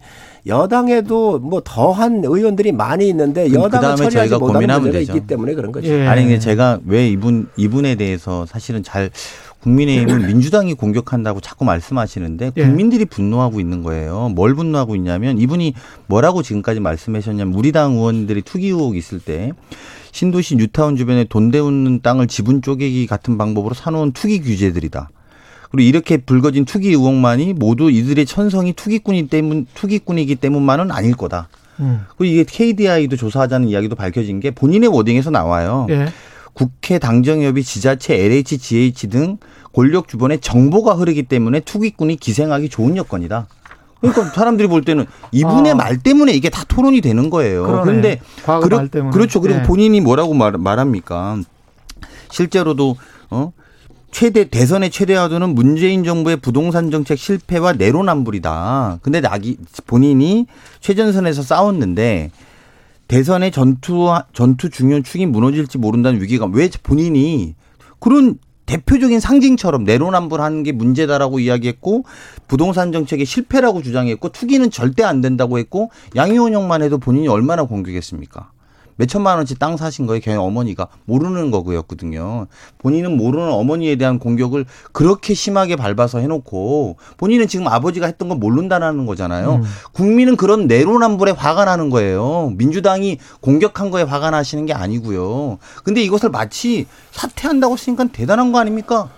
[0.47, 5.17] 여당에도 뭐 더한 의원들이 많이 있는데 여당은 그다음에 처리하지 저희가 못하는 문제가 되죠.
[5.17, 5.89] 있기 때문에 그런 거죠.
[5.89, 6.07] 예.
[6.07, 9.11] 아니 근데 제가 왜 이분 이분에 대해서 사실은 잘
[9.63, 12.63] 국민의힘은 민주당이 공격한다고 자꾸 말씀하시는데 예.
[12.65, 14.31] 국민들이 분노하고 있는 거예요.
[14.35, 15.75] 뭘 분노하고 있냐면 이분이
[16.07, 19.53] 뭐라고 지금까지 말씀하셨냐면 우리 당 의원들이 투기 의혹 있을 때
[20.11, 25.09] 신도시 뉴타운 주변에 돈 대우는 땅을 지분 쪼개기 같은 방법으로 사놓은 투기 규제들이다.
[25.71, 31.49] 그리고 이렇게 불거진 투기 의혹만이 모두 이들의 천성이 투기꾼이 때문 투기꾼이기 때문만은 아닐 거다.
[31.81, 32.03] 음.
[32.17, 35.87] 그리고 이게 KDI도 조사하자는 이야기도 밝혀진 게 본인의 워딩에서 나와요.
[35.89, 36.09] 예.
[36.53, 39.39] 국회 당정협의 지자체 LH, GH 등
[39.73, 43.47] 권력 주변에 정보가 흐르기 때문에 투기꾼이 기생하기 좋은 여건이다.
[44.01, 45.75] 그러니까 사람들이 볼 때는 이분의 아.
[45.77, 47.63] 말 때문에 이게 다 토론이 되는 거예요.
[47.63, 47.83] 그러네.
[47.85, 49.11] 그런데 그러-.
[49.11, 49.41] 그렇죠.
[49.41, 49.63] 그리고 예.
[49.63, 51.39] 본인이 뭐라고 말, 말합니까?
[52.31, 52.97] 실제로도
[53.31, 53.53] 어
[54.11, 58.99] 최대 대선의 최대 화두는 문재인 정부의 부동산 정책 실패와 내로남불이다.
[59.03, 60.47] 근데 나기 본인이
[60.81, 62.31] 최전선에서 싸웠는데
[63.09, 66.53] 대선의 전투 전투 중요 축이 무너질지 모른다는 위기감.
[66.55, 67.55] 왜 본인이
[67.99, 72.05] 그런 대표적인 상징처럼 내로남불하는 게 문제다라고 이야기했고
[72.47, 78.51] 부동산 정책의 실패라고 주장했고 투기는 절대 안 된다고 했고 양희원 형만 해도 본인이 얼마나 공격했습니까?
[79.03, 82.47] 몇 천만 원치 땅 사신 거에 걔 어머니가 모르는 거였거든요.
[82.79, 89.05] 본인은 모르는 어머니에 대한 공격을 그렇게 심하게 밟아서 해놓고 본인은 지금 아버지가 했던 건 모른다라는
[89.07, 89.57] 거잖아요.
[89.57, 89.63] 음.
[89.91, 92.53] 국민은 그런 내로남불에 화가 나는 거예요.
[92.57, 95.59] 민주당이 공격한 거에 화가 나시는 게 아니고요.
[95.83, 99.09] 근데 이것을 마치 사퇴한다고 했으니까 대단한 거 아닙니까?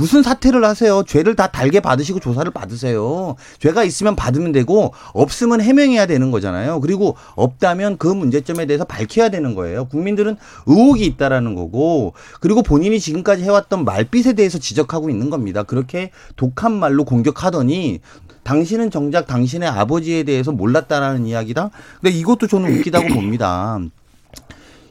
[0.00, 1.04] 무슨 사퇴를 하세요?
[1.06, 3.36] 죄를 다 달게 받으시고 조사를 받으세요.
[3.58, 6.80] 죄가 있으면 받으면 되고 없으면 해명해야 되는 거잖아요.
[6.80, 9.84] 그리고 없다면 그 문제점에 대해서 밝혀야 되는 거예요.
[9.84, 15.64] 국민들은 의혹이 있다라는 거고 그리고 본인이 지금까지 해왔던 말빛에 대해서 지적하고 있는 겁니다.
[15.64, 18.00] 그렇게 독한 말로 공격하더니
[18.42, 21.68] 당신은 정작 당신의 아버지에 대해서 몰랐다라는 이야기다.
[22.00, 23.78] 근데 이것도 저는 웃기다고 봅니다.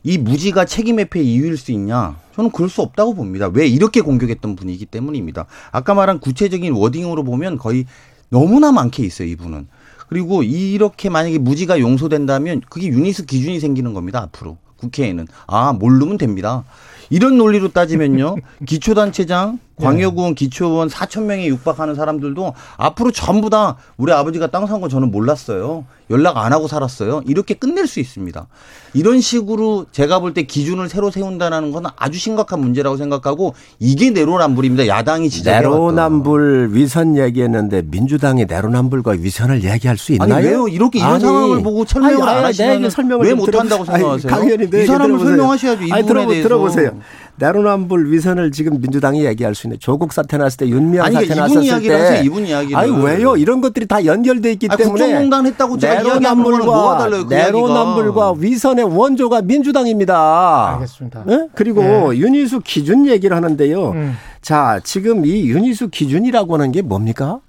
[0.03, 2.17] 이 무지가 책임 회피의 이유일 수 있냐?
[2.35, 3.49] 저는 그럴 수 없다고 봅니다.
[3.53, 5.45] 왜 이렇게 공격했던 분이기 때문입니다.
[5.71, 7.85] 아까 말한 구체적인 워딩으로 보면 거의
[8.29, 9.67] 너무나 많게 있어요, 이분은.
[10.07, 14.57] 그리고 이렇게 만약에 무지가 용서된다면 그게 유니스 기준이 생기는 겁니다, 앞으로.
[14.77, 15.27] 국회에는.
[15.47, 16.63] 아, 모르면 됩니다.
[17.09, 18.37] 이런 논리로 따지면요.
[18.65, 24.87] 기초단체장, 광역의원, 기초의원 4천 명에 육박하는 사람들도 앞으로 전부 다 우리 아버지가 땅 산 거
[24.87, 25.85] 저는 몰랐어요.
[26.11, 27.21] 연락 안 하고 살았어요.
[27.27, 28.47] 이렇게 끝낼 수 있습니다.
[28.93, 34.87] 이런 식으로 제가 볼 때 기준을 새로 세운다는 건 아주 심각한 문제라고 생각하고 이게 내로남불입니다.
[34.87, 35.71] 야당이 지적해왔던.
[35.71, 40.33] 내로남불 위선 얘기했는데 민주당이 내로남불과 위선을 얘기할 수 있나요?
[40.35, 40.67] 아니 왜요?
[40.67, 43.85] 이렇게 이런 아니, 상황을 보고 설명을 아니, 안 아니, 하시면 왜좀 못한다고.
[43.85, 44.57] 생각하세요?
[44.69, 45.19] 내이 사람을.
[45.19, 45.83] 설명하셔야죠.
[45.83, 46.47] 이 아니, 부분에 들어보, 대해서.
[46.47, 46.91] 들어보세요.
[47.39, 51.63] 내로남불 위선을 지금 민주당이 얘기할 수 있는 조국 사태 났을 때 윤미향 아니, 사태 났을
[51.63, 52.21] 이분 때.
[52.23, 52.77] 이분 이야기를.
[52.77, 53.37] 아니 왜요?
[53.37, 57.25] 이런 것들이 다 연결돼 있기 아니, 때문에 국정농단 했다고 제가 달라요?
[57.27, 58.33] 그 내로남불과 이야기가.
[58.37, 60.73] 위선의 원조가 민주당입니다.
[60.73, 61.23] 알겠습니다.
[61.25, 61.47] 네?
[61.55, 63.91] 그리고 윤희수 기준 얘기를 하는데요.
[63.91, 64.17] 음.
[64.41, 67.39] 자, 지금 이 윤희수 기준이라고 하는 게 뭡니까?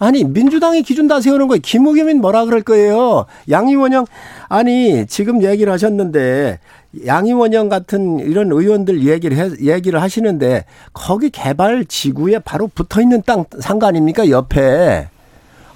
[0.00, 1.60] 아니, 민주당이 기준 다 세우는 거예요.
[1.60, 3.26] 김우겸은 뭐라 그럴 거예요?
[3.50, 4.06] 양이원영,
[4.48, 6.60] 아니, 지금 얘기를 하셨는데,
[7.06, 13.44] 양이원영 같은 이런 의원들 얘기를 해, 얘기를 하시는데, 거기 개발 지구에 바로 붙어 있는 땅
[13.82, 14.28] 아닙니까?
[14.30, 15.08] 옆에.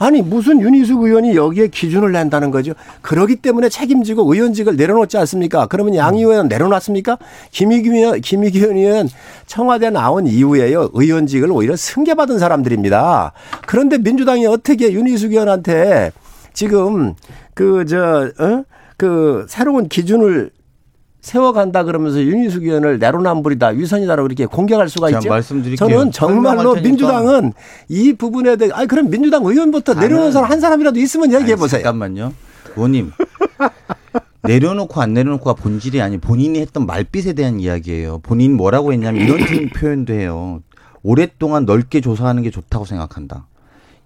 [0.02, 2.72] 아니 무슨 윤희숙 의원이 여기에 기준을 낸다는 거죠.
[3.02, 5.66] 그러기 때문에 책임지고 의원직을 내려놓지 않습니까?
[5.66, 7.18] 그러면 양 의원 내려놨습니까?
[7.52, 9.08] 김희규 의원, 김희규 의원
[9.46, 10.90] 청와대 나온 이후에요.
[10.92, 13.32] 의원직을 오히려 승계받은 사람들입니다.
[13.68, 16.10] 그런데 민주당이 어떻게 윤희숙 의원한테
[16.52, 17.14] 지금
[17.54, 18.64] 그저 어?
[18.96, 20.50] 그 새로운 기준을
[21.22, 25.28] 세워간다 그러면서 윤희숙 의원을 내로남불이다 위선이다라고 이렇게 공격할 수가 있죠.
[25.76, 26.74] 저는 정말로.
[26.74, 27.52] 민주당은
[27.88, 31.80] 이 부분에 대해 아니 그럼 민주당 의원부터 내려오는 나는- 사람 한 사람이라도 있으면 얘기해 보세요.
[31.82, 32.32] 잠깐만요.
[32.76, 33.12] 의원님.
[34.42, 38.18] 내려놓고 안 내려놓고가 본질이 아니 본인이 했던 말빛에 대한 이야기예요.
[38.24, 39.38] 본인 뭐라고 했냐면 이런
[39.70, 40.60] 표현도 해요.
[41.04, 43.46] 오랫동안 넓게 조사하는 게 좋다고 생각한다.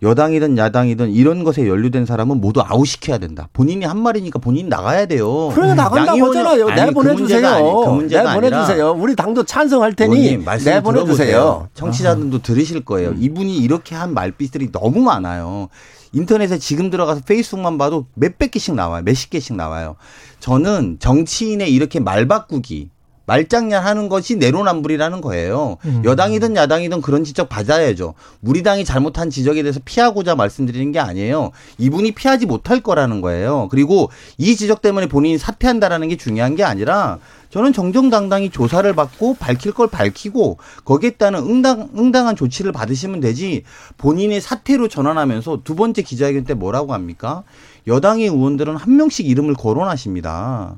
[0.02, 3.48] 여당이든 야당이든 이런 것에 연루된 사람은 모두 아웃시켜야 된다.
[3.54, 5.50] 본인이 한 말이니까 본인이 나가야 돼요.
[5.54, 6.68] 그래 나간다고 양의원이- 하잖아요.
[6.68, 7.90] 아니, 그 내보내주세요.
[7.92, 8.92] 문제가 아니, 그 내보내주세요.
[8.92, 11.68] 우리 당도 찬성할 테니 내보내주세요.
[11.74, 13.14] 청취자들도 들으실 거예요.
[13.18, 15.68] 이분이 이렇게 한 말빛들이 너무 많아요.
[16.12, 19.02] 인터넷에 지금 들어가서 페이스북만 봐도 몇백 개씩 나와요.
[19.02, 19.96] 몇십 개씩 나와요.
[20.40, 22.90] 저는 정치인의 이렇게 말 바꾸기,
[23.26, 25.76] 말장난 하는 것이 내로남불이라는 거예요.
[26.04, 28.14] 여당이든 야당이든 그런 지적 받아야죠.
[28.40, 31.50] 우리 당이 잘못한 지적에 대해서 피하고자 말씀드리는 게 아니에요.
[31.78, 33.68] 이분이 피하지 못할 거라는 거예요.
[33.70, 37.18] 그리고 이 지적 때문에 본인이 사퇴한다라는 게 중요한 게 아니라
[37.50, 43.62] 저는 정정당당히 조사를 받고 밝힐 걸 밝히고 거기에 따른 응당, 응당한 조치를 받으시면 되지
[43.98, 47.44] 본인의 사퇴로 전환하면서 두 번째 기자회견 때 뭐라고 합니까?
[47.86, 50.76] 여당의 의원들은 한 명씩 이름을 거론하십니다.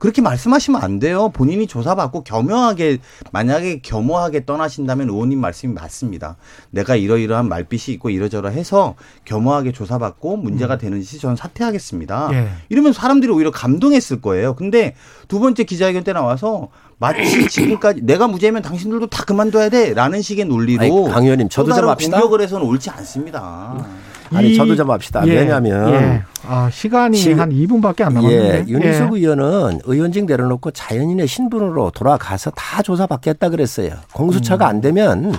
[0.00, 1.28] 그렇게 말씀하시면 안 돼요.
[1.28, 2.98] 본인이 조사받고 겸허하게
[3.32, 6.36] 만약에 겸허하게 떠나신다면 의원님 말씀이 맞습니다.
[6.70, 8.94] 내가 이러이러한 말빛이 있고 이러저러 해서
[9.26, 12.30] 겸허하게 조사받고 문제가 되는 시 저는 사퇴하겠습니다.
[12.32, 12.48] 예.
[12.70, 14.54] 이러면 사람들이 오히려 감동했을 거예요.
[14.54, 14.94] 근데
[15.28, 20.80] 두 번째 기자회견 때 나와서 마치 지금까지 내가 무죄면 당신들도 다 그만둬야 돼라는 식의 논리로
[20.82, 22.20] 아니, 강 의원님, 저도 또좀 합시다.
[22.20, 23.86] 공격을 해서는 옳지 않습니다.
[24.32, 25.22] 아니 이- 저도 좀 합시다.
[25.26, 26.22] 예, 왜냐하면 예.
[26.46, 28.64] 아, 시간이 지금- 한 2분밖에 안 예, 남았는데.
[28.68, 33.90] 윤희숙 의원은 의원직 내려놓고 자연인의 신분으로 돌아가서 다 조사받겠다 그랬어요.
[34.12, 35.34] 공수처가 안 되면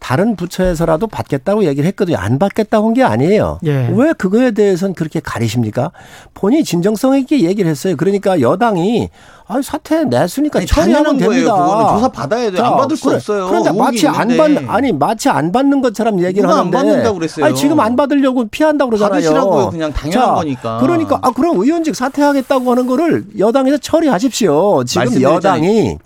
[0.00, 2.16] 다른 부처에서라도 받겠다고 얘기를 했거든요.
[2.16, 3.60] 안 받겠다고 한 게 아니에요.
[3.66, 3.88] 예.
[3.94, 5.92] 왜 그거에 대해서는 그렇게 가리십니까?
[6.34, 7.94] 본인이 진정성 있게 얘기를 했어요.
[7.96, 9.10] 그러니까 여당이
[9.46, 11.30] 아, 사퇴 냈으니까 아니, 처리하면 당연한 거예요.
[11.32, 11.54] 됩니다.
[11.54, 12.64] 그거는 조사 받아야 돼요.
[12.64, 13.46] 안 받을 수 없어요.
[13.48, 14.66] 그런데 의혹이 마치 안 있는데.
[14.66, 17.44] 받, 아니 마치 안 받는 것처럼 얘기를 누가 안 하는데 받는다고 그랬어요?
[17.44, 19.12] 아니 지금 안 받으려고 피한다고 그러잖아요.
[19.14, 19.70] 받으시라고요.
[19.70, 20.78] 그냥 당연한 거니까.
[20.80, 24.84] 그러니까 아 그럼 의원직 사퇴하겠다고 하는 거를 여당에서 처리하십시오.
[24.84, 25.20] 지금.
[25.20, 25.98] 여당이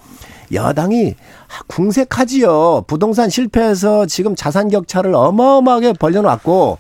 [0.53, 1.15] 여당이
[1.67, 2.85] 궁색하지요.
[2.87, 6.79] 부동산 실패해서 지금 자산 격차를 어마어마하게 벌려놨고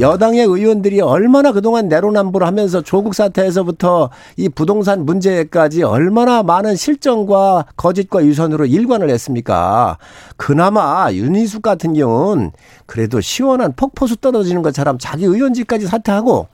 [0.00, 8.24] 여당의 의원들이 얼마나 그동안 내로남불 하면서 조국 사태에서부터 이 부동산 문제까지 얼마나 많은 실정과 거짓과
[8.24, 9.98] 유선으로 일관을 했습니까?
[10.36, 12.52] 그나마 윤희숙 같은 경우는
[12.86, 16.48] 그래도 시원한 폭포수 떨어지는 것처럼 자기 의원직까지 사퇴하고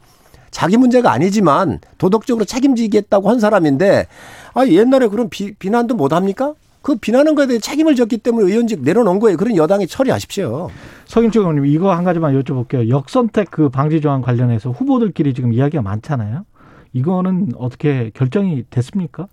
[0.51, 4.07] 자기 문제가 아니지만 도덕적으로 책임지겠다고 한 사람인데
[4.55, 6.53] 아 옛날에 그런 비, 비난도 못 합니까?
[6.83, 9.37] 그 비난한 거에 대해 책임을 졌기 때문에 의원직 내려놓은 거예요.
[9.37, 10.70] 그런 여당이 처리하십시오.
[11.07, 12.89] 서김철 의원님 이거 한 가지만 여쭤볼게요.
[12.89, 16.45] 역선택 그 방지 조항 관련해서 후보들끼리 지금 이야기가 많잖아요.
[16.93, 19.28] 이거는 어떻게 결정이 됐습니까?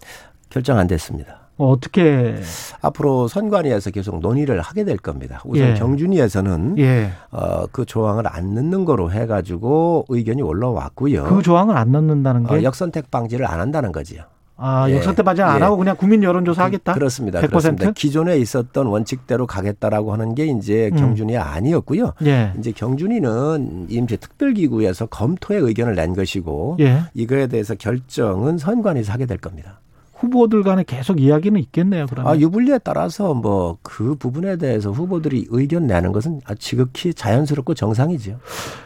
[0.49, 1.49] 결정 안 됐습니다.
[1.57, 2.35] 어, 어떻게
[2.81, 5.41] 앞으로 선관위에서 계속 논의를 하게 될 겁니다.
[5.43, 5.73] 우선 예.
[5.73, 7.11] 경준위에서는 예.
[7.31, 11.25] 어, 그 조항을 안 넣는 거로 해가지고 의견이 올라왔고요.
[11.25, 14.23] 그 조항을 안 넣는다는 게 어, 역선택 방지를 안 한다는 거지요.
[14.59, 14.95] 아, 예.
[14.95, 15.63] 역선택 방지 안 예.
[15.63, 16.93] 하고 그냥 국민 여론조사 하겠다?
[16.93, 17.39] 그 렇습니다.
[17.41, 17.47] 100%?
[17.47, 17.91] 그렇습니다.
[17.91, 20.97] 기존에 있었던 원칙대로 가겠다라고 하는 게 이제 음.
[20.97, 22.13] 경준이 아니었고요.
[22.25, 22.53] 예.
[22.59, 27.03] 이제 경준이는 임시 특별기구에서 검토의 의견을 낸 것이고 예.
[27.13, 29.79] 이거에 대해서 결정은 선관위에서 하게 될 겁니다.
[30.19, 32.29] 후보들 간에 계속 이야기는 있겠네요, 그러면.
[32.29, 38.39] 아, 유불리에 따라서 뭐 그 부분에 대해서 후보들이 의견 내는 것은 아, 지극히 자연스럽고 정상이죠.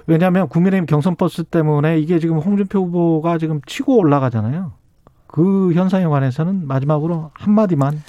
[0.07, 4.71] 왜냐하면 국민의힘 경선 버스 때문에 이게 지금 홍준표 후보가 지금 치고 올라가잖아요.
[5.34, 8.03] 그 현상에 관해서는 마지막으로 한마디만.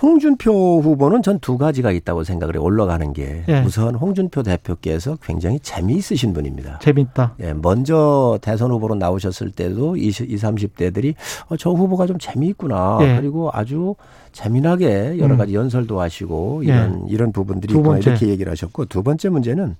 [0.00, 2.62] 홍준표 후보는 전 두 가지가 있다고 생각을 해요.
[2.62, 3.44] 올라가는 게.
[3.48, 3.60] 예.
[3.62, 6.80] 우선 홍준표 대표께서 굉장히 재미있으신 분입니다.
[6.80, 7.34] 재밌다.
[7.40, 11.14] 예, 먼저 대선 후보로 나오셨을 때도 20, 20 30대들이
[11.48, 12.98] 어, 저 후보가 좀 재미있구나.
[13.02, 13.16] 예.
[13.20, 13.94] 그리고 아주
[14.32, 15.38] 재미나게 여러 음.
[15.38, 18.10] 가지 연설도 하시고 이런 이런 부분들이 있구나 번째.
[18.10, 19.76] 이렇게 얘기를 하셨고 두 번째 문제는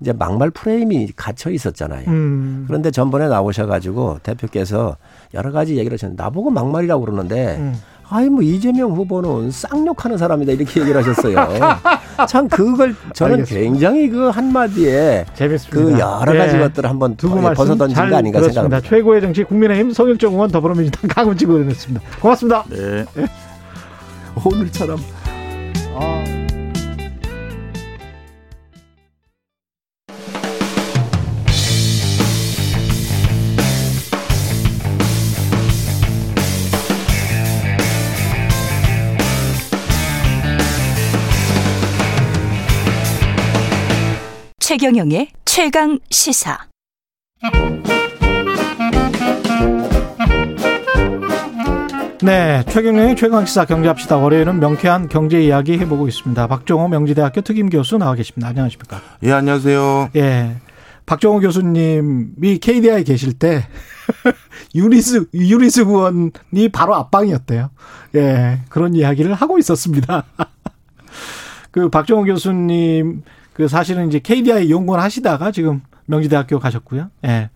[0.00, 2.08] 이제 막말 프레임이 갇혀 있었잖아요.
[2.08, 2.64] 음.
[2.66, 4.96] 그런데 전번에 나오셔 가지고 대표께서
[5.34, 7.74] 여러 가지 얘기를 하셨는데 나보고 막말이라고 그러는데 음.
[8.14, 11.34] 아이 뭐 이재명 후보는 쌍욕하는 사람이다 이렇게 얘기를 하셨어요.
[12.28, 13.64] 참 그걸 저는 알겠습니다.
[13.64, 15.80] 굉장히 그 한마디에 재밌습니다.
[15.80, 16.60] 그 여러 가지 예.
[16.60, 18.40] 것들을 한번 두분 말씀 벗어 던진 잘거 아닌가.
[18.40, 18.80] 생각합니다.
[18.82, 22.00] 최고의 정치 국민의힘 성일정 의원 더불어민주당 강훈지 의원이었습니다.
[22.20, 22.64] 고맙습니다.
[22.70, 23.04] 네.
[24.44, 24.96] 오늘처럼
[44.76, 46.58] 최경영의 최강 시사.
[52.20, 54.16] 네, 최경영의 최강 시사 경제합시다.
[54.16, 56.48] 월요일은 명쾌한 경제 이야기 해보고 있습니다.
[56.48, 58.48] 박종호 명지대학교 특임 교수 나와 계십니다.
[58.48, 59.00] 안녕하십니까?
[59.22, 60.10] 예, 안녕하세요.
[60.16, 60.56] 예.
[61.06, 63.68] 박종호 교수님이 KDI에 계실 때
[64.74, 67.70] 유리스 유리스 의원이 바로 앞방이었대요.
[68.16, 68.58] 예.
[68.70, 70.24] 그런 이야기를 하고 있었습니다.
[71.70, 73.22] 그 박종호 교수님
[73.54, 77.10] 그 사실은 이제 KDI 연구원 하시다가 지금 명지대학교 가셨고요.
[77.24, 77.50] 예.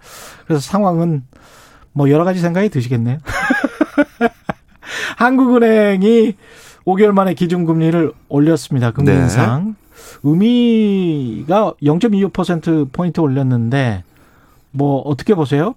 [0.47, 1.25] 그래서 상황은
[1.93, 3.19] 뭐 여러 가지 생각이 드시겠네요.
[5.19, 6.35] 한국은행이
[6.87, 8.93] 5개월 만에 기준금리를 올렸습니다.
[8.93, 9.19] 금리 네.
[9.19, 9.75] 인상.
[10.23, 14.05] 의미가 0.25% 포인트 올렸는데
[14.71, 15.75] 뭐 어떻게 보세요?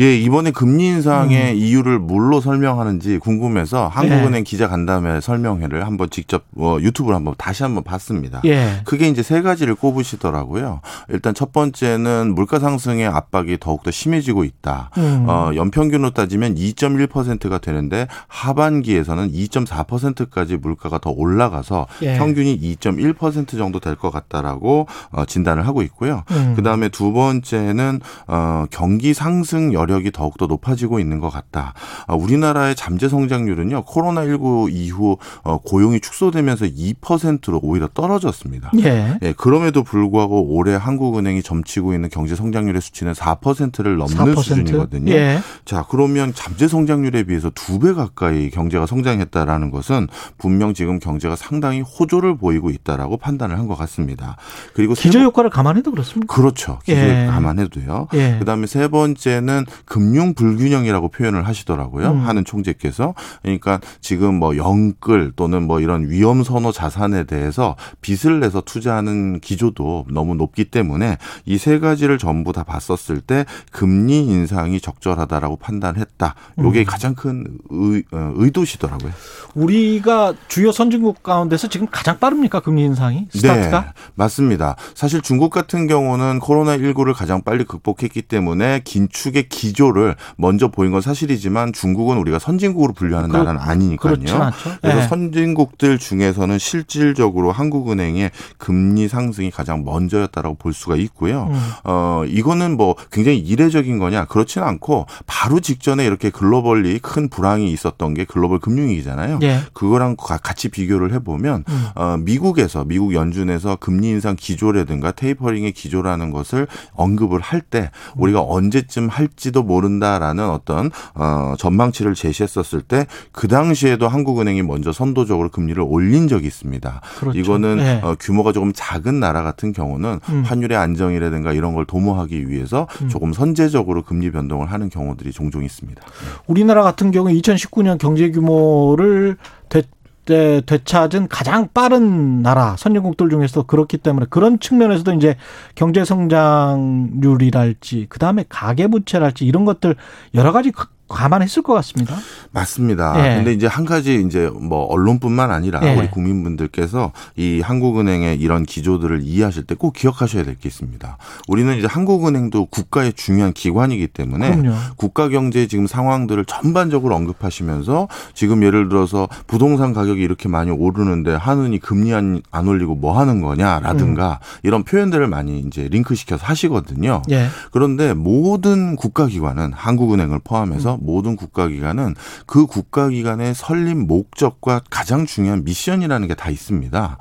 [0.00, 1.56] 예, 이번에 금리 인상의 음.
[1.56, 7.84] 이유를 뭘로 설명하는지 궁금해서 한국은행 기자 간담회 설명회를 한번 직접 어, 유튜브를 한번 다시 한번
[7.84, 8.40] 봤습니다.
[8.44, 8.80] 예.
[8.84, 10.80] 크게 이제 세 가지를 꼽으시더라고요.
[11.10, 14.90] 일단 첫 번째는 물가 상승의 압박이 더욱더 심해지고 있다.
[14.98, 15.26] 음.
[15.28, 22.18] 어, 연평균으로 따지면 2.1%가 되는데 하반기에서는 2.4%까지 물가가 더 올라가서 예.
[22.18, 26.24] 평균이 2.1% 정도 될 것 같다라고 어, 진단을 하고 있고요.
[26.32, 26.54] 음.
[26.56, 31.74] 그다음에 두 번째는 어, 경기 상승 여 력이 더욱더 높아지고 있는 것 같다.
[32.06, 38.70] 어, 우리나라의 잠재 성장률은요 코로나19 이후 어, 고용이 축소되면서 2%로 오히려 떨어졌습니다.
[38.82, 39.18] 예.
[39.22, 44.36] 예, 그럼에도 불구하고 올해 한국은행이 점치고 있는 경제 성장률의 수치는 4%를 넘는 4%?
[44.42, 45.12] 수준이거든요.
[45.12, 45.40] 예.
[45.64, 50.08] 자, 그러면 잠재 성장률에 비해서 두 배 가까이 경제가 성장했다라는 것은
[50.38, 54.36] 분명 지금 경제가 상당히 호조를 보이고 있다라고 판단을 한 것 같습니다.
[54.74, 56.32] 그리고 세 기저 번- 효과를 감안해도 그렇습니다.
[56.32, 56.78] 그렇죠.
[56.84, 57.26] 기저 예.
[57.30, 58.08] 감안해도요.
[58.14, 58.36] 예.
[58.38, 62.10] 그다음에 세 번째는 금융 불균형이라고 표현을 하시더라고요.
[62.12, 62.26] 음.
[62.26, 68.60] 하는 총재께서 그러니까 지금 뭐 영끌 또는 뭐 이런 위험 선호 자산에 대해서 빚을 내서
[68.60, 75.56] 투자하는 기조도 너무 높기 때문에 이 세 가지를 전부 다 봤었을 때 금리 인상이 적절하다라고
[75.56, 76.34] 판단했다.
[76.58, 76.84] 요게 음.
[76.84, 79.10] 가장 큰 의, 어, 의도시더라고요.
[79.54, 83.80] 우리가 주요 선진국 가운데서 지금 가장 빠릅니까 금리 인상이 스타트가?
[83.80, 84.76] 네, 맞습니다.
[84.94, 90.92] 사실 중국 같은 경우는 코로나 19를 가장 빨리 극복했기 때문에 긴축의 기 조를 먼저 보인
[90.92, 94.16] 건 사실이지만 중국은 우리가 선진국으로 분류하는 그- 나라는 아니니까요.
[94.16, 94.52] 그래서
[94.82, 95.08] 네.
[95.08, 101.48] 선진국들 중에서는 실질적으로 한국은행의 금리 상승이 가장 먼저였다라고 볼 수가 있고요.
[101.50, 101.60] 음.
[101.84, 104.24] 어, 이거는 뭐 굉장히 이례적인 거냐?
[104.26, 109.38] 그렇지는 않고 바로 직전에 이렇게 글로벌리 큰 불황이 있었던 게 글로벌 금융위기잖아요.
[109.42, 109.60] 예.
[109.72, 111.86] 그거랑 가- 같이 비교를 해보면 음.
[111.94, 119.08] 어, 미국에서 미국 연준에서 금리 인상 기조라든가 테이퍼링의 기조라는 것을 언급을 할 때 우리가 언제쯤
[119.08, 126.28] 할지 도 모른다라는 어떤 어, 전망치를 제시했었을 때 그 당시에도 한국은행이 먼저 선도적으로 금리를 올린
[126.28, 127.00] 적이 있습니다.
[127.18, 127.38] 그렇죠.
[127.38, 128.00] 이거는 예.
[128.02, 130.42] 어, 규모가 조금 작은 나라 같은 경우는 음.
[130.44, 133.08] 환율의 안정이라든가 이런 걸 도모하기 위해서 음.
[133.08, 136.02] 조금 선제적으로 금리 변동을 하는 경우들이 종종 있습니다.
[136.46, 139.36] 우리나라 같은 경우 2019년 경제 규모를
[139.68, 139.82] 되,
[140.24, 145.36] 되, 되찾은 가장 빠른 나라 선진국들 중에서도 그렇기 때문에 그런 측면에서도 이제
[145.74, 149.96] 경제 성장률이랄지 그 다음에 가계 부채랄지 이런 것들
[150.34, 152.16] 여러 가지 가- 감안했을 것 같습니다.
[152.50, 153.14] 맞습니다.
[153.32, 153.36] 예.
[153.36, 155.94] 근데 이제 한 가지 이제 뭐 언론뿐만 아니라 예.
[155.96, 161.18] 우리 국민분들께서 이 한국은행의 이런 기조들을 이해하실 때 꼭 기억하셔야 될 게 있습니다.
[161.48, 164.76] 우리는 이제 한국은행도 국가의 중요한 기관이기 때문에 그럼요.
[164.96, 171.78] 국가 경제의 지금 상황들을 전반적으로 언급하시면서 지금 예를 들어서 부동산 가격이 이렇게 많이 오르는데 하느니
[171.80, 177.22] 금리 안, 안 올리고 뭐 하는 거냐라든가 이런 표현들을 많이 이제 링크시켜서 하시거든요.
[177.30, 177.48] 예.
[177.72, 182.14] 그런데 모든 국가 기관은 한국은행을 포함해서 모든 국가기관은
[182.46, 187.18] 그 국가기관의 설립 목적과 가장 중요한 미션이라는 게 다 있습니다.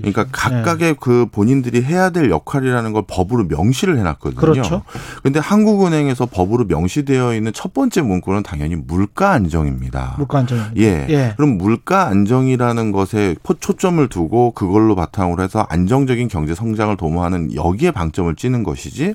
[0.00, 4.40] 그러니까 각각의 그 본인들이 해야 될 역할이라는 걸 법으로 명시를 해놨거든요.
[4.40, 4.82] 그렇죠.
[5.22, 10.14] 근데 한국은행에서 법으로 명시되어 있는 첫 번째 문구는 당연히 물가 안정입니다.
[10.18, 10.58] 물가 안정.
[10.78, 11.06] 예.
[11.10, 11.32] 예.
[11.36, 17.90] 그럼 물가 안정이라는 것에 포- 초점을 두고 그걸로 바탕으로 해서 안정적인 경제 성장을 도모하는 여기에
[17.90, 19.14] 방점을 찌는 것이지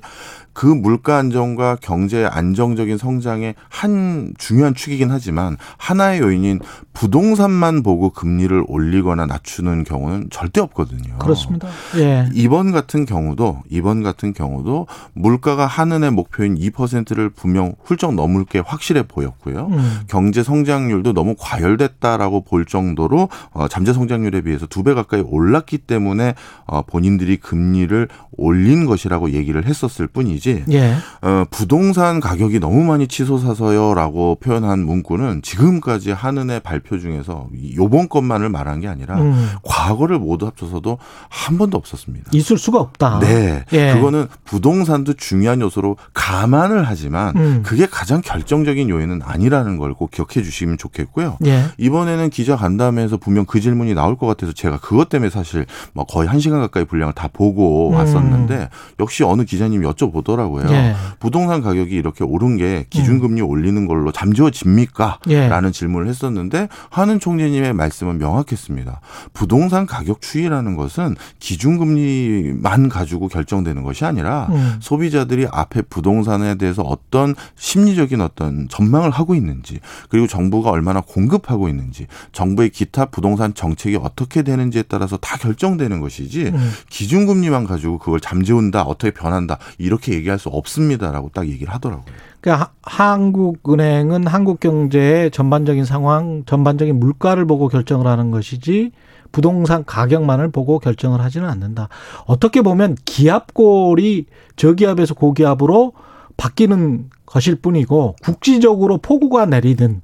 [0.60, 6.60] 그 물가 안정과 경제의 안정적인 성장의 한 중요한 축이긴 하지만 하나의 요인인
[6.92, 11.18] 부동산만 보고 금리를 올리거나 낮추는 경우는 절대 없거든요.
[11.18, 11.70] 그렇습니다.
[11.96, 12.28] 예.
[12.34, 19.04] 이번 같은 경우도 이번 같은 경우도 물가가 한은의 목표인 2%를 분명 훌쩍 넘을 게 확실해
[19.04, 19.70] 보였고요.
[19.72, 20.00] 음.
[20.10, 26.34] 경제 성장률도 너무 과열됐다라고 볼 정도로 어, 잠재 성장률에 비해서 두 배 가까이 올랐기 때문에
[26.66, 30.96] 어, 본인들이 금리를 올린 것이라고 얘기를 했었을 뿐이지 예.
[31.22, 38.50] 어, 부동산 가격이 너무 많이 치솟아서요라고 표현한 문구는 지금까지 한은의 발표 중에서 이 요번 것만을
[38.50, 39.50] 말한 게 아니라 음.
[39.64, 40.98] 과거를 모두 합쳐서도
[41.30, 42.32] 한 번도 없었습니다.
[42.34, 43.20] 있을 수가 없다.
[43.20, 43.66] 네.
[43.74, 43.94] 예.
[43.94, 47.64] 그거는 부동산도 중요한 요소로 감안을 하지만 음.
[47.64, 51.38] 그게 가장 결정적인 요인은 아니라는 걸 꼭 기억해 주시면 좋겠고요.
[51.46, 51.66] 예.
[51.78, 56.30] 이번에는 기자 간담회에서 분명 그 질문이 나올 것 같아서 제가 그것 때문에 사실 뭐 거의
[56.30, 57.96] 한 시간 가까이 분량을 다 보고 음.
[57.96, 58.70] 왔었는데
[59.02, 60.39] 역시 어느 기자님이 여쭤보더라고요.
[60.40, 60.70] 하더라고요.
[60.72, 60.96] 예.
[61.20, 65.20] 부동산 가격이 이렇게 오른 게 기준금리 올리는 걸로 잠재워집니까?
[65.28, 65.48] 예.
[65.48, 69.02] 라는 질문을 했었는데 한은 총재님의 말씀은 명확했습니다.
[69.34, 74.78] 부동산 가격 추이라는 것은 기준금리만 가지고 결정되는 것이 아니라 음.
[74.80, 79.80] 소비자들이 앞에 부동산에 대해서 어떤 심리적인 어떤 전망을 하고 있는지
[80.10, 86.48] 그리고 정부가 얼마나 공급하고 있는지 정부의 기타 부동산 정책이 어떻게 되는지에 따라서 다 결정되는 것이지
[86.48, 86.72] 음.
[86.90, 92.06] 기준금리만 가지고 그걸 잠재운다 어떻게 변한다 이렇게 얘기할 수 없습니다라고 딱 얘기를 하더라고요.
[92.42, 98.92] 그러니까 하- 한국은행은 한국 경제의 전반적인 상황, 전반적인 물가를 보고 결정을 하는 것이지
[99.32, 101.90] 부동산 가격만을 보고 결정을 하지는 않는다.
[102.26, 104.26] 어떻게 보면 기압골이
[104.56, 105.94] 저기압에서 고기압으로
[106.38, 110.02] 바뀌는 것일 뿐이고 국지적으로 폭우가 내리든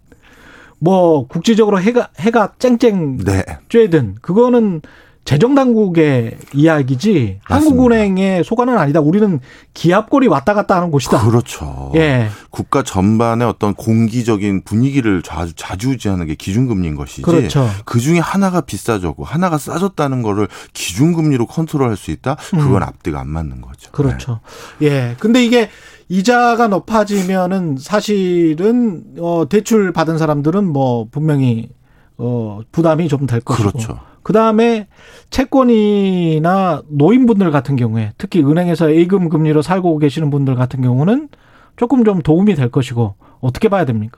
[0.79, 3.43] 뭐 국지적으로 해가 해가 쨍쨍 네.
[3.69, 4.81] 쬐든 그거는
[5.25, 7.55] 재정 당국의 이야기지 맞습니다.
[7.55, 8.99] 한국은행의 소관은 아니다.
[9.01, 9.39] 우리는
[9.73, 11.25] 기압골이 왔다 갔다 하는 곳이다.
[11.25, 11.91] 그렇죠.
[11.95, 12.29] 예.
[12.51, 17.23] 국가 전반의 어떤 공기적인 분위기를 자주 자주지하는 게 기준금리인 것이지.
[17.23, 17.67] 그렇죠.
[17.85, 22.37] 그 중에 하나가 비싸졌고 하나가 싸졌다는 거를 기준금리로 컨트롤할 수 있다.
[22.51, 23.89] 그건 앞뒤가 안 맞는 거죠.
[23.89, 23.91] 음.
[23.93, 24.41] 그렇죠.
[24.83, 25.15] 예.
[25.19, 25.69] 근데 이게
[26.07, 31.69] 이자가 높아지면은 사실은 어 대출 받은 사람들은 뭐 분명히
[32.15, 33.43] 어 부담이 좀될 네.
[33.43, 33.71] 것이고.
[33.71, 33.99] 그렇죠.
[34.25, 34.87] 그 다음에
[35.29, 41.29] 채권이나 노인분들 같은 경우에 특히 은행에서 예금 금리로 살고 계시는 분들 같은 경우는
[41.75, 43.13] 조금 좀 도움이 될 것이고
[43.45, 44.17] 어떻게 봐야 됩니까?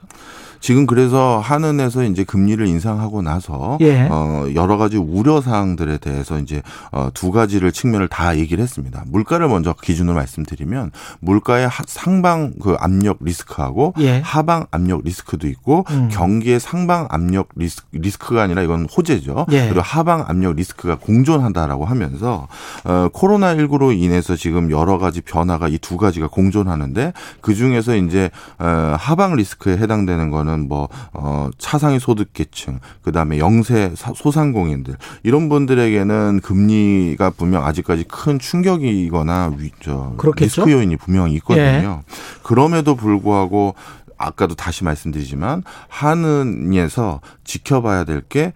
[0.60, 4.08] 지금 그래서 한은에서 이제 금리를 인상하고 나서 예.
[4.10, 9.04] 어 여러 가지 우려 사항들에 대해서 이제 어두 가지를 측면을 다 얘기를 했습니다.
[9.06, 10.90] 물가를 먼저 기준으로 말씀드리면
[11.20, 14.18] 물가의 하- 상방 그 압력 리스크하고 예.
[14.24, 16.08] 하방 압력 리스크도 있고 음.
[16.10, 19.46] 경기의 상방 압력 리스크, 리스크 가 아니라 이건 호재죠.
[19.52, 19.66] 예.
[19.68, 22.48] 그리고 하방 압력 리스크가 공존한다라고 하면서
[22.84, 28.30] 어 코로나 19로 인해서 지금 여러 가지 변화가 이 두 가지가 공존하는데 그 중에서 이제
[28.58, 36.40] 어 하방 리스크에 해당되는 거는 뭐 어 차상위 소득계층 그다음에 영세 사- 소상공인들 이런 분들에게는
[36.42, 40.62] 금리가 분명 아직까지 큰 충격이거나 위, 저 그렇겠죠?
[40.64, 41.36] 리스크 요인이 분명히 예.
[41.36, 42.02] 있거든요.
[42.42, 43.74] 그럼에도 불구하고
[44.16, 48.52] 아까도 다시 말씀드리지만 한은에서 지켜봐야 될 게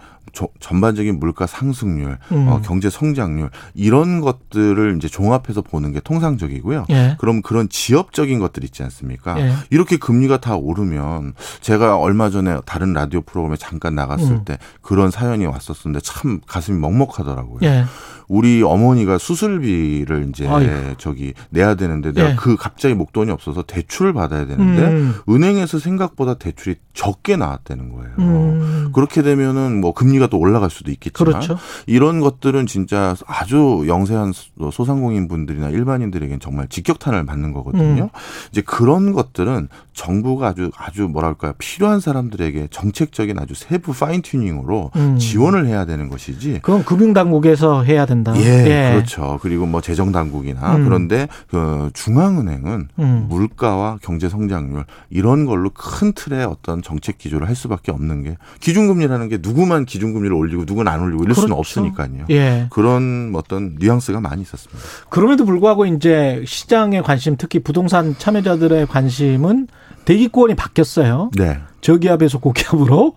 [0.60, 2.48] 전반적인 물가 상승률, 음.
[2.48, 6.86] 어, 경제 성장률 이런 것들을 이제 종합해서 보는 게 통상적이고요.
[6.90, 7.16] 예.
[7.18, 9.38] 그럼 그런 지역적인 것들 있지 않습니까?
[9.40, 9.52] 예.
[9.70, 14.44] 이렇게 금리가 다 오르면 제가 얼마 전에 다른 라디오 프로그램에 잠깐 나갔을 음.
[14.44, 17.60] 때 그런 사연이 왔었는데 참 가슴이 먹먹하더라고요.
[17.62, 17.84] 예.
[18.28, 20.94] 우리 어머니가 수술비를 이제 아이고.
[20.99, 22.35] 저기 내야 되는데 내가 예.
[22.36, 25.15] 그 갑자기 목돈이 없어서 대출을 받아야 되는데 음.
[25.28, 28.11] 은행에서 생각보다 대출이 적게 나왔다는 거예요.
[28.19, 28.90] 음.
[28.94, 31.59] 그렇게 되면은 뭐 금리가 또 올라갈 수도 있겠지만 그렇죠.
[31.86, 38.05] 이런 것들은 진짜 아주 영세한 소- 소상공인 분들이나 일반인들에게는 정말 직격탄을 맞는 거거든요.
[38.05, 38.09] 음.
[38.51, 45.19] 이제 그런 것들은 정부가 아주 아주 뭐랄까요 필요한 사람들에게 정책적인 아주 세부 파인 튜닝으로 음.
[45.19, 46.60] 지원을 해야 되는 것이지.
[46.62, 48.32] 그건 금융 당국에서 해야 된다.
[48.36, 49.39] 예, 그렇죠.
[49.43, 50.85] 그리고 뭐 재정 당국이나 음.
[50.85, 53.27] 그런데 그 중앙은행은 음.
[53.28, 59.28] 물가와 경제 성장률 이런 걸로 큰 틀의 어떤 정책 기조를 할 수밖에 없는 게 기준금리라는
[59.28, 61.60] 게 누구만 기준금리를 올리고 누구는 안 올리고 이럴 수는 그렇죠.
[61.60, 62.27] 없으니까요.
[62.31, 62.66] 예.
[62.70, 64.82] 그런 어떤 뉘앙스가 많이 있었습니다.
[65.09, 69.69] 그럼에도 불구하고 이제 시장의 관심, 특히 부동산 참여자들의 관심은
[70.04, 71.30] 대기권이 바뀌었어요.
[71.36, 71.58] 네.
[71.80, 73.14] 저기압에서 고기압으로.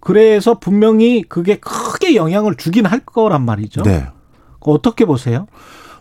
[0.00, 3.82] 그래서 분명히 그게 크게 영향을 주긴 할 거란 말이죠.
[3.82, 4.06] 네.
[4.60, 5.46] 어떻게 보세요?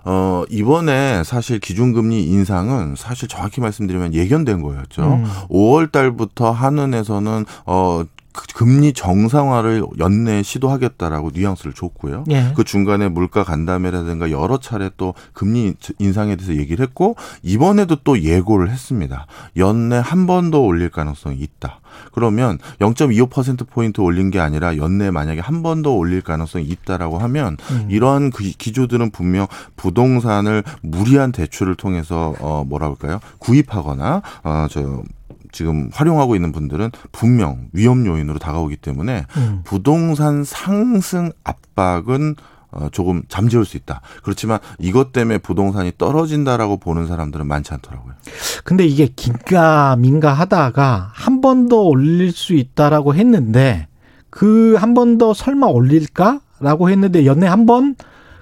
[0.06, 5.02] 어, 이번에 사실 기준금리 인상은 사실 정확히 말씀드리면 예견된 거였죠.
[5.02, 5.26] 음.
[5.50, 8.13] 5월 달부터 한은에서는 어, 그
[8.56, 12.24] 금리 정상화를 연내에 시도하겠다라고 뉘앙스를 줬고요.
[12.32, 12.52] 예.
[12.56, 18.70] 그 중간에 물가 간담회라든가 여러 차례 또 금리 인상에 대해서 얘기를 했고 이번에도 또 예고를
[18.72, 19.28] 했습니다.
[19.58, 21.80] 연내 한 번 더 올릴 가능성이 있다.
[22.12, 27.58] 그러면 0.25% 포인트 올린 게 아니라 연내 만약에 한 번 더 올릴 가능성이 있다라고 하면
[27.72, 27.88] 음.
[27.90, 33.20] 이러한 그 기조들은 분명 부동산을 무리한 대출을 통해서 어 뭐라 그럴까요?
[33.40, 35.04] 구입하거나 어저
[35.54, 39.62] 지금 활용하고 있는 분들은 분명 위험 요인으로 다가오기 때문에 음.
[39.64, 42.36] 부동산 상승 압박은
[42.72, 44.02] 어, 조금 잠재울 수 있다.
[44.24, 48.14] 그렇지만 이것 때문에 부동산이 떨어진다라고 보는 사람들은 많지 않더라고요.
[48.64, 53.88] 근데 이게 긴가 민가 하다가 한 번 더 올릴 수 있다라고 했는데
[54.32, 57.96] 그 한 번 더 설마 올릴까라고 했는데 연내 한 번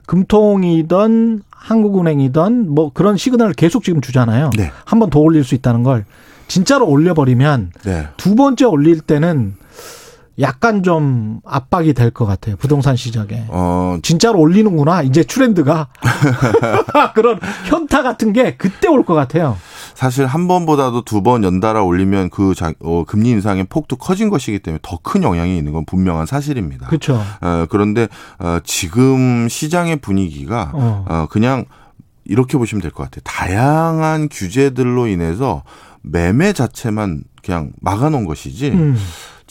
[0.05, 4.49] 금통이던 한국은행이던 뭐 그런 시그널을 계속 지금 주잖아요.
[4.57, 4.71] 네.
[4.85, 6.05] 한 번 더 올릴 수 있다는 걸
[6.51, 8.09] 진짜로 올려버리면 네.
[8.17, 9.55] 두 번째 올릴 때는
[10.41, 12.57] 약간 좀 압박이 될 것 같아요.
[12.57, 13.45] 부동산 시장에.
[13.47, 15.01] 어, 진짜로 올리는구나.
[15.03, 15.87] 이제 트렌드가.
[17.15, 19.55] 그런 현타 같은 게 그때 올 것 같아요.
[19.93, 24.59] 사실 한 번보다도 두 번 연달아 올리면 그 자, 어, 금리 인상의 폭도 커진 것이기
[24.59, 26.87] 때문에 더 큰 영향이 있는 건 분명한 사실입니다.
[26.87, 27.21] 그렇죠.
[27.39, 28.09] 어, 그런데
[28.39, 31.05] 어, 지금 시장의 분위기가 어.
[31.07, 31.63] 어, 그냥
[32.25, 33.21] 이렇게 보시면 될 것 같아요.
[33.23, 35.63] 다양한 규제들로 인해서
[36.01, 38.97] 매매 자체만 그냥 막아놓은 것이지 음,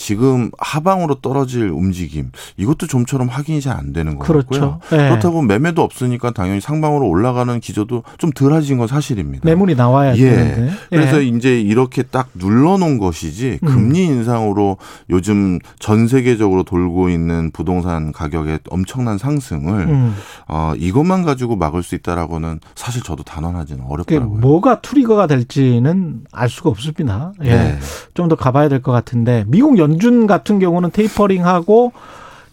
[0.01, 4.79] 지금 하방으로 떨어질 움직임 이것도 좀처럼 확인이 잘 안 되는 것 그렇죠.
[4.81, 4.81] 같고요.
[4.93, 5.09] 예.
[5.09, 9.43] 그렇다고 매매도 없으니까 당연히 상방으로 올라가는 기조도 좀 덜해진 건 사실입니다.
[9.45, 10.31] 매물이 나와야 예.
[10.31, 10.73] 되는데.
[10.89, 11.27] 그래서 예.
[11.29, 13.69] 이제 이렇게 딱 눌러놓은 것이지 음.
[13.69, 14.79] 금리 인상으로
[15.11, 20.17] 요즘 전 세계적으로 돌고 있는 부동산 가격의 엄청난 상승을 음.
[20.49, 24.39] 어, 이것만 가지고 막을 수 있다라고는 사실 저도 단언하지는 어렵더라고요.
[24.41, 27.33] 뭐가 트리거가 될지는 알 수가 없습니다.
[27.45, 27.51] 예.
[27.51, 27.79] 네.
[28.15, 31.93] 좀더 가봐야 될 것 같은데 미국 연준 같은 경우는 테이퍼링하고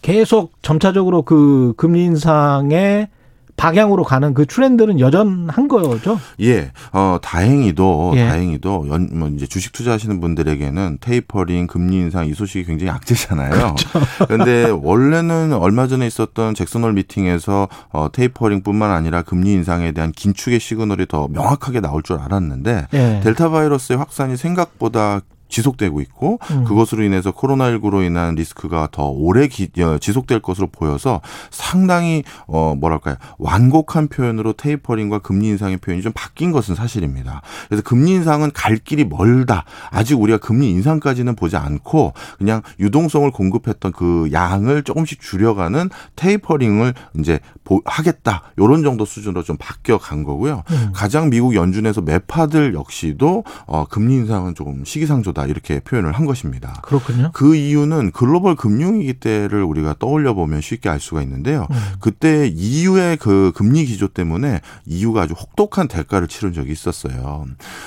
[0.02, 3.08] 계속 점차적으로 그 금리 인상의
[3.56, 6.20] 방향으로 가는 그 트렌드는 여전한 거죠.
[6.40, 8.28] 예, 어, 다행히도, 예.
[8.28, 13.50] 다행히도, 연, 뭐, 이제 주식 투자하시는 분들에게는 테이퍼링, 금리 인상 이 소식이 굉장히 악재잖아요.
[13.50, 13.88] 그렇죠.
[14.28, 20.60] 그런데 원래는 얼마 전에 있었던 잭슨홀 미팅에서 어, 테이퍼링 뿐만 아니라 금리 인상에 대한 긴축의
[20.60, 23.20] 시그널이 더 명확하게 나올 줄 알았는데, 예.
[23.24, 26.64] 델타 바이러스의 확산이 생각보다 지속되고 있고 음.
[26.64, 31.20] 그것으로 인해서 코로나19로 인한 리스크가 더 오래 기, 어, 지속될 것으로 보여서
[31.50, 37.42] 상당히 어 뭐랄까요 완곡한 표현으로 테이퍼링과 금리 인상의 표현이 좀 바뀐 것은 사실입니다.
[37.68, 39.64] 그래서 금리 인상은 갈 길이 멀다.
[39.90, 47.40] 아직 우리가 금리 인상까지는 보지 않고 그냥 유동성을 공급했던 그 양을 조금씩 줄여가는 테이퍼링을 이제
[47.64, 48.42] 보, 하겠다.
[48.58, 50.62] 요런 정도 수준으로 좀 바뀌어 간 거고요.
[50.70, 50.90] 음.
[50.94, 56.80] 가장 미국 연준에서 매파들 역시도 어, 금리 인상은 조금 시기상조 다 이렇게 표현을 한 것입니다.
[56.82, 57.30] 그렇군요.
[57.32, 61.68] 그 이유는 글로벌 금융위기 때를 우리가 떠올려 보면 쉽게 알 수가 있는데요.
[61.70, 61.76] 음.
[62.00, 67.44] 그때 EU의 그 금리 기조 때문에 EU가 아주 혹독한 대가를 치른 적이 있었어요.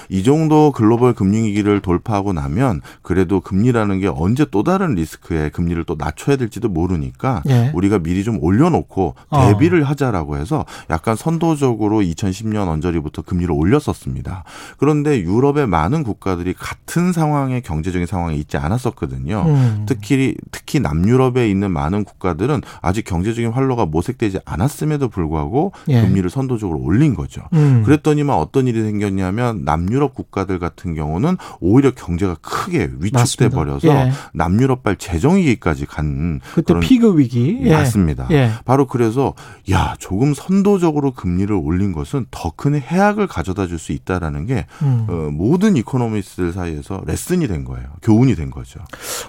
[0.08, 5.96] 이 정도 글로벌 금융위기를 돌파하고 나면 그래도 금리라는 게 언제 또 다른 리스크에 금리를 또
[5.98, 7.72] 낮춰야 될지도 모르니까 예.
[7.74, 9.48] 우리가 미리 좀 올려놓고 어.
[9.48, 14.46] 대비를 하자라고 해서 약간 선도적으로 2010년 언저리부터 금리를 올렸었습니다.
[14.78, 19.44] 그런데 유럽의 많은 국가들이 같은 상황 의 경제적인 상황에 있지 않았었거든요.
[19.48, 19.86] 음.
[19.88, 26.02] 특히 특히 남유럽에 있는 많은 국가들은 아직 경제적인 활로가 모색되지 않았음에도 불구하고 예.
[26.02, 27.42] 금리를 선도적으로 올린 거죠.
[27.54, 27.84] 음.
[27.84, 33.50] 그랬더니만 어떤 일이 생겼냐면 남유럽 국가들 같은 경우는 오히려 경제가 크게 위축돼.
[33.50, 34.12] 버려서 예.
[34.34, 37.60] 남유럽발 재정 위기까지 간 그때 피그 위기.
[37.64, 37.72] 예.
[37.72, 38.28] 맞습니다.
[38.32, 38.52] 예.
[38.66, 39.34] 바로 그래서
[39.72, 45.08] 야 조금 선도적으로 금리를 올린 것은 더 큰 해악을 가져다 줄 수 있다라는 게 음.
[45.10, 47.88] 어, 모든 이코노미스트들 사이에서 lesson이 된 거예요.
[48.02, 48.80] 교훈이 된 거죠.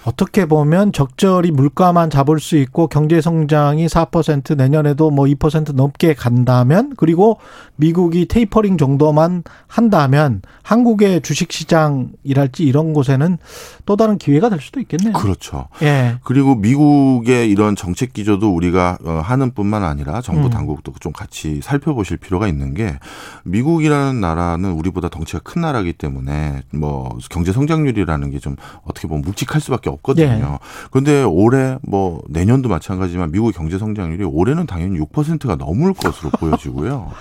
[0.04, 6.92] 어떻게 보면 적절히 물가만 잡을 수 있고 경제 성장이 4% 내년에도 뭐 2% 넘게 간다면
[6.96, 7.38] 그리고
[7.76, 13.38] 미국이 테이퍼링 정도만 한다면 한국의 주식 시장이랄지 이런 곳에는
[13.86, 15.12] 또 다른 기회가 될 수도 있겠네요.
[15.14, 15.68] 그렇죠.
[15.82, 16.16] 예.
[16.24, 20.50] 그리고 미국의 이런 정책 기조도 우리가 어, 하는 뿐만 아니라 정부 음.
[20.50, 22.98] 당국도 좀 같이 살펴보실 필요가 있는 게
[23.44, 29.22] 미국이라는 나라는 우리보다 덩치가 큰 나라이기 때문에 뭐 경제 성장률 이라는 게 좀 어떻게 보면
[29.22, 30.58] 묵직할 수밖에 없거든요.
[30.90, 37.12] 그런데 올해 뭐 내년도 마찬가지지만 미국 경제 성장률이 올해는 당연히 6%가 넘을 것으로 보여지고요.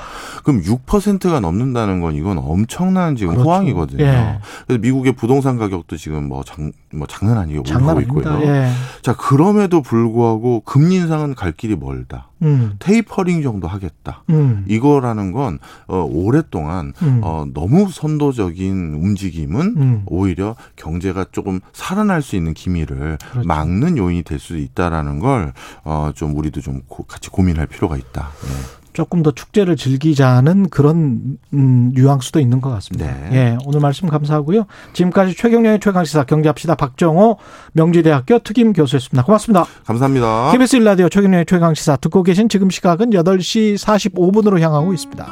[0.43, 3.47] 그럼 6%가 넘는다는 건 이건 엄청난 지금 그렇죠.
[3.47, 4.03] 호황이거든요.
[4.03, 4.39] 예.
[4.65, 8.41] 그래서 미국의 부동산 가격도 지금 뭐 장, 뭐 장난 아니게 오르고 있고요.
[8.41, 8.71] 예.
[9.03, 12.29] 자, 그럼에도 불구하고 금리 인상은 갈 길이 멀다.
[12.41, 12.73] 음.
[12.79, 14.23] 테이퍼링 정도 하겠다.
[14.31, 14.65] 음.
[14.67, 17.21] 이거라는 건 어, 오랫동안 음.
[17.23, 20.01] 어, 너무 선도적인 움직임은 음.
[20.07, 23.47] 오히려 경제가 조금 살아날 수 있는 기미를 그렇죠.
[23.47, 28.29] 막는 요인이 될 수 있다라는 걸 어, 좀 우리도 좀 고- 같이 고민할 필요가 있다.
[28.43, 28.49] 네.
[28.93, 33.05] 조금 더 축제를 즐기자는 그런 음, 뉘앙스도 있는 것 같습니다.
[33.05, 33.29] 네.
[33.31, 34.65] 예, 오늘 말씀 감사하고요.
[34.93, 37.37] 지금까지 최경련의 최강시사 경제합시다 박정호
[37.71, 39.23] 명지대학교 특임 교수였습니다.
[39.23, 39.65] 고맙습니다.
[39.85, 40.51] 감사합니다.
[40.51, 45.25] KBS 일라디오 최경련의 최강시사 듣고 계신 지금 시각은 8시 45분으로 향하고 있습니다.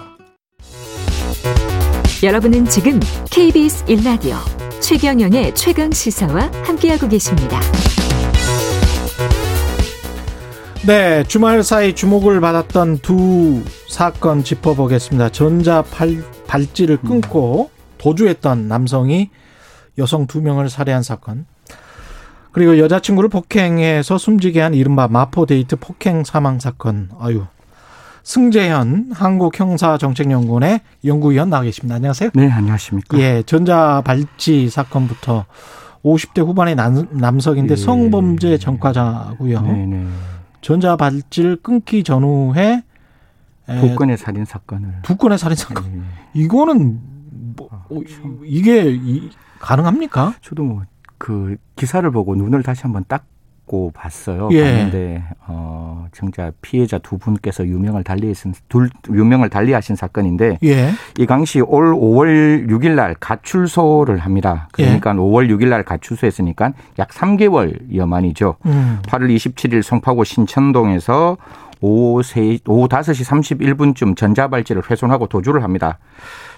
[2.23, 2.99] 여러분은 지금
[3.31, 4.35] KBS 일라디오
[4.81, 7.59] 최경영의 최강 시사와 함께하고 계십니다.
[10.87, 15.29] 네, 주말 사이 주목을 받았던 두 사건 짚어보겠습니다.
[15.29, 19.29] 전자 팔, 발찌를 끊고 도주했던 남성이
[19.97, 21.45] 여성 두 명을 살해한 사건.
[22.51, 27.09] 그리고 여자친구를 폭행해서 숨지게 한 이른바 마포 데이트 폭행 사망 사건.
[27.19, 27.45] 아유.
[28.33, 31.95] 승재현 한국형사정책연구원의 연구위원 나와 계십니다.
[31.95, 32.29] 안녕하세요.
[32.35, 33.17] 네, 안녕하십니까.
[33.17, 35.45] 예, 전자 발찌 사건부터
[36.03, 37.75] 50대 후반의 남, 남성인데 예.
[37.75, 39.61] 성범죄 전과자고요.
[39.63, 40.07] 네네.
[40.61, 42.83] 전자발찌를 끊기 전후에
[43.67, 44.99] 에, 두 건의 살인 사건을.
[45.01, 45.91] 두 건의 살인 사건.
[45.91, 46.01] 네.
[46.35, 46.99] 이거는
[47.55, 47.99] 뭐, 아, 어,
[48.45, 50.35] 이게 이, 가능합니까?
[50.43, 50.83] 저도 뭐
[51.19, 53.03] 그 기사를 보고 눈을 다시 한번
[53.69, 54.49] 닦고 봤어요.
[54.51, 54.63] 예.
[54.63, 60.89] 봤는데 어 정작 피해자 두 분께서 유명을 달리하신 둘 유명을 달리하신 사건인데 예.
[61.17, 64.67] 이강 씨 올 5월 6일 날 가출소를 합니다.
[64.71, 68.55] 그러니까 5월 6일 날 가출소했으니까 약 3개월여 만이죠.
[68.65, 68.99] 음.
[69.03, 71.37] 8월 27일 송파구 신천동에서
[71.81, 73.25] 오후, 3, 오후 5시
[73.57, 75.97] 31분쯤 전자발찌를 훼손하고 도주를 합니다.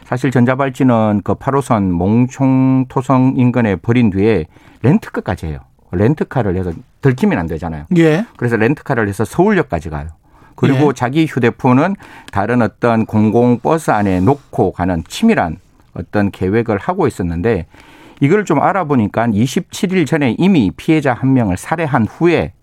[0.05, 4.45] 사실 전자발찌는 그 8호선 몽총 토성 인근에 버린 뒤에
[4.81, 5.59] 렌트카까지 해요.
[5.91, 6.71] 렌트카를 해서
[7.01, 7.85] 들키면 안 되잖아요.
[7.97, 8.25] 예.
[8.37, 10.07] 그래서 렌트카를 해서 서울역까지 가요.
[10.55, 10.93] 그리고 예.
[10.93, 11.95] 자기 휴대폰은
[12.31, 15.57] 다른 어떤 공공버스 안에 놓고 가는 치밀한
[15.93, 17.65] 어떤 계획을 하고 있었는데
[18.19, 22.53] 이걸 좀 알아보니까 27일 전에 이미 피해자 한 명을 살해한 후에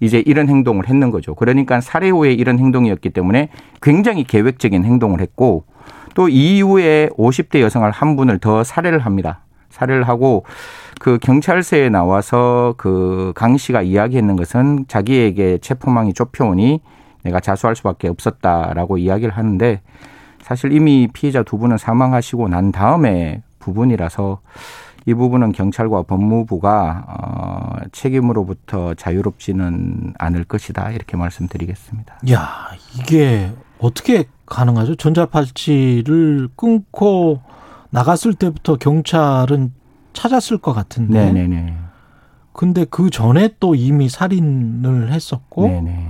[0.00, 1.34] 이제 이런 행동을 했는 거죠.
[1.34, 3.48] 그러니까 살해 후에 이런 행동이었기 때문에
[3.80, 5.64] 굉장히 계획적인 행동을 했고
[6.14, 9.44] 또 이후에 50대 여성을 한 분을 더 살해를 합니다.
[9.72, 10.44] 살해를 하고
[11.00, 16.80] 그 경찰서에 나와서 그 강 씨가 이야기했는 것은 자기에게 체포망이 좁혀오니
[17.24, 19.80] 내가 자수할 수밖에 없었다라고 이야기를 하는데
[20.42, 24.40] 사실 이미 피해자 두 분은 사망하시고 난 다음에 부분이라서
[25.06, 32.18] 이 부분은 경찰과 법무부가 어, 책임으로부터 자유롭지는 않을 것이다 이렇게 말씀드리겠습니다.
[32.30, 32.68] 야,
[33.00, 34.94] 이게 어떻게 가능하죠?
[34.96, 37.40] 전자발찌를 끊고
[37.92, 39.72] 나갔을 때부터 경찰은
[40.14, 41.26] 찾았을 것 같은데.
[41.30, 41.76] 네네네.
[42.52, 46.08] 근데 그 전에 또 이미 살인을 했었고 네네.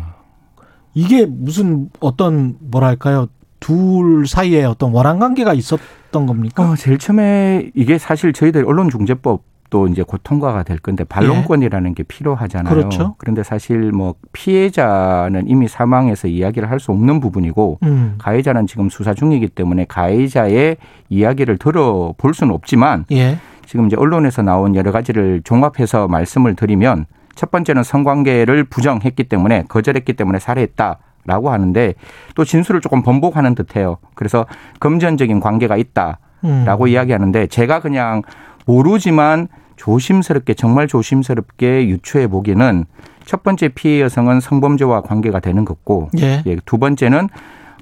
[0.95, 3.29] 이게 무슨 어떤 뭐랄까요?
[3.61, 6.71] 둘 사이에 어떤 원한 관계가 있었던 겁니까?
[6.71, 12.03] 어, 제일 처음에 이게 사실 저희들 언론중재법 도 이제 곧 통과가 될 건데 반론권이라는 게
[12.03, 12.75] 필요하잖아요.
[12.75, 13.15] 그렇죠.
[13.17, 18.17] 그런데 사실 뭐 피해자는 이미 사망해서 이야기를 할 수 없는 부분이고 음.
[18.19, 20.77] 가해자는 지금 수사 중이기 때문에 가해자의
[21.09, 23.39] 이야기를 들어볼 수는 없지만 예.
[23.65, 30.13] 지금 이제 언론에서 나온 여러 가지를 종합해서 말씀을 드리면 첫 번째는 성관계를 부정했기 때문에 거절했기
[30.13, 31.95] 때문에 살해했다 라고 하는데
[32.35, 33.99] 또 진술을 조금 번복하는 듯해요.
[34.15, 34.45] 그래서
[34.81, 36.89] 금전적인 관계가 있다라고 음.
[36.89, 38.23] 이야기하는데 제가 그냥
[38.67, 39.49] 모르지만
[39.83, 42.85] 조심스럽게 정말 조심스럽게 유추해 보기는
[43.25, 46.43] 첫 번째 피해 여성은 성범죄와 관계가 되는 것고 예.
[46.47, 47.29] 예, 두 번째는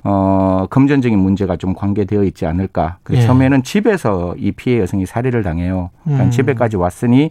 [0.02, 2.98] 어, 금전적인 문제가 좀 관계되어 있지 않을까.
[3.02, 3.20] 그 예.
[3.20, 5.90] 처음에는 집에서 이 피해 여성이 살해를 당해요.
[6.04, 6.30] 그러니까 음.
[6.30, 7.30] 집에까지 왔으니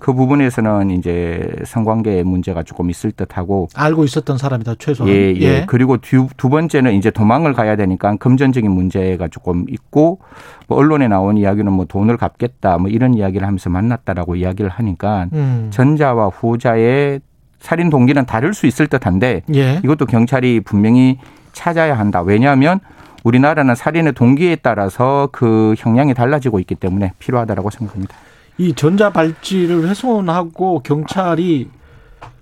[0.00, 5.12] 그 부분에서는 이제 성관계 문제가 조금 있을 듯하고 알고 있었던 사람이다 최소한.
[5.12, 5.64] 예, 예.
[5.66, 10.20] 그리고 두, 두 번째는 이제 도망을 가야 되니까 금전적인 문제가 조금 있고
[10.68, 15.68] 뭐 언론에 나온 이야기는 뭐 돈을 갚겠다 뭐 이런 이야기를 하면서 만났다라고 이야기를 하니까 음.
[15.70, 17.20] 전자와 후자의
[17.58, 19.80] 살인 동기는 다를 수 있을 듯한데 예.
[19.84, 21.18] 이것도 경찰이 분명히
[21.60, 22.20] 찾아야 한다.
[22.20, 22.80] 왜냐하면
[23.24, 28.14] 우리나라는 살인의 동기에 따라서 그 형량이 달라지고 있기 때문에 필요하다라고 생각합니다.
[28.58, 31.68] 이 전자 발찌를 훼손하고 경찰이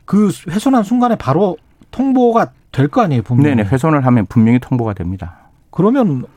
[0.04, 1.56] 그 훼손한 순간에 바로
[1.90, 3.54] 통보가 될 거 아니에요, 분명히.
[3.56, 5.36] 네네 훼손을 하면 분명히 통보가 됩니다.
[5.70, 6.28] 그러면 어,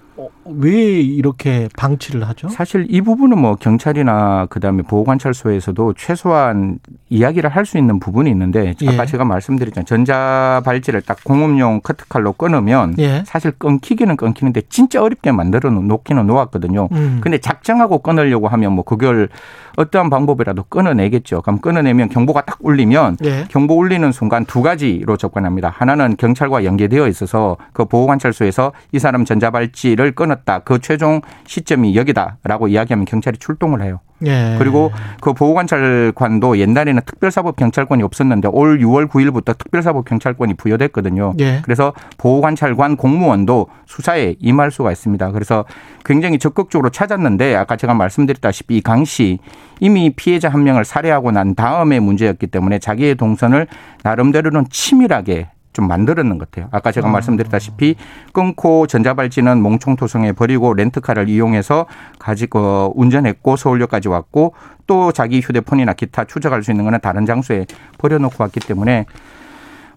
[0.45, 0.71] 왜
[1.01, 2.49] 이렇게 방치를 하죠?
[2.49, 6.79] 사실 이 부분은 뭐 경찰이나 그다음에 보호관찰소에서도 최소한
[7.09, 9.05] 이야기를 할 수 있는 부분이 있는데 아까 예.
[9.05, 9.85] 제가 말씀드렸잖아요.
[9.85, 13.23] 전자 발찌를 딱 공업용 커트칼로 끊으면 예.
[13.25, 16.87] 사실 끊기기는 끊기는데 진짜 어렵게 만들어 놓기는 놓았거든요.
[16.93, 17.19] 음.
[17.21, 19.27] 근데 작정하고 끊으려고 하면 뭐 그걸
[19.75, 21.41] 어떠한 방법이라도 끊어내겠죠.
[21.41, 23.45] 그럼 끊어내면 경보가 딱 울리면 예.
[23.49, 25.69] 경보 울리는 순간 두 가지로 접근합니다.
[25.69, 30.59] 하나는 경찰과 연계되어 있어서 그 보호관찰소에서 이 사람 전자발찌를 끊었다.
[30.59, 33.99] 그 최종 시점이 여기다라고 이야기하면 경찰이 출동을 해요.
[34.25, 34.55] 예.
[34.57, 41.33] 그리고 그 보호관찰관도 옛날에는 특별사법경찰권이 없었는데 올 6월 9일부터 특별사법경찰권이 부여됐거든요.
[41.39, 41.61] 예.
[41.63, 45.31] 그래서 보호관찰관 공무원도 수사에 임할 수가 있습니다.
[45.31, 45.65] 그래서
[46.03, 49.39] 굉장히 적극적으로 찾았는데 아까 제가 말씀드렸다시피 이강씨
[49.79, 53.67] 이미 피해자 한 명을 살해하고 난 다음에 문제였기 때문에 자기의 동선을
[54.03, 56.69] 나름대로는 치밀하게 좀 만들었는 것 같아요.
[56.71, 57.95] 아까 제가 말씀드렸다시피
[58.33, 61.85] 끊고 전자발찌는 몽총토성에 버리고 렌트카를 이용해서
[62.17, 64.55] 가지고 운전했고 서울역까지 왔고
[64.87, 67.67] 또 자기 휴대폰이나 기타 추적할 수 있는 거는 다른 장소에
[67.99, 69.05] 버려놓고 왔기 때문에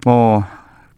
[0.04, 0.44] 뭐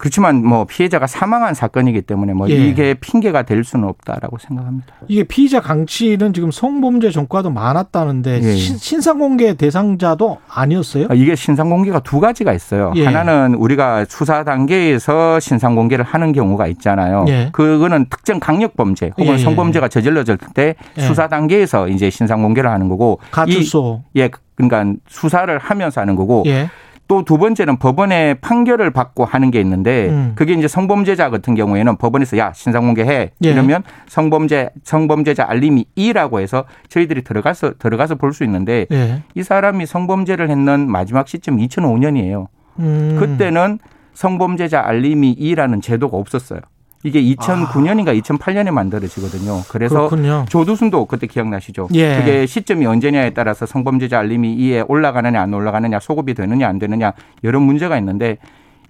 [0.06, 2.54] 그렇지만 뭐 피해자가 사망한 사건이기 때문에 뭐 예.
[2.54, 4.88] 이게 핑계가 될 수는 없다라고 생각합니다.
[5.06, 8.52] 이게 피의자 강 씨는 지금 성범죄 전과도 많았다는데 예.
[8.56, 11.06] 신- 신상공개 대상자도 아니었어요?
[11.08, 12.92] 아, 이게 신상 공개가 두 가지가 있어요.
[12.96, 13.04] 예.
[13.06, 17.24] 하나는 우리가 수사 단계에서 신상 공개를 하는 경우가 있잖아요.
[17.28, 17.50] 예.
[17.52, 19.38] 그거는 특정 강력 범죄 혹은 예, 예.
[19.38, 21.00] 성범죄가 저질러질 때 예.
[21.02, 24.02] 수사 단계에서 이제 신상 공개를 하는 거고 가출소.
[24.14, 26.68] 이, 예, 그러니까 수사를 하면서 하는 거고 예.
[27.12, 30.32] 또 두 번째는 법원의 판결을 받고 하는 게 있는데 음.
[30.34, 33.48] 그게 이제 성범죄자 같은 경우에는 법원에서 야 신상 공개해 예.
[33.50, 39.22] 이러면 성범죄 성범죄자 알림이 이라고 해서 저희들이 들어가서 들어가서 볼 수 있는데 예.
[39.34, 42.46] 이 사람이 성범죄를 했는 마지막 시점 2005년이에요.
[42.78, 43.16] 음.
[43.18, 43.78] 그때는
[44.14, 46.60] 성범죄자 알림이 이라는 제도가 없었어요.
[47.04, 49.62] 이게 2009년인가 2008년에 만들어지거든요.
[49.68, 50.44] 그래서 그렇군요.
[50.48, 51.88] 조두순도 그때 기억나시죠?
[51.94, 52.16] 예.
[52.16, 57.12] 그게 시점이 언제냐에 따라서 성범죄자 알림이 이에 올라가느냐 안 올라가느냐 소급이 되느냐 안 되느냐
[57.42, 58.38] 여러 문제가 있는데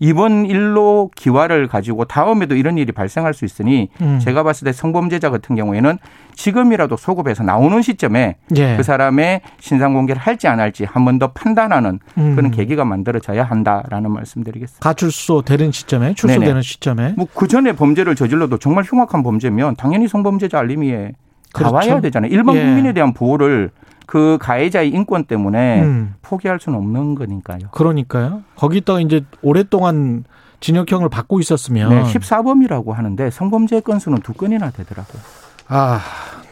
[0.03, 4.19] 이번 일로 기화를 가지고 다음에도 이런 일이 발생할 수 있으니 음.
[4.19, 5.97] 제가 봤을 때 성범죄자 같은 경우에는
[6.35, 8.77] 지금이라도 소급해서 나오는 시점에 예.
[8.77, 12.35] 그 사람의 신상 공개를 할지 안 할지 한 번 더 판단하는 음.
[12.35, 14.83] 그런 계기가 만들어져야 한다라는 말씀드리겠습니다.
[14.83, 16.63] 가출소 되는 시점에 출소되는 네네.
[16.63, 21.13] 시점에 뭐 그 전에 범죄를 저질러도 정말 흉악한 범죄면 당연히 성범죄자 알림이에
[21.53, 21.73] 그렇죠.
[21.75, 22.33] 가와야 되잖아요.
[22.33, 22.65] 일반 예.
[22.65, 23.71] 국민에 대한 보호를
[24.13, 26.15] 그 가해자의 인권 때문에 음.
[26.21, 27.71] 포기할 수는 없는 거니까요.
[27.71, 28.43] 그러니까요.
[28.57, 30.25] 거기다가 이제 오랫동안
[30.61, 35.23] 징역형을 받고 있었으면 네, 14범이라고 하는데 성범죄 건수는 두 건이나 되더라고요.
[35.69, 36.03] 아,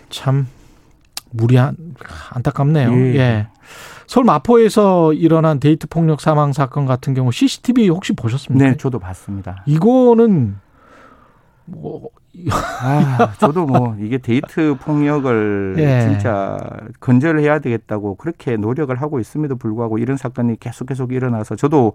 [0.08, 0.46] 참
[1.28, 1.76] 무리한
[2.30, 2.94] 안타깝네요.
[2.94, 3.16] 예.
[3.16, 3.48] 예.
[4.06, 8.70] 서울 마포에서 일어난 데이트 폭력 사망 사건 같은 경우 CCTV 혹시 보셨습니까?
[8.70, 9.64] 네, 저도 봤습니다.
[9.66, 10.56] 이거는
[11.66, 12.08] 뭐
[12.52, 16.00] 아, 저도 뭐 이게 데이트 폭력을 예.
[16.00, 16.58] 진짜
[17.00, 21.94] 근절을 해야 되겠다고 그렇게 노력을 하고 있음에도 불구하고 이런 사건이 계속 계속 일어나서 저도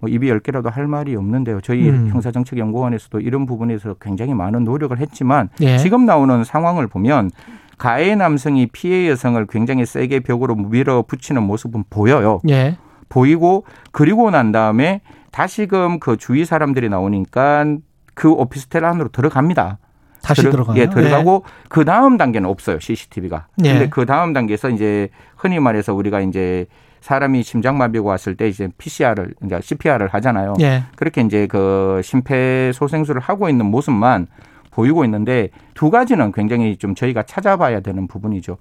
[0.00, 1.60] 뭐 입이 열 개라도 할 말이 없는데요.
[1.60, 2.08] 저희 음.
[2.08, 5.78] 형사정책연구원에서도 이런 부분에서 굉장히 많은 노력을 했지만 예.
[5.78, 7.30] 지금 나오는 상황을 보면
[7.78, 12.40] 가해 남성이 피해 여성을 굉장히 세게 벽으로 밀어붙이는 모습은 보여요.
[12.48, 12.76] 예.
[13.08, 15.00] 보이고 그리고 난 다음에
[15.30, 17.76] 다시금 그 주위 사람들이 나오니까
[18.14, 19.78] 그 오피스텔 안으로 들어갑니다.
[20.22, 20.78] 다시 들어- 들어가요.
[20.80, 23.46] 예, 들어가고 그 다음 단계는 없어요 CCTV가.
[23.64, 23.72] 예.
[23.72, 26.66] 근데 그 다음 단계에서 이제 흔히 말해서 우리가 이제
[27.00, 30.54] 사람이 심장마비가 왔을 때 이제 PCR을 그러니까 CPR을 하잖아요.
[30.60, 30.84] 예.
[30.94, 34.28] 그렇게 이제 그 심폐소생술을 하고 있는 모습만
[34.70, 38.58] 보이고 있는데 두 가지는 굉장히 좀 저희가 찾아봐야 되는 부분이죠.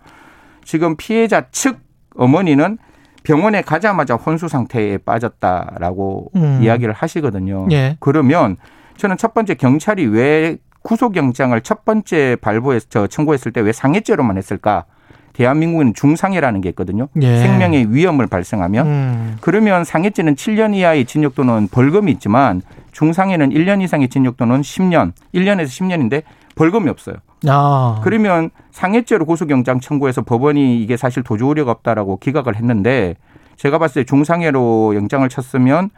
[0.64, 1.80] 지금 피해자 측
[2.16, 2.80] 어머니는
[3.24, 6.60] 병원에 가자마자 혼수 상태에 빠졌다라고 음.
[6.64, 7.68] 이야기를 하시거든요.
[7.72, 7.98] 예.
[8.00, 8.58] 그러면
[9.02, 14.86] 저는 첫 번째 경찰이 왜 구속영장을 첫 번째 발부했, 저 청구했을 때 왜 상해죄로만 했을까?
[15.34, 17.08] 대한민국은 중상해라는 게 있거든요.
[17.20, 17.40] 예.
[17.40, 19.38] 생명의 위험을 발생하면 음.
[19.42, 22.62] 그러면 상해죄는 7년 이하의 징역 또는 벌금이 있지만
[22.92, 26.22] 중상해는 1년 이상의 징역 또는 10년, 1년에서 10년인데
[26.54, 27.16] 벌금이 없어요.
[27.48, 28.02] 아.
[28.04, 33.16] 그러면 상해죄로 구속영장 청구해서 법원이 이게 사실 도주 우려가 없다라고 기각을 했는데
[33.56, 35.90] 제가 봤을 때 중상해로 영장을 쳤으면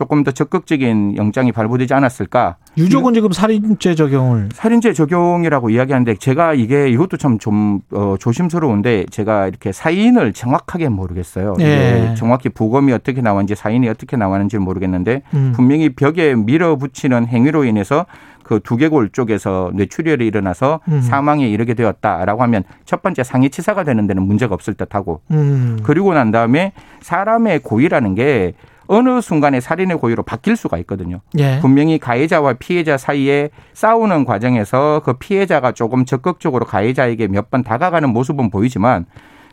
[0.00, 2.56] 조금 더 적극적인 영장이 발부되지 않았을까.
[2.78, 9.46] 유족은 지금 살인죄 적용을 살인죄 적용이라고 이야기하는데 제가 이게 이것도 참 좀 어, 조심스러운데 제가
[9.48, 11.56] 이렇게 사인을 정확하게 모르겠어요.
[11.60, 12.14] 예.
[12.16, 15.52] 정확히 부검이 어떻게 나왔는지 사인이 어떻게 나왔는지 모르겠는데 음.
[15.54, 18.06] 분명히 벽에 밀어붙이는 행위로 인해서
[18.42, 21.00] 그 두개골 쪽에서 뇌출혈이 일어나서 음.
[21.02, 25.78] 사망에 이르게 되었다라고 하면 첫 번째 상해치사가 되는 데는 문제가 없을 듯하고 음.
[25.82, 26.72] 그리고 난 다음에
[27.02, 28.54] 사람의 고의라는 게
[28.92, 31.20] 어느 순간에 살인의 고의로 바뀔 수가 있거든요.
[31.38, 31.60] 예.
[31.60, 38.50] 분명히 가해자와 피해자 사이에 싸우는 과정에서 그 피해자가 조금 적극적으로 가해자에게 몇 번 다가가는 모습은
[38.50, 39.06] 보이지만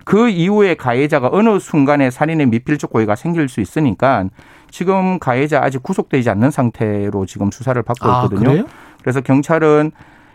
[0.06, 4.26] 그 이후에 가해자가 어느 순간에 살인의 미필적 고의가 생길 수 있으니까
[4.72, 8.50] 지금 가해자 아직 구속되지 않는 상태로 지금 수사를 받고 아, 있거든요.
[8.50, 8.64] 그래요?
[9.02, 9.92] 그래서 경찰은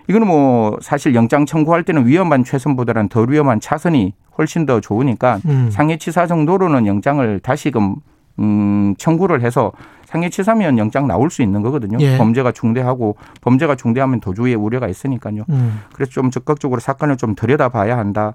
[0.09, 5.71] 이거는 뭐 사실 영장 청구할 때는 위험한 최선보다는 덜 위험한 차선이 훨씬 더 좋으니까 음.
[5.73, 7.97] 상해치사 정도로는 영장을 다시금
[8.43, 9.73] 음, 청구를 해서
[10.05, 11.99] 상해 치사면 영장 나올 수 있는 거거든요.
[12.01, 12.19] 예.
[12.19, 15.45] 범죄가 중대하고 범죄가 중대하면 도주의 우려가 있으니까요.
[15.49, 15.81] 음.
[15.95, 18.35] 그래서 좀 적극적으로 사건을 좀 들여다봐야 한다.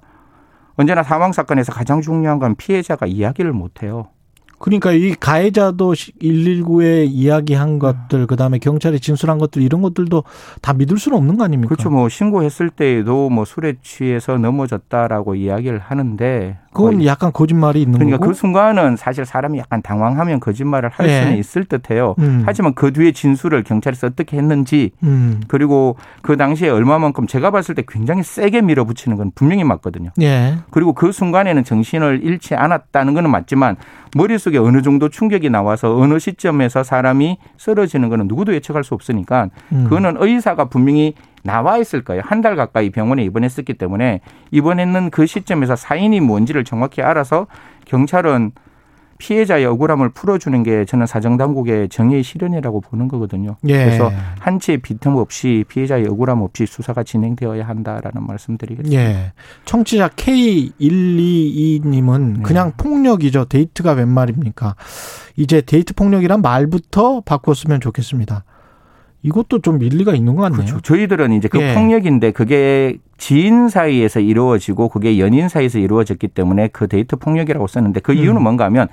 [0.75, 4.07] 언제나 사망 사건에서 가장 중요한 건 피해자가 이야기를 못 해요.
[4.59, 10.23] 그러니까 이 가해자도 119에 이야기한 것들 그 다음에 경찰에 진술한 것들 이런 것들도
[10.61, 11.75] 다 믿을 수는 없는 거 아닙니까?
[11.75, 11.89] 그렇죠.
[11.89, 18.29] 뭐 신고했을 때에도 뭐 술에 취해서 넘어졌다라고 이야기를 하는데 그건 약간 거짓말이 있는 그러니까 거고.
[18.29, 21.21] 그 순간은 사실 사람이 약간 당황하면 거짓말을 할 예.
[21.21, 22.13] 수는 있을 듯해요.
[22.19, 22.43] 음.
[22.45, 25.41] 하지만 그 뒤에 진술을 경찰에서 어떻게 했는지 음.
[25.47, 30.11] 그리고 그 당시에 얼마만큼 제가 봤을 때 굉장히 세게 밀어붙이는 건 분명히 맞거든요.
[30.21, 30.57] 예.
[30.69, 33.75] 그리고 그 순간에는 정신을 잃지 않았다는 건 맞지만
[34.15, 39.84] 머릿속에 어느 정도 충격이 나와서 어느 시점에서 사람이 쓰러지는 거는 누구도 예측할 수 없으니까 음.
[39.85, 41.13] 그거는 의사가 분명히
[41.43, 42.21] 나와 있을 거예요.
[42.25, 44.21] 한 달 가까이 병원에 입원했었기 때문에
[44.51, 47.47] 입원했는 그 시점에서 사인이 뭔지를 정확히 알아서
[47.85, 48.51] 경찰은
[49.18, 53.56] 피해자의 억울함을 풀어주는 게 저는 사정당국의 정의의 실현이라고 보는 거거든요.
[53.68, 53.85] 예.
[53.85, 59.02] 그래서 한치의 비틈 없이 피해자의 억울함 없이 수사가 진행되어야 한다라는 말씀드리겠습니다.
[59.02, 59.34] 예.
[59.65, 62.44] 청취자 K122님은 네.
[62.44, 63.45] 그냥 폭력이죠.
[63.45, 64.76] 데이트가 웬 말입니까?
[65.35, 68.44] 이제 데이트 폭력이란 말부터 바꿨으면 좋겠습니다.
[69.23, 70.65] 이것도 좀 일리가 있는 것 같네요.
[70.65, 70.81] 그렇죠.
[70.81, 71.73] 저희들은 이제 그 예.
[71.73, 78.14] 폭력인데 그게 지인 사이에서 이루어지고 그게 연인 사이에서 이루어졌기 때문에 그 데이트 폭력이라고 썼는데 그
[78.14, 78.44] 이유는 음.
[78.44, 78.88] 뭔가 하면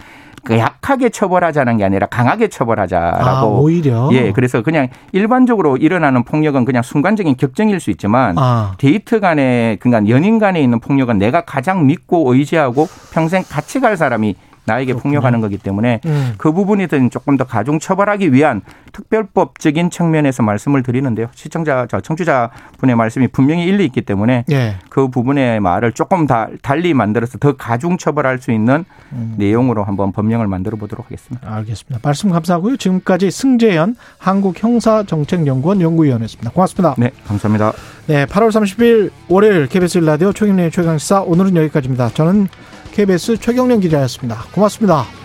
[0.45, 3.25] 그 약하게 처벌하자는 게 아니라 강하게 처벌하자라고.
[3.25, 4.11] 아, 오히려.
[4.13, 10.13] 예, 그래서 그냥 일반적으로 일어나는 폭력은 그냥 순간적인 격정일 수 있지만 아, 데이트 간에 그러니까
[10.15, 15.59] 연인 간에 있는 폭력은 내가 가장 믿고 의지하고 평생 같이 갈 사람이 나에게 폭력하는 거기
[15.59, 16.35] 때문에 음.
[16.39, 18.63] 그 부분에 대한 조금 더 가중 처벌하기 위한
[18.93, 21.29] 특별법적인 측면에서 말씀을 드리는데요.
[21.35, 24.77] 시청자, 저 청취자 분의 말씀이 분명히 일리 있기 때문에 예.
[24.89, 29.35] 그 부분의 말을 조금 다 달리 만들어서 더 가중 처벌할 수 있는 음.
[29.37, 31.55] 내용으로 한번 법령을 만들어 보도록 하겠습니다.
[31.57, 32.01] 알겠습니다.
[32.03, 32.77] 말씀 감사하고요.
[32.77, 36.51] 지금까지 승재현 한국형사정책연구원 연구위원이었습니다.
[36.51, 36.95] 고맙습니다.
[36.99, 37.73] 네, 감사합니다.
[38.07, 42.11] 네, 8월 30일 월요일 KBS 라디오 최경련의 최강시사 오늘은 여기까지입니다.
[42.11, 42.49] 저는
[42.95, 44.45] KBS 최경련 기자였습니다.
[44.53, 45.24] 고맙습니다.